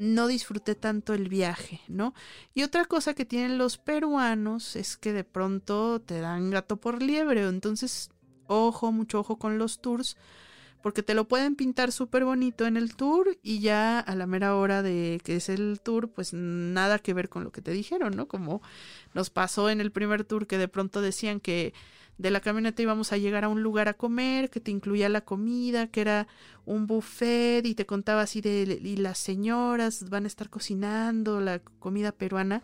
no 0.00 0.28
disfruté 0.28 0.74
tanto 0.74 1.12
el 1.12 1.28
viaje, 1.28 1.82
¿no? 1.86 2.14
Y 2.54 2.62
otra 2.62 2.86
cosa 2.86 3.12
que 3.12 3.26
tienen 3.26 3.58
los 3.58 3.76
peruanos 3.76 4.74
es 4.74 4.96
que 4.96 5.12
de 5.12 5.24
pronto 5.24 6.00
te 6.00 6.20
dan 6.20 6.48
gato 6.50 6.78
por 6.78 7.02
liebre, 7.02 7.46
entonces 7.46 8.10
ojo, 8.46 8.92
mucho 8.92 9.20
ojo 9.20 9.38
con 9.38 9.58
los 9.58 9.82
tours, 9.82 10.16
porque 10.82 11.02
te 11.02 11.12
lo 11.12 11.28
pueden 11.28 11.54
pintar 11.54 11.92
súper 11.92 12.24
bonito 12.24 12.66
en 12.66 12.78
el 12.78 12.96
tour 12.96 13.36
y 13.42 13.60
ya 13.60 14.00
a 14.00 14.14
la 14.14 14.26
mera 14.26 14.56
hora 14.56 14.82
de 14.82 15.20
que 15.22 15.36
es 15.36 15.50
el 15.50 15.80
tour, 15.82 16.10
pues 16.10 16.32
nada 16.32 16.98
que 16.98 17.12
ver 17.12 17.28
con 17.28 17.44
lo 17.44 17.52
que 17.52 17.60
te 17.60 17.72
dijeron, 17.72 18.16
¿no? 18.16 18.26
Como 18.26 18.62
nos 19.12 19.28
pasó 19.28 19.68
en 19.68 19.82
el 19.82 19.92
primer 19.92 20.24
tour 20.24 20.46
que 20.46 20.56
de 20.56 20.68
pronto 20.68 21.02
decían 21.02 21.40
que 21.40 21.74
de 22.20 22.30
la 22.30 22.40
camioneta 22.40 22.82
íbamos 22.82 23.14
a 23.14 23.16
llegar 23.16 23.44
a 23.44 23.48
un 23.48 23.62
lugar 23.62 23.88
a 23.88 23.94
comer 23.94 24.50
que 24.50 24.60
te 24.60 24.70
incluía 24.70 25.08
la 25.08 25.22
comida, 25.22 25.86
que 25.86 26.02
era 26.02 26.26
un 26.66 26.86
buffet 26.86 27.64
y 27.64 27.74
te 27.74 27.86
contaba 27.86 28.20
así 28.20 28.42
de 28.42 28.78
y 28.82 28.96
las 28.96 29.16
señoras 29.16 30.10
van 30.10 30.24
a 30.24 30.26
estar 30.26 30.50
cocinando 30.50 31.40
la 31.40 31.60
comida 31.78 32.12
peruana 32.12 32.62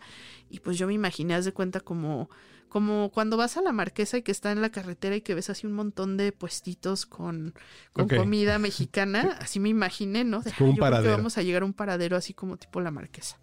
y 0.51 0.59
pues 0.59 0.77
yo 0.77 0.85
me 0.85 0.93
imaginé 0.93 1.33
haz 1.33 1.45
de 1.45 1.53
cuenta 1.53 1.79
como 1.79 2.29
como 2.69 3.09
cuando 3.11 3.35
vas 3.35 3.57
a 3.57 3.63
la 3.63 3.71
marquesa 3.71 4.17
y 4.17 4.21
que 4.21 4.31
está 4.31 4.51
en 4.51 4.61
la 4.61 4.69
carretera 4.69 5.15
y 5.15 5.21
que 5.21 5.33
ves 5.33 5.49
así 5.49 5.65
un 5.65 5.73
montón 5.73 6.17
de 6.17 6.31
puestitos 6.31 7.07
con, 7.07 7.55
con 7.93 8.07
comida 8.07 8.59
mexicana, 8.59 9.37
así 9.39 9.59
me 9.59 9.69
imaginé, 9.69 10.23
¿no? 10.23 10.43
un 10.59 10.75
paradero. 10.75 11.17
vamos 11.17 11.39
a 11.39 11.41
llegar 11.41 11.63
a 11.63 11.65
un 11.65 11.73
paradero 11.73 12.15
así 12.15 12.35
como 12.35 12.57
tipo 12.57 12.79
la 12.81 12.91
marquesa. 12.91 13.39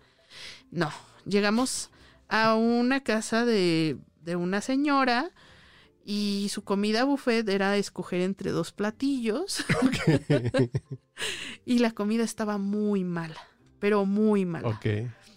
No, 0.71 0.93
llegamos 1.25 1.91
a 2.29 2.55
una 2.55 3.03
casa 3.03 3.45
de, 3.47 3.97
de 4.21 4.37
una 4.37 4.61
señora 4.61 5.33
y 6.05 6.49
su 6.51 6.65
comida 6.65 7.05
buffet 7.05 7.49
era 7.49 7.77
escoger 7.77 8.21
entre 8.21 8.51
dos 8.51 8.73
platillos. 8.73 9.65
y 11.65 11.79
la 11.79 11.93
comida 11.93 12.25
estaba 12.25 12.59
muy 12.59 13.05
mala, 13.05 13.41
pero 13.79 14.05
muy 14.05 14.45
mala. 14.45 14.79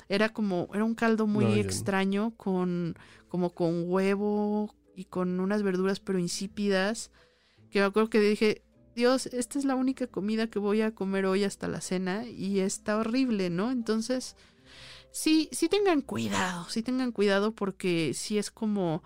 Era 0.09 0.29
como, 0.29 0.69
era 0.73 0.83
un 0.83 0.95
caldo 0.95 1.27
muy 1.27 1.59
extraño 1.59 2.31
con, 2.35 2.95
como 3.27 3.53
con 3.53 3.83
huevo 3.85 4.73
y 4.95 5.05
con 5.05 5.39
unas 5.39 5.63
verduras 5.63 5.99
pero 5.99 6.19
insípidas. 6.19 7.11
Que 7.69 7.79
me 7.79 7.85
acuerdo 7.85 8.09
que 8.09 8.19
dije, 8.19 8.63
Dios, 8.95 9.27
esta 9.27 9.59
es 9.59 9.65
la 9.65 9.75
única 9.75 10.07
comida 10.07 10.47
que 10.47 10.59
voy 10.59 10.81
a 10.81 10.91
comer 10.91 11.25
hoy 11.25 11.43
hasta 11.43 11.67
la 11.67 11.81
cena 11.81 12.25
y 12.25 12.59
está 12.59 12.97
horrible, 12.97 13.49
¿no? 13.49 13.71
Entonces, 13.71 14.35
sí, 15.11 15.49
sí 15.51 15.69
tengan 15.69 16.01
cuidado, 16.01 16.67
sí 16.69 16.81
tengan 16.83 17.11
cuidado 17.11 17.51
porque 17.51 18.13
sí 18.13 18.37
es 18.37 18.49
como 18.49 19.03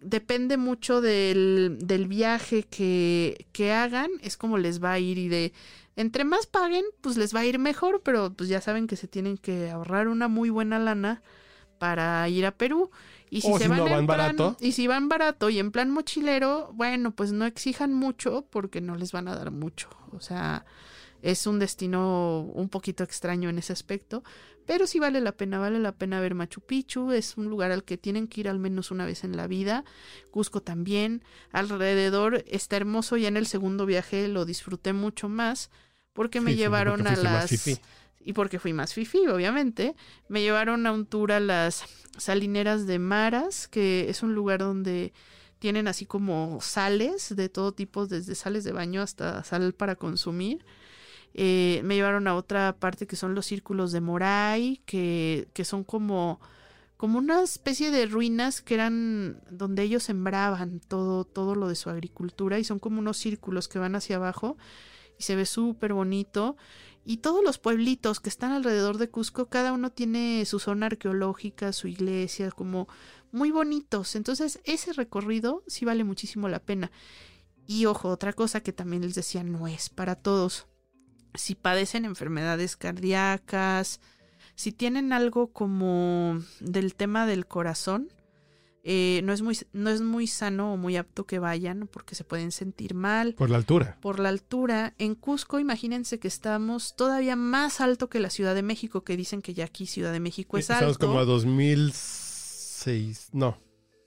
depende 0.00 0.56
mucho 0.56 1.00
del, 1.00 1.78
del 1.80 2.06
viaje 2.06 2.64
que, 2.64 3.46
que, 3.52 3.72
hagan, 3.72 4.10
es 4.22 4.36
como 4.36 4.58
les 4.58 4.82
va 4.82 4.92
a 4.92 4.98
ir 4.98 5.18
y 5.18 5.28
de 5.28 5.52
entre 5.96 6.24
más 6.24 6.46
paguen, 6.46 6.84
pues 7.00 7.16
les 7.16 7.34
va 7.34 7.40
a 7.40 7.46
ir 7.46 7.58
mejor, 7.58 8.02
pero 8.02 8.32
pues 8.32 8.50
ya 8.50 8.60
saben 8.60 8.86
que 8.86 8.96
se 8.96 9.08
tienen 9.08 9.38
que 9.38 9.70
ahorrar 9.70 10.08
una 10.08 10.28
muy 10.28 10.50
buena 10.50 10.78
lana 10.78 11.22
para 11.78 12.28
ir 12.28 12.44
a 12.44 12.52
Perú. 12.52 12.90
Y 13.30 13.40
si 13.40 13.52
se 13.54 13.66
van, 13.66 14.06
barato. 14.06 14.56
Y 14.60 14.72
si 14.72 14.86
van 14.86 15.08
barato 15.08 15.50
y 15.50 15.58
en 15.58 15.72
plan 15.72 15.90
mochilero, 15.90 16.70
bueno, 16.74 17.12
pues 17.12 17.32
no 17.32 17.44
exijan 17.44 17.92
mucho 17.92 18.46
porque 18.50 18.80
no 18.80 18.94
les 18.94 19.12
van 19.12 19.26
a 19.26 19.34
dar 19.34 19.50
mucho. 19.50 19.88
O 20.12 20.20
sea, 20.20 20.64
es 21.26 21.48
un 21.48 21.58
destino 21.58 22.40
un 22.54 22.68
poquito 22.68 23.02
extraño 23.02 23.48
en 23.50 23.58
ese 23.58 23.72
aspecto, 23.72 24.22
pero 24.64 24.86
sí 24.86 25.00
vale 25.00 25.20
la 25.20 25.32
pena, 25.32 25.58
vale 25.58 25.80
la 25.80 25.90
pena 25.90 26.20
ver 26.20 26.36
Machu 26.36 26.60
Picchu, 26.60 27.10
es 27.10 27.36
un 27.36 27.46
lugar 27.46 27.72
al 27.72 27.82
que 27.82 27.98
tienen 27.98 28.28
que 28.28 28.42
ir 28.42 28.48
al 28.48 28.60
menos 28.60 28.92
una 28.92 29.04
vez 29.04 29.24
en 29.24 29.36
la 29.36 29.48
vida, 29.48 29.84
Cusco 30.30 30.62
también, 30.62 31.24
alrededor 31.50 32.44
está 32.46 32.76
hermoso, 32.76 33.16
ya 33.16 33.26
en 33.26 33.36
el 33.36 33.46
segundo 33.46 33.86
viaje 33.86 34.28
lo 34.28 34.44
disfruté 34.44 34.92
mucho 34.92 35.28
más 35.28 35.70
porque 36.12 36.40
me 36.40 36.54
llevaron 36.54 37.06
a 37.08 37.16
las... 37.16 37.80
Y 38.20 38.32
porque 38.32 38.58
fui 38.58 38.72
más 38.72 38.92
fifi, 38.92 39.28
obviamente, 39.28 39.94
me 40.28 40.42
llevaron 40.42 40.84
a 40.86 40.92
un 40.92 41.06
tour 41.06 41.30
a 41.30 41.38
las 41.38 41.84
salineras 42.18 42.84
de 42.86 42.98
Maras, 42.98 43.68
que 43.68 44.10
es 44.10 44.24
un 44.24 44.34
lugar 44.34 44.58
donde 44.58 45.12
tienen 45.60 45.86
así 45.86 46.06
como 46.06 46.58
sales 46.60 47.36
de 47.36 47.48
todo 47.48 47.72
tipo, 47.72 48.08
desde 48.08 48.34
sales 48.34 48.64
de 48.64 48.72
baño 48.72 49.00
hasta 49.00 49.44
sal 49.44 49.74
para 49.74 49.94
consumir. 49.94 50.64
Eh, 51.38 51.82
me 51.84 51.96
llevaron 51.96 52.28
a 52.28 52.34
otra 52.34 52.78
parte 52.78 53.06
que 53.06 53.14
son 53.14 53.34
los 53.34 53.44
círculos 53.44 53.92
de 53.92 54.00
Moray, 54.00 54.80
que, 54.86 55.48
que 55.52 55.66
son 55.66 55.84
como, 55.84 56.40
como 56.96 57.18
una 57.18 57.42
especie 57.42 57.90
de 57.90 58.06
ruinas 58.06 58.62
que 58.62 58.72
eran 58.72 59.42
donde 59.50 59.82
ellos 59.82 60.04
sembraban 60.04 60.80
todo, 60.80 61.26
todo 61.26 61.54
lo 61.54 61.68
de 61.68 61.74
su 61.74 61.90
agricultura 61.90 62.58
y 62.58 62.64
son 62.64 62.78
como 62.78 63.00
unos 63.00 63.18
círculos 63.18 63.68
que 63.68 63.78
van 63.78 63.96
hacia 63.96 64.16
abajo 64.16 64.56
y 65.18 65.24
se 65.24 65.36
ve 65.36 65.44
súper 65.44 65.92
bonito. 65.92 66.56
Y 67.04 67.18
todos 67.18 67.44
los 67.44 67.58
pueblitos 67.58 68.18
que 68.18 68.30
están 68.30 68.52
alrededor 68.52 68.96
de 68.96 69.10
Cusco, 69.10 69.50
cada 69.50 69.74
uno 69.74 69.90
tiene 69.92 70.42
su 70.46 70.58
zona 70.58 70.86
arqueológica, 70.86 71.74
su 71.74 71.86
iglesia, 71.86 72.50
como 72.50 72.88
muy 73.30 73.50
bonitos. 73.50 74.16
Entonces 74.16 74.58
ese 74.64 74.94
recorrido 74.94 75.62
sí 75.66 75.84
vale 75.84 76.02
muchísimo 76.02 76.48
la 76.48 76.60
pena. 76.60 76.90
Y 77.66 77.84
ojo, 77.84 78.08
otra 78.08 78.32
cosa 78.32 78.62
que 78.62 78.72
también 78.72 79.02
les 79.02 79.14
decía, 79.14 79.44
no 79.44 79.68
es 79.68 79.90
para 79.90 80.14
todos 80.14 80.66
si 81.36 81.54
padecen 81.54 82.04
enfermedades 82.04 82.76
cardíacas, 82.76 84.00
si 84.54 84.72
tienen 84.72 85.12
algo 85.12 85.48
como 85.48 86.40
del 86.60 86.94
tema 86.94 87.26
del 87.26 87.46
corazón, 87.46 88.08
eh, 88.88 89.20
no, 89.24 89.32
es 89.32 89.42
muy, 89.42 89.58
no 89.72 89.90
es 89.90 90.00
muy 90.00 90.28
sano 90.28 90.72
o 90.72 90.76
muy 90.76 90.96
apto 90.96 91.24
que 91.24 91.40
vayan 91.40 91.88
porque 91.90 92.14
se 92.14 92.22
pueden 92.22 92.52
sentir 92.52 92.94
mal. 92.94 93.34
Por 93.34 93.50
la 93.50 93.56
altura. 93.56 93.98
Por 94.00 94.20
la 94.20 94.28
altura. 94.28 94.94
En 94.98 95.16
Cusco, 95.16 95.58
imagínense 95.58 96.20
que 96.20 96.28
estamos 96.28 96.94
todavía 96.94 97.34
más 97.34 97.80
alto 97.80 98.08
que 98.08 98.20
la 98.20 98.30
Ciudad 98.30 98.54
de 98.54 98.62
México, 98.62 99.02
que 99.02 99.16
dicen 99.16 99.42
que 99.42 99.54
ya 99.54 99.64
aquí 99.64 99.86
Ciudad 99.86 100.12
de 100.12 100.20
México 100.20 100.56
es 100.56 100.70
alto. 100.70 100.92
Estamos 100.92 100.98
como 100.98 101.18
a 101.18 101.24
2000 101.24 101.92
2600, 102.86 103.34
no. 103.34 103.58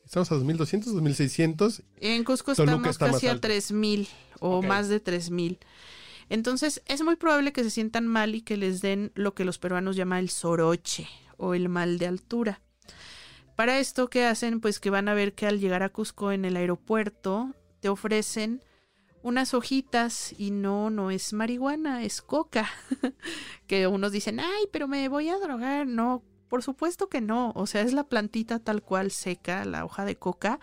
Estamos 0.05 0.31
a 0.31 0.35
2200, 0.35 0.93
2600. 0.93 1.83
En 1.99 2.23
Cusco 2.23 2.55
Toluca 2.55 2.89
estamos 2.89 2.93
está 2.95 3.11
casi 3.11 3.27
a 3.27 3.31
alto. 3.31 3.41
3000 3.41 4.07
o 4.39 4.61
más 4.61 4.89
de 4.89 4.99
3000. 4.99 5.59
Entonces, 6.29 6.81
es 6.85 7.01
muy 7.01 7.15
probable 7.15 7.51
que 7.51 7.63
se 7.63 7.71
sientan 7.71 8.07
mal 8.07 8.35
y 8.35 8.41
que 8.41 8.57
les 8.57 8.81
den 8.81 9.11
lo 9.15 9.33
que 9.33 9.45
los 9.45 9.57
peruanos 9.57 9.95
llaman 9.95 10.19
el 10.19 10.29
soroche 10.29 11.07
o 11.37 11.53
el 11.53 11.69
mal 11.69 11.97
de 11.97 12.07
altura. 12.07 12.61
Para 13.55 13.79
esto, 13.79 14.09
¿qué 14.09 14.25
hacen? 14.25 14.61
Pues 14.61 14.79
que 14.79 14.89
van 14.89 15.09
a 15.09 15.13
ver 15.13 15.33
que 15.33 15.47
al 15.47 15.59
llegar 15.59 15.83
a 15.83 15.89
Cusco 15.89 16.31
en 16.31 16.45
el 16.45 16.55
aeropuerto 16.55 17.53
te 17.81 17.89
ofrecen 17.89 18.61
unas 19.21 19.53
hojitas 19.53 20.33
y 20.37 20.51
no, 20.51 20.89
no 20.89 21.11
es 21.11 21.33
marihuana, 21.33 22.03
es 22.03 22.21
coca. 22.21 22.69
que 23.67 23.87
unos 23.87 24.11
dicen, 24.11 24.39
ay, 24.39 24.67
pero 24.71 24.87
me 24.87 25.09
voy 25.09 25.29
a 25.29 25.39
drogar. 25.39 25.87
No, 25.87 26.23
por 26.49 26.63
supuesto 26.63 27.07
que 27.07 27.21
no. 27.21 27.51
O 27.55 27.67
sea, 27.67 27.81
es 27.81 27.93
la 27.93 28.03
plantita 28.03 28.59
tal 28.59 28.81
cual 28.81 29.11
seca, 29.11 29.63
la 29.63 29.85
hoja 29.85 30.03
de 30.03 30.17
coca, 30.17 30.59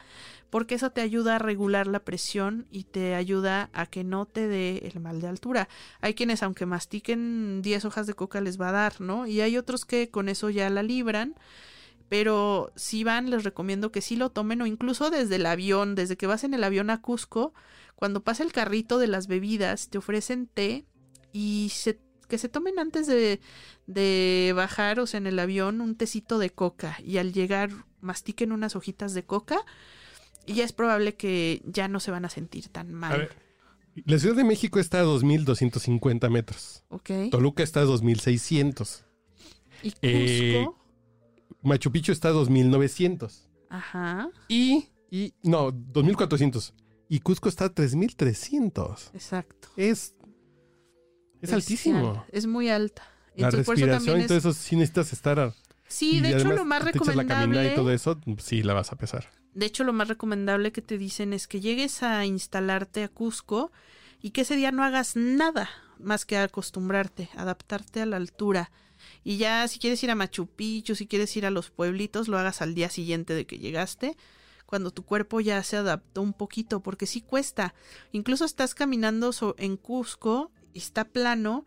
porque 0.50 0.74
eso 0.74 0.90
te 0.90 1.00
ayuda 1.00 1.36
a 1.36 1.38
regular 1.38 1.86
la 1.86 2.00
presión 2.00 2.66
y 2.70 2.84
te 2.84 3.14
ayuda 3.14 3.70
a 3.72 3.86
que 3.86 4.04
no 4.04 4.26
te 4.26 4.48
dé 4.48 4.90
el 4.92 5.00
mal 5.00 5.20
de 5.20 5.28
altura. 5.28 5.68
Hay 6.00 6.14
quienes, 6.14 6.42
aunque 6.42 6.66
mastiquen 6.66 7.62
10 7.62 7.84
hojas 7.86 8.06
de 8.06 8.14
coca, 8.14 8.40
les 8.40 8.60
va 8.60 8.68
a 8.68 8.72
dar, 8.72 9.00
¿no? 9.00 9.26
Y 9.26 9.40
hay 9.40 9.56
otros 9.56 9.84
que 9.84 10.10
con 10.10 10.28
eso 10.28 10.50
ya 10.50 10.68
la 10.68 10.82
libran. 10.82 11.34
Pero 12.08 12.72
si 12.76 13.02
van, 13.02 13.30
les 13.30 13.42
recomiendo 13.42 13.90
que 13.90 14.00
sí 14.00 14.14
lo 14.14 14.30
tomen 14.30 14.62
o 14.62 14.66
incluso 14.66 15.10
desde 15.10 15.36
el 15.36 15.46
avión, 15.46 15.96
desde 15.96 16.16
que 16.16 16.28
vas 16.28 16.44
en 16.44 16.54
el 16.54 16.62
avión 16.62 16.90
a 16.90 17.00
Cusco, 17.00 17.52
cuando 17.96 18.22
pasa 18.22 18.44
el 18.44 18.52
carrito 18.52 18.98
de 18.98 19.08
las 19.08 19.26
bebidas, 19.26 19.88
te 19.88 19.98
ofrecen 19.98 20.46
té 20.46 20.86
y 21.32 21.70
se, 21.72 21.98
que 22.28 22.38
se 22.38 22.48
tomen 22.48 22.78
antes 22.78 23.06
de, 23.06 23.40
de 23.86 24.52
bajar, 24.54 25.00
o 25.00 25.06
sea, 25.06 25.18
en 25.18 25.26
el 25.26 25.38
avión, 25.38 25.80
un 25.80 25.96
tecito 25.96 26.38
de 26.38 26.50
coca 26.50 26.98
y 27.04 27.18
al 27.18 27.32
llegar 27.32 27.70
mastiquen 28.00 28.52
unas 28.52 28.76
hojitas 28.76 29.14
de 29.14 29.24
coca 29.24 29.58
y 30.46 30.54
ya 30.54 30.64
es 30.64 30.72
probable 30.72 31.14
que 31.16 31.62
ya 31.66 31.88
no 31.88 31.98
se 32.00 32.10
van 32.10 32.24
a 32.24 32.28
sentir 32.30 32.68
tan 32.68 32.92
mal. 32.92 33.12
A 33.12 33.16
ver, 33.16 33.36
la 34.04 34.18
Ciudad 34.18 34.36
de 34.36 34.44
México 34.44 34.78
está 34.78 34.98
a 35.00 35.02
2250 35.02 36.28
metros. 36.30 36.84
¿Ok? 36.88 37.10
Toluca 37.30 37.62
está 37.62 37.80
a 37.80 37.84
2600. 37.84 39.04
Y 39.82 39.90
Cusco, 39.90 39.98
Eh, 40.02 40.66
Machu 41.62 41.90
Picchu 41.90 42.12
está 42.12 42.28
a 42.28 42.32
2900. 42.32 43.48
ajá, 43.70 44.30
Y, 44.48 44.88
y, 45.10 45.34
no, 45.42 45.72
2400. 45.72 46.74
Y 47.08 47.20
Cusco 47.20 47.48
está 47.48 47.66
a 47.66 47.68
3300. 47.74 49.10
exacto. 49.14 49.68
Es, 49.76 50.14
es 51.48 51.54
altísimo. 51.54 52.24
Es 52.32 52.46
muy 52.46 52.68
alta. 52.68 53.02
La 53.36 53.46
Entonces, 53.48 53.66
respiración 53.66 54.18
y 54.18 54.20
es- 54.22 54.26
todo 54.28 54.38
eso 54.38 54.52
sí 54.52 54.76
necesitas 54.76 55.12
estar. 55.12 55.38
a- 55.40 55.54
Sí, 55.88 56.16
y 56.16 56.20
de 56.20 56.30
hecho 56.36 56.48
lo 56.52 56.64
más 56.64 56.80
echas 56.82 56.94
la 57.06 57.22
recomendable. 57.22 57.72
y 57.72 57.74
todo 57.74 57.92
eso, 57.92 58.18
sí 58.38 58.62
la 58.62 58.72
vas 58.74 58.92
a 58.92 58.96
pesar. 58.96 59.30
De 59.54 59.66
hecho, 59.66 59.84
lo 59.84 59.92
más 59.92 60.08
recomendable 60.08 60.72
que 60.72 60.82
te 60.82 60.98
dicen 60.98 61.32
es 61.32 61.46
que 61.46 61.60
llegues 61.60 62.02
a 62.02 62.24
instalarte 62.26 63.04
a 63.04 63.08
Cusco 63.08 63.70
y 64.20 64.30
que 64.30 64.40
ese 64.42 64.56
día 64.56 64.72
no 64.72 64.82
hagas 64.84 65.16
nada 65.16 65.68
más 65.98 66.24
que 66.26 66.36
acostumbrarte, 66.38 67.30
adaptarte 67.36 68.02
a 68.02 68.06
la 68.06 68.16
altura. 68.16 68.70
Y 69.22 69.36
ya 69.36 69.66
si 69.68 69.78
quieres 69.78 70.02
ir 70.02 70.10
a 70.10 70.14
Machu 70.14 70.46
Picchu, 70.46 70.94
si 70.94 71.06
quieres 71.06 71.34
ir 71.36 71.46
a 71.46 71.50
los 71.50 71.70
pueblitos, 71.70 72.28
lo 72.28 72.38
hagas 72.38 72.60
al 72.62 72.74
día 72.74 72.90
siguiente 72.90 73.34
de 73.34 73.46
que 73.46 73.58
llegaste, 73.58 74.16
cuando 74.66 74.90
tu 74.90 75.04
cuerpo 75.04 75.40
ya 75.40 75.62
se 75.62 75.76
adaptó 75.76 76.20
un 76.22 76.32
poquito, 76.32 76.80
porque 76.80 77.06
sí 77.06 77.20
cuesta. 77.20 77.74
Incluso 78.12 78.44
estás 78.44 78.74
caminando 78.74 79.32
so- 79.32 79.54
en 79.58 79.76
Cusco 79.76 80.50
y 80.76 80.78
está 80.78 81.04
plano 81.04 81.64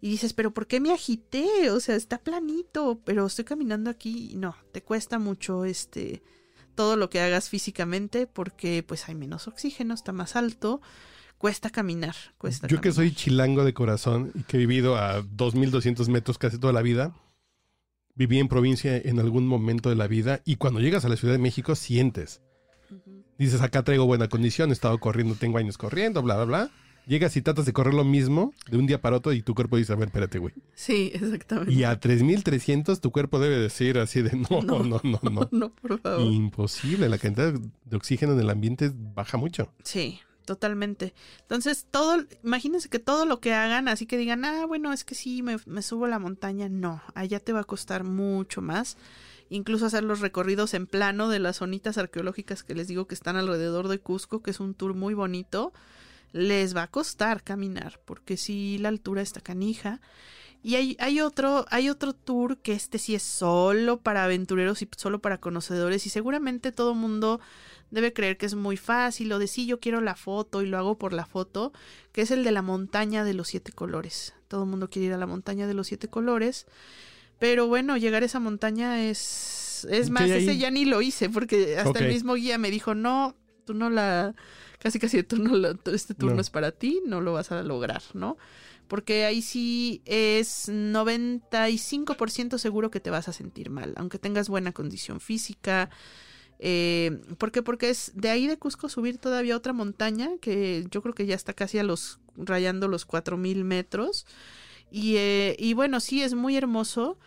y 0.00 0.08
dices, 0.08 0.32
pero 0.32 0.52
¿por 0.52 0.66
qué 0.66 0.80
me 0.80 0.92
agité? 0.92 1.70
O 1.70 1.78
sea, 1.80 1.94
está 1.94 2.18
planito, 2.18 3.00
pero 3.04 3.26
estoy 3.26 3.44
caminando 3.44 3.90
aquí 3.90 4.32
no, 4.36 4.56
te 4.72 4.82
cuesta 4.82 5.18
mucho 5.18 5.64
este 5.66 6.22
todo 6.74 6.96
lo 6.96 7.10
que 7.10 7.20
hagas 7.20 7.48
físicamente 7.48 8.26
porque 8.26 8.82
pues 8.82 9.08
hay 9.08 9.14
menos 9.14 9.46
oxígeno, 9.46 9.94
está 9.94 10.12
más 10.12 10.36
alto, 10.36 10.80
cuesta 11.38 11.70
caminar, 11.70 12.14
cuesta 12.38 12.66
Yo 12.66 12.80
que 12.80 12.92
soy 12.92 13.14
chilango 13.14 13.64
de 13.64 13.74
corazón 13.74 14.32
y 14.34 14.42
que 14.42 14.56
he 14.56 14.60
vivido 14.60 14.96
a 14.96 15.22
2200 15.22 16.08
metros 16.08 16.38
casi 16.38 16.58
toda 16.58 16.72
la 16.72 16.82
vida, 16.82 17.14
viví 18.14 18.38
en 18.38 18.48
provincia 18.48 18.96
en 18.96 19.18
algún 19.20 19.46
momento 19.46 19.90
de 19.90 19.96
la 19.96 20.06
vida 20.06 20.40
y 20.46 20.56
cuando 20.56 20.80
llegas 20.80 21.04
a 21.04 21.08
la 21.10 21.16
Ciudad 21.16 21.34
de 21.34 21.38
México 21.38 21.74
sientes. 21.74 22.42
Dices, 23.38 23.60
acá 23.60 23.82
traigo 23.82 24.06
buena 24.06 24.28
condición, 24.28 24.70
he 24.70 24.72
estado 24.72 24.98
corriendo, 24.98 25.34
tengo 25.34 25.58
años 25.58 25.76
corriendo, 25.76 26.22
bla, 26.22 26.36
bla, 26.36 26.44
bla. 26.44 26.70
Llegas 27.06 27.36
y 27.36 27.42
tratas 27.42 27.66
de 27.66 27.72
correr 27.72 27.94
lo 27.94 28.04
mismo 28.04 28.52
de 28.68 28.78
un 28.78 28.86
día 28.86 29.00
para 29.00 29.16
otro 29.16 29.32
y 29.32 29.40
tu 29.40 29.54
cuerpo 29.54 29.76
dice, 29.76 29.92
a 29.92 29.96
ver, 29.96 30.08
espérate, 30.08 30.38
güey. 30.38 30.52
Sí, 30.74 31.12
exactamente. 31.14 31.72
Y 31.72 31.84
a 31.84 32.00
3300 32.00 33.00
tu 33.00 33.12
cuerpo 33.12 33.38
debe 33.38 33.56
decir 33.58 33.98
así 33.98 34.22
de, 34.22 34.32
no, 34.50 34.60
no, 34.62 34.82
No. 34.82 35.00
no, 35.04 35.20
no, 35.22 35.30
no. 35.30 35.48
no, 35.52 35.70
por 35.74 36.00
favor. 36.00 36.20
Imposible, 36.32 37.08
la 37.08 37.18
cantidad 37.18 37.52
de 37.52 37.96
oxígeno 37.96 38.32
en 38.32 38.40
el 38.40 38.50
ambiente 38.50 38.90
baja 38.92 39.36
mucho. 39.38 39.72
Sí, 39.84 40.18
totalmente. 40.44 41.14
Entonces, 41.42 41.86
todo, 41.90 42.24
imagínense 42.42 42.88
que 42.88 42.98
todo 42.98 43.24
lo 43.24 43.40
que 43.40 43.54
hagan, 43.54 43.86
así 43.86 44.06
que 44.06 44.16
digan, 44.18 44.44
ah, 44.44 44.66
bueno, 44.66 44.92
es 44.92 45.04
que 45.04 45.14
sí, 45.14 45.42
me, 45.42 45.58
me 45.66 45.82
subo 45.82 46.06
a 46.06 46.08
la 46.08 46.18
montaña, 46.18 46.68
no, 46.68 47.02
allá 47.14 47.38
te 47.38 47.52
va 47.52 47.60
a 47.60 47.64
costar 47.64 48.02
mucho 48.04 48.62
más. 48.62 48.96
Incluso 49.48 49.86
hacer 49.86 50.02
los 50.02 50.18
recorridos 50.18 50.74
en 50.74 50.88
plano 50.88 51.28
de 51.28 51.38
las 51.38 51.58
zonitas 51.58 51.98
arqueológicas 51.98 52.64
que 52.64 52.74
les 52.74 52.88
digo 52.88 53.06
que 53.06 53.14
están 53.14 53.36
alrededor 53.36 53.86
de 53.86 54.00
Cusco, 54.00 54.42
que 54.42 54.50
es 54.50 54.58
un 54.58 54.74
tour 54.74 54.94
muy 54.94 55.14
bonito, 55.14 55.72
les 56.36 56.76
va 56.76 56.82
a 56.82 56.90
costar 56.90 57.42
caminar, 57.42 57.98
porque 58.04 58.36
sí, 58.36 58.78
la 58.78 58.88
altura 58.88 59.22
está 59.22 59.40
canija. 59.40 60.00
Y 60.62 60.74
hay, 60.74 60.96
hay 60.98 61.20
otro, 61.20 61.64
hay 61.70 61.88
otro 61.88 62.12
tour 62.12 62.58
que 62.58 62.72
este 62.72 62.98
sí 62.98 63.14
es 63.14 63.22
solo 63.22 64.00
para 64.00 64.24
aventureros 64.24 64.82
y 64.82 64.88
solo 64.96 65.20
para 65.20 65.38
conocedores. 65.38 66.06
Y 66.06 66.10
seguramente 66.10 66.72
todo 66.72 66.94
mundo 66.94 67.40
debe 67.90 68.12
creer 68.12 68.36
que 68.36 68.46
es 68.46 68.54
muy 68.54 68.76
fácil 68.76 69.32
o 69.32 69.38
de 69.38 69.46
sí, 69.46 69.66
yo 69.66 69.80
quiero 69.80 70.00
la 70.00 70.16
foto 70.16 70.62
y 70.62 70.66
lo 70.66 70.76
hago 70.76 70.98
por 70.98 71.12
la 71.12 71.24
foto, 71.24 71.72
que 72.12 72.22
es 72.22 72.30
el 72.30 72.42
de 72.42 72.50
la 72.50 72.62
montaña 72.62 73.24
de 73.24 73.32
los 73.32 73.48
siete 73.48 73.72
colores. 73.72 74.34
Todo 74.48 74.64
el 74.64 74.70
mundo 74.70 74.90
quiere 74.90 75.06
ir 75.06 75.14
a 75.14 75.18
la 75.18 75.26
montaña 75.26 75.66
de 75.66 75.74
los 75.74 75.86
siete 75.86 76.08
colores. 76.08 76.66
Pero 77.38 77.68
bueno, 77.68 77.96
llegar 77.96 78.22
a 78.22 78.26
esa 78.26 78.40
montaña 78.40 79.04
es... 79.04 79.86
Es 79.90 80.06
¿Qué 80.06 80.12
más, 80.12 80.22
ese 80.22 80.58
ya 80.58 80.70
ni 80.70 80.84
lo 80.84 81.00
hice 81.00 81.28
porque 81.30 81.78
hasta 81.78 82.00
el 82.00 82.08
mismo 82.08 82.34
guía 82.34 82.58
me 82.58 82.70
dijo, 82.70 82.94
no, 82.94 83.36
tú 83.64 83.74
no 83.74 83.88
la... 83.88 84.34
Casi 84.78 84.98
casi 84.98 85.22
tú 85.22 85.36
no 85.38 85.54
la- 85.56 85.76
este 85.92 86.14
turno 86.14 86.36
No. 86.36 86.40
es 86.40 86.50
para 86.50 86.72
ti, 86.72 87.00
no 87.06 87.20
lo 87.20 87.32
vas 87.32 87.50
a 87.52 87.62
lograr, 87.62 88.02
¿no? 88.14 88.36
Porque 88.88 89.24
ahí 89.24 89.42
sí 89.42 90.02
es 90.04 90.68
95% 90.68 92.58
seguro 92.58 92.90
que 92.90 93.00
te 93.00 93.10
vas 93.10 93.28
a 93.28 93.32
sentir 93.32 93.70
mal, 93.70 93.94
aunque 93.96 94.18
tengas 94.18 94.48
buena 94.48 94.72
condición 94.72 95.20
física. 95.20 95.90
Eh, 96.58 97.20
¿Por 97.38 97.52
qué? 97.52 97.62
Porque 97.62 97.90
es 97.90 98.12
de 98.14 98.30
ahí 98.30 98.46
de 98.46 98.56
Cusco 98.58 98.88
subir 98.88 99.18
todavía 99.18 99.56
otra 99.56 99.72
montaña 99.72 100.30
que 100.40 100.86
yo 100.90 101.02
creo 101.02 101.14
que 101.14 101.26
ya 101.26 101.34
está 101.34 101.52
casi 101.52 101.78
a 101.78 101.82
los 101.84 102.18
rayando 102.36 102.88
los 102.88 103.04
4000 103.04 103.64
metros. 103.64 104.26
Y, 104.90 105.16
eh, 105.16 105.56
y 105.58 105.74
bueno, 105.74 106.00
sí 106.00 106.22
es 106.22 106.34
muy 106.34 106.56
hermoso, 106.56 107.18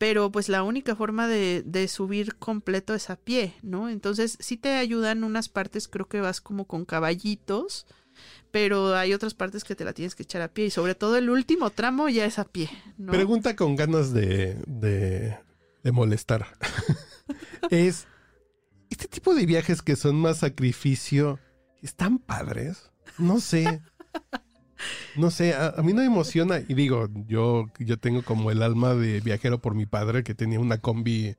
pero 0.00 0.32
pues 0.32 0.48
la 0.48 0.62
única 0.62 0.96
forma 0.96 1.28
de, 1.28 1.62
de 1.62 1.86
subir 1.86 2.36
completo 2.36 2.94
es 2.94 3.10
a 3.10 3.16
pie, 3.16 3.52
¿no? 3.60 3.90
Entonces 3.90 4.38
sí 4.40 4.56
te 4.56 4.70
ayudan 4.76 5.24
unas 5.24 5.50
partes, 5.50 5.88
creo 5.88 6.08
que 6.08 6.22
vas 6.22 6.40
como 6.40 6.64
con 6.64 6.86
caballitos, 6.86 7.86
pero 8.50 8.96
hay 8.96 9.12
otras 9.12 9.34
partes 9.34 9.62
que 9.62 9.74
te 9.74 9.84
la 9.84 9.92
tienes 9.92 10.14
que 10.14 10.22
echar 10.22 10.40
a 10.40 10.48
pie 10.48 10.64
y 10.64 10.70
sobre 10.70 10.94
todo 10.94 11.18
el 11.18 11.28
último 11.28 11.68
tramo 11.68 12.08
ya 12.08 12.24
es 12.24 12.38
a 12.38 12.46
pie. 12.46 12.70
Pregunta 13.08 13.54
con 13.56 13.76
ganas 13.76 14.14
de, 14.14 14.54
de, 14.66 15.36
de 15.82 15.92
molestar. 15.92 16.46
es, 17.70 18.06
¿este 18.88 19.06
tipo 19.06 19.34
de 19.34 19.44
viajes 19.44 19.82
que 19.82 19.96
son 19.96 20.16
más 20.16 20.38
sacrificio 20.38 21.38
están 21.82 22.20
padres? 22.20 22.90
No 23.18 23.38
sé. 23.38 23.82
No 25.16 25.30
sé, 25.30 25.54
a, 25.54 25.74
mí 25.82 25.92
no 25.92 26.00
me 26.00 26.06
emociona. 26.06 26.60
Y 26.66 26.74
digo, 26.74 27.08
yo, 27.26 27.66
yo 27.78 27.98
tengo 27.98 28.22
como 28.22 28.50
el 28.50 28.62
alma 28.62 28.94
de 28.94 29.20
viajero 29.20 29.60
por 29.60 29.74
mi 29.74 29.86
padre 29.86 30.22
que 30.22 30.34
tenía 30.34 30.60
una 30.60 30.78
combi 30.78 31.36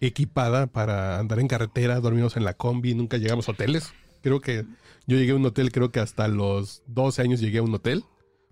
equipada 0.00 0.66
para 0.66 1.18
andar 1.18 1.40
en 1.40 1.48
carretera, 1.48 2.00
dormimos 2.00 2.36
en 2.36 2.44
la 2.44 2.54
combi, 2.54 2.94
nunca 2.94 3.16
llegamos 3.16 3.48
a 3.48 3.52
hoteles. 3.52 3.92
Creo 4.22 4.40
que 4.40 4.64
yo 5.06 5.16
llegué 5.16 5.32
a 5.32 5.36
un 5.36 5.46
hotel, 5.46 5.72
creo 5.72 5.90
que 5.90 6.00
hasta 6.00 6.28
los 6.28 6.82
12 6.86 7.22
años 7.22 7.40
llegué 7.40 7.58
a 7.58 7.62
un 7.62 7.74
hotel, 7.74 8.04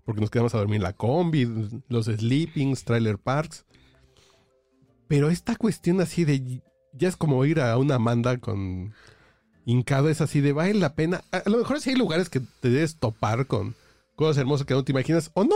porque 0.05 0.21
nos 0.21 0.29
quedamos 0.29 0.55
a 0.55 0.59
dormir 0.59 0.77
en 0.77 0.83
la 0.83 0.93
combi, 0.93 1.47
los 1.87 2.05
sleepings, 2.05 2.83
trailer 2.83 3.17
parks. 3.17 3.65
Pero 5.07 5.29
esta 5.29 5.55
cuestión 5.55 6.01
así 6.01 6.25
de, 6.25 6.61
ya 6.93 7.07
es 7.07 7.15
como 7.15 7.43
ir 7.45 7.61
a 7.61 7.77
una 7.77 7.99
manda 7.99 8.37
con 8.37 8.93
hincado, 9.65 10.09
es 10.09 10.21
así 10.21 10.41
de, 10.41 10.53
vale 10.53 10.73
la 10.73 10.95
pena. 10.95 11.23
A, 11.31 11.37
a 11.37 11.49
lo 11.49 11.57
mejor 11.57 11.79
sí 11.79 11.91
hay 11.91 11.95
lugares 11.95 12.29
que 12.29 12.39
te 12.39 12.69
debes 12.69 12.97
topar 12.97 13.47
con 13.47 13.75
cosas 14.17 14.39
hermosas 14.39 14.65
que 14.65 14.73
no 14.73 14.83
te 14.83 14.91
imaginas, 14.91 15.31
o 15.35 15.45
no. 15.45 15.55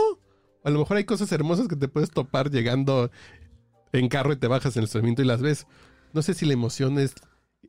A 0.64 0.70
lo 0.70 0.78
mejor 0.78 0.96
hay 0.96 1.04
cosas 1.04 1.30
hermosas 1.32 1.68
que 1.68 1.76
te 1.76 1.88
puedes 1.88 2.10
topar 2.10 2.50
llegando 2.50 3.10
en 3.92 4.08
carro 4.08 4.32
y 4.32 4.36
te 4.36 4.46
bajas 4.46 4.76
en 4.76 4.80
el 4.80 4.84
estacionamiento 4.84 5.20
y 5.20 5.26
las 5.26 5.42
ves. 5.42 5.66
No 6.12 6.22
sé 6.22 6.32
si 6.32 6.46
la 6.46 6.52
emoción 6.52 6.98
es, 6.98 7.14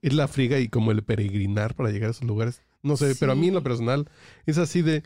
es 0.01 0.13
la 0.13 0.27
friga 0.27 0.59
y 0.59 0.69
como 0.69 0.91
el 0.91 1.03
peregrinar 1.03 1.75
para 1.75 1.89
llegar 1.89 2.09
a 2.09 2.11
esos 2.11 2.27
lugares. 2.27 2.61
No 2.83 2.95
sé, 2.95 3.15
pero 3.19 3.31
a 3.31 3.35
mí 3.35 3.47
en 3.47 3.55
lo 3.55 3.63
personal 3.63 4.07
es 4.45 4.59
así 4.59 4.83
de, 4.83 5.03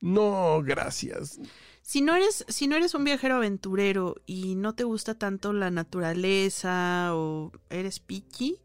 no, 0.00 0.62
gracias. 0.64 1.38
Si 1.82 2.00
no 2.00 2.16
eres, 2.16 2.44
si 2.48 2.66
no 2.66 2.76
eres 2.76 2.94
un 2.94 3.04
viajero 3.04 3.36
aventurero 3.36 4.16
y 4.26 4.56
no 4.56 4.74
te 4.74 4.84
gusta 4.84 5.14
tanto 5.14 5.52
la 5.52 5.70
naturaleza 5.70 7.14
o 7.14 7.52
eres 7.68 8.00
picky, 8.00 8.58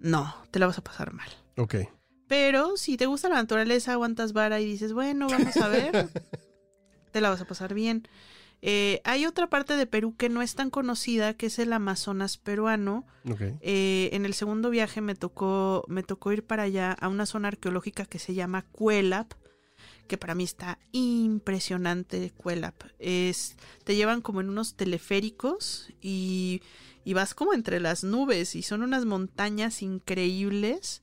no, 0.00 0.34
te 0.50 0.58
la 0.58 0.66
vas 0.66 0.78
a 0.78 0.84
pasar 0.84 1.12
mal. 1.12 1.28
Ok. 1.56 1.76
Pero 2.32 2.78
si 2.78 2.96
te 2.96 3.04
gusta 3.04 3.28
la 3.28 3.34
naturaleza, 3.34 3.92
aguantas 3.92 4.32
vara 4.32 4.58
y 4.58 4.64
dices, 4.64 4.94
bueno, 4.94 5.28
vamos 5.28 5.54
a 5.58 5.68
ver, 5.68 6.08
te 7.12 7.20
la 7.20 7.28
vas 7.28 7.42
a 7.42 7.44
pasar 7.44 7.74
bien. 7.74 8.08
Eh, 8.62 9.02
hay 9.04 9.26
otra 9.26 9.50
parte 9.50 9.76
de 9.76 9.86
Perú 9.86 10.16
que 10.16 10.30
no 10.30 10.40
es 10.40 10.54
tan 10.54 10.70
conocida, 10.70 11.34
que 11.34 11.44
es 11.44 11.58
el 11.58 11.74
Amazonas 11.74 12.38
peruano. 12.38 13.04
Eh, 13.60 14.08
en 14.14 14.24
el 14.24 14.32
segundo 14.32 14.70
viaje 14.70 15.02
me 15.02 15.14
tocó, 15.14 15.84
me 15.88 16.02
tocó 16.02 16.32
ir 16.32 16.42
para 16.42 16.62
allá 16.62 16.92
a 16.92 17.08
una 17.08 17.26
zona 17.26 17.48
arqueológica 17.48 18.06
que 18.06 18.18
se 18.18 18.32
llama 18.32 18.64
Cuelap, 18.72 19.34
que 20.08 20.16
para 20.16 20.34
mí 20.34 20.44
está 20.44 20.78
impresionante 20.92 22.30
Cuelap. 22.30 22.82
Es, 22.98 23.56
te 23.84 23.94
llevan 23.94 24.22
como 24.22 24.40
en 24.40 24.48
unos 24.48 24.74
teleféricos 24.74 25.92
y, 26.00 26.62
y 27.04 27.12
vas 27.12 27.34
como 27.34 27.52
entre 27.52 27.78
las 27.78 28.04
nubes 28.04 28.56
y 28.56 28.62
son 28.62 28.82
unas 28.82 29.04
montañas 29.04 29.82
increíbles. 29.82 31.02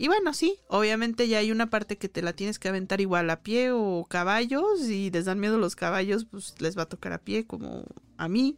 Y 0.00 0.08
bueno, 0.08 0.32
sí, 0.32 0.56
obviamente 0.68 1.28
ya 1.28 1.40
hay 1.40 1.52
una 1.52 1.68
parte 1.68 1.98
que 1.98 2.08
te 2.08 2.22
la 2.22 2.32
tienes 2.32 2.58
que 2.58 2.70
aventar 2.70 3.02
igual 3.02 3.28
a 3.28 3.42
pie 3.42 3.70
o 3.70 4.06
caballos 4.08 4.88
y 4.88 5.10
les 5.10 5.26
dan 5.26 5.38
miedo 5.38 5.58
los 5.58 5.76
caballos, 5.76 6.24
pues 6.24 6.54
les 6.58 6.78
va 6.78 6.84
a 6.84 6.88
tocar 6.88 7.12
a 7.12 7.18
pie 7.18 7.46
como 7.46 7.84
a 8.16 8.26
mí. 8.26 8.56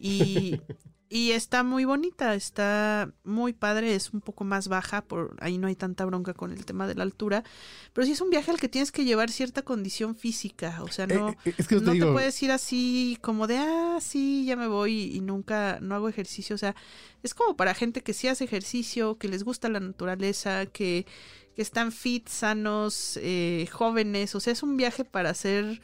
Y, 0.00 0.60
y 1.14 1.30
está 1.30 1.62
muy 1.62 1.84
bonita, 1.84 2.34
está 2.34 3.08
muy 3.22 3.52
padre, 3.52 3.94
es 3.94 4.12
un 4.12 4.20
poco 4.20 4.42
más 4.42 4.66
baja, 4.66 5.00
por 5.02 5.36
ahí 5.38 5.58
no 5.58 5.68
hay 5.68 5.76
tanta 5.76 6.04
bronca 6.04 6.34
con 6.34 6.50
el 6.50 6.64
tema 6.64 6.88
de 6.88 6.96
la 6.96 7.04
altura, 7.04 7.44
pero 7.92 8.04
sí 8.04 8.10
es 8.10 8.20
un 8.20 8.30
viaje 8.30 8.50
al 8.50 8.58
que 8.58 8.68
tienes 8.68 8.90
que 8.90 9.04
llevar 9.04 9.30
cierta 9.30 9.62
condición 9.62 10.16
física, 10.16 10.82
o 10.82 10.88
sea, 10.88 11.06
no, 11.06 11.28
Eh, 11.28 11.36
eh, 11.44 11.54
es 11.56 11.68
que 11.68 11.76
yo 11.76 11.80
te 11.82 11.86
no 11.86 11.92
digo- 11.92 12.06
te 12.06 12.12
puedes 12.14 12.42
ir 12.42 12.50
así 12.50 13.16
como 13.20 13.46
de, 13.46 13.58
ah, 13.58 13.98
sí, 14.00 14.44
ya 14.44 14.56
me 14.56 14.66
voy 14.66 15.14
y 15.14 15.20
nunca, 15.20 15.78
no 15.80 15.94
hago 15.94 16.08
ejercicio, 16.08 16.56
o 16.56 16.58
sea, 16.58 16.74
es 17.22 17.32
como 17.32 17.56
para 17.56 17.74
gente 17.74 18.02
que 18.02 18.12
sí 18.12 18.26
hace 18.26 18.42
ejercicio, 18.42 19.16
que 19.16 19.28
les 19.28 19.44
gusta 19.44 19.68
la 19.68 19.78
naturaleza, 19.78 20.66
que, 20.66 21.06
que 21.54 21.62
están 21.62 21.92
fit, 21.92 22.26
sanos, 22.26 23.20
eh, 23.22 23.68
jóvenes, 23.70 24.34
o 24.34 24.40
sea, 24.40 24.52
es 24.52 24.64
un 24.64 24.76
viaje 24.76 25.04
para 25.04 25.32
ser 25.34 25.80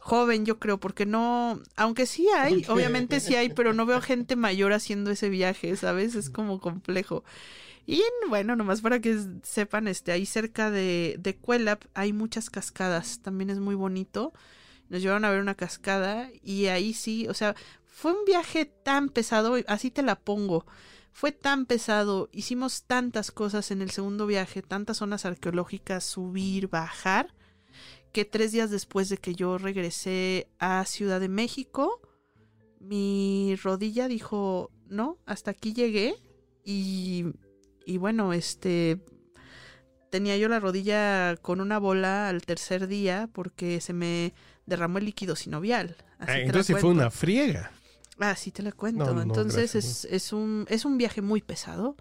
joven, 0.00 0.46
yo 0.46 0.58
creo, 0.58 0.80
porque 0.80 1.06
no, 1.06 1.60
aunque 1.76 2.06
sí 2.06 2.26
hay, 2.36 2.64
obviamente 2.68 3.20
sí 3.20 3.36
hay, 3.36 3.50
pero 3.50 3.74
no 3.74 3.86
veo 3.86 4.00
gente 4.00 4.34
mayor 4.34 4.72
haciendo 4.72 5.10
ese 5.10 5.28
viaje, 5.28 5.76
¿sabes? 5.76 6.14
Es 6.14 6.30
como 6.30 6.58
complejo. 6.60 7.22
Y 7.86 8.02
bueno, 8.28 8.56
nomás 8.56 8.80
para 8.80 9.00
que 9.00 9.18
sepan, 9.42 9.88
este, 9.88 10.12
ahí 10.12 10.26
cerca 10.26 10.70
de, 10.70 11.16
de 11.18 11.36
Cuelap 11.36 11.84
hay 11.94 12.12
muchas 12.12 12.50
cascadas, 12.50 13.20
también 13.20 13.50
es 13.50 13.58
muy 13.58 13.74
bonito. 13.74 14.32
Nos 14.88 15.02
llevaron 15.02 15.24
a 15.24 15.30
ver 15.30 15.40
una 15.40 15.54
cascada 15.54 16.30
y 16.42 16.66
ahí 16.66 16.94
sí, 16.94 17.28
o 17.28 17.34
sea, 17.34 17.54
fue 17.86 18.12
un 18.12 18.24
viaje 18.24 18.64
tan 18.64 19.08
pesado, 19.08 19.56
así 19.66 19.90
te 19.90 20.02
la 20.02 20.16
pongo. 20.16 20.66
Fue 21.12 21.32
tan 21.32 21.66
pesado, 21.66 22.28
hicimos 22.32 22.84
tantas 22.84 23.30
cosas 23.30 23.70
en 23.70 23.82
el 23.82 23.90
segundo 23.90 24.26
viaje, 24.26 24.62
tantas 24.62 24.98
zonas 24.98 25.26
arqueológicas, 25.26 26.04
subir, 26.04 26.68
bajar, 26.68 27.34
que 28.12 28.24
tres 28.24 28.52
días 28.52 28.70
después 28.70 29.08
de 29.08 29.18
que 29.18 29.34
yo 29.34 29.58
regresé 29.58 30.48
a 30.58 30.84
Ciudad 30.84 31.20
de 31.20 31.28
México, 31.28 32.00
mi 32.80 33.56
rodilla 33.62 34.08
dijo, 34.08 34.70
no, 34.88 35.18
hasta 35.26 35.50
aquí 35.52 35.72
llegué 35.72 36.14
y, 36.64 37.26
y 37.86 37.98
bueno, 37.98 38.32
este, 38.32 38.98
tenía 40.10 40.36
yo 40.36 40.48
la 40.48 40.60
rodilla 40.60 41.36
con 41.36 41.60
una 41.60 41.78
bola 41.78 42.28
al 42.28 42.42
tercer 42.42 42.88
día 42.88 43.28
porque 43.32 43.80
se 43.80 43.92
me 43.92 44.34
derramó 44.66 44.98
el 44.98 45.04
líquido 45.06 45.36
sinovial. 45.36 45.96
Así 46.18 46.32
Ah, 46.32 46.34
te 46.34 46.42
entonces 46.42 46.78
fue 46.78 46.90
una 46.90 47.10
friega. 47.10 47.70
Ah, 48.18 48.36
sí 48.36 48.50
te 48.50 48.62
la 48.62 48.72
cuento. 48.72 49.06
No, 49.06 49.14
no, 49.14 49.22
Entonces 49.22 49.74
es, 49.74 50.04
es 50.04 50.32
un, 50.32 50.66
es 50.68 50.84
un 50.84 50.98
viaje 50.98 51.22
muy 51.22 51.40
pesado. 51.40 51.96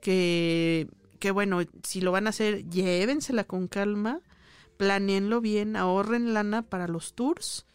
Que, 0.00 0.88
que 1.18 1.30
bueno, 1.30 1.62
si 1.82 2.00
lo 2.00 2.12
van 2.12 2.26
a 2.26 2.30
hacer, 2.30 2.68
llévensela 2.68 3.44
con 3.44 3.68
calma, 3.68 4.20
planeenlo 4.76 5.40
bien, 5.40 5.76
ahorren 5.76 6.34
lana 6.34 6.62
para 6.62 6.88
los 6.88 7.14
tours. 7.14 7.66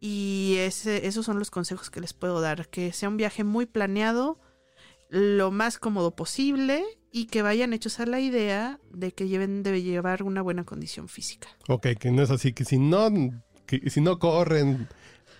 Y 0.00 0.56
ese, 0.58 1.06
esos 1.06 1.24
son 1.26 1.38
los 1.38 1.50
consejos 1.50 1.90
que 1.90 2.00
les 2.00 2.12
puedo 2.12 2.40
dar. 2.40 2.68
Que 2.68 2.92
sea 2.92 3.08
un 3.08 3.16
viaje 3.16 3.44
muy 3.44 3.66
planeado, 3.66 4.38
lo 5.08 5.50
más 5.50 5.78
cómodo 5.78 6.14
posible 6.14 6.84
y 7.12 7.26
que 7.26 7.40
vayan 7.42 7.72
hechos 7.72 7.98
a 8.00 8.06
la 8.06 8.20
idea 8.20 8.78
de 8.92 9.12
que 9.12 9.26
lleven, 9.28 9.62
debe 9.62 9.82
llevar 9.82 10.22
una 10.22 10.42
buena 10.42 10.64
condición 10.64 11.08
física. 11.08 11.48
Ok, 11.68 11.88
que 11.98 12.10
no 12.10 12.22
es 12.22 12.30
así, 12.30 12.52
que 12.52 12.64
si 12.64 12.78
no, 12.78 13.08
que 13.64 13.88
si 13.88 14.00
no 14.02 14.18
corren, 14.18 14.88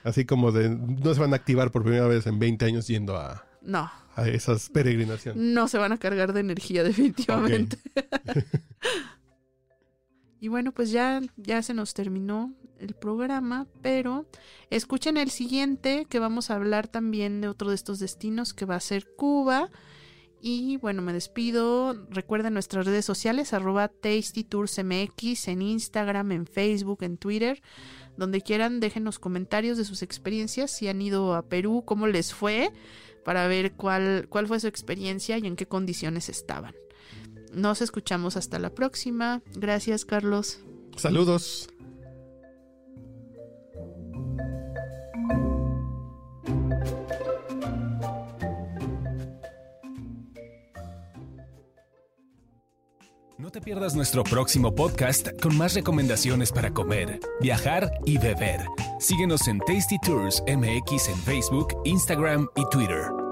así 0.05 0.25
como 0.25 0.53
de, 0.53 0.71
no 0.71 1.13
se 1.13 1.21
van 1.21 1.33
a 1.35 1.37
activar 1.37 1.71
por 1.71 1.83
primera 1.83 2.07
vez 2.07 2.27
en 2.27 2.39
20 2.39 2.65
años 2.65 2.87
yendo 2.87 3.17
a, 3.19 3.45
No, 3.61 3.91
a 4.15 4.29
esas 4.29 4.71
peregrinaciones. 4.71 5.43
no 5.43 5.69
se 5.69 5.77
van 5.77 5.93
a 5.93 5.99
cargar 5.99 6.33
de 6.33 6.41
energía 6.41 6.83
definitivamente. 6.85 7.77
y 10.41 10.49
bueno, 10.49 10.73
pues 10.73 10.91
ya, 10.91 11.21
ya 11.37 11.63
se 11.63 11.75
nos 11.75 11.95
terminó 11.95 12.55
el 12.79 12.95
programa, 12.95 13.67
pero 13.83 14.27
escuchen 14.71 15.17
el 15.17 15.31
siguiente 15.31 16.07
que 16.09 16.19
vamos 16.19 16.51
a 16.51 16.57
hablar 16.57 16.89
también 16.89 17.41
de 17.41 17.49
otro 17.49 17.71
de 17.71 17.75
estos 17.75 17.99
destinos 17.99 18.53
que 18.53 18.67
va 18.67 18.77
a 18.77 18.81
ser 18.81 19.07
Cuba. 19.17 19.71
Y 20.43 20.77
bueno, 20.77 21.01
me 21.01 21.15
despido. 21.15 22.07
Recuerden 22.11 22.53
nuestras 22.53 22.85
redes 22.87 23.05
sociales, 23.05 23.55
arroba 23.55 23.89
TastyToursMX, 23.89 25.49
en 25.49 25.63
Instagram, 25.63 26.33
en 26.33 26.47
Facebook, 26.47 27.03
en 27.03 27.17
Twitter. 27.17 27.63
Donde 28.17 28.43
quieran, 28.43 28.79
déjenos 28.79 29.19
comentarios 29.19 29.79
de 29.79 29.85
sus 29.85 30.03
experiencias, 30.03 30.71
si 30.71 30.89
han 30.89 31.01
ido 31.03 31.35
a 31.35 31.43
Perú, 31.43 31.83
cómo 31.85 32.07
les 32.07 32.33
fue, 32.33 32.71
para 33.25 33.47
ver 33.47 33.73
cuál, 33.73 34.27
cuál 34.29 34.47
fue 34.47 34.61
su 34.61 34.69
experiencia 34.69 35.39
y 35.39 35.47
en 35.47 35.57
qué 35.57 35.67
condiciones 35.67 36.29
estaban. 36.29 36.75
Nos 37.57 37.81
escuchamos 37.81 38.37
hasta 38.37 38.59
la 38.59 38.69
próxima. 38.69 39.41
Gracias, 39.55 40.05
Carlos. 40.05 40.61
Saludos. 40.95 41.71
No 53.39 53.51
te 53.51 53.63
pierdas 53.63 53.95
nuestro 53.95 54.23
próximo 54.23 54.75
podcast 54.75 55.29
con 55.41 55.57
más 55.57 55.75
recomendaciones 55.75 56.53
para 56.53 56.75
comer, 56.75 57.21
viajar 57.41 57.91
y 58.05 58.19
beber. 58.19 58.67
Síguenos 59.01 59.49
en 59.49 59.61
Tasty 59.61 59.99
Tours 60.01 60.43
MX 60.47 61.09
en 61.09 61.17
Facebook, 61.25 61.69
Instagram 61.85 62.49
y 62.55 62.69
Twitter. 62.71 63.26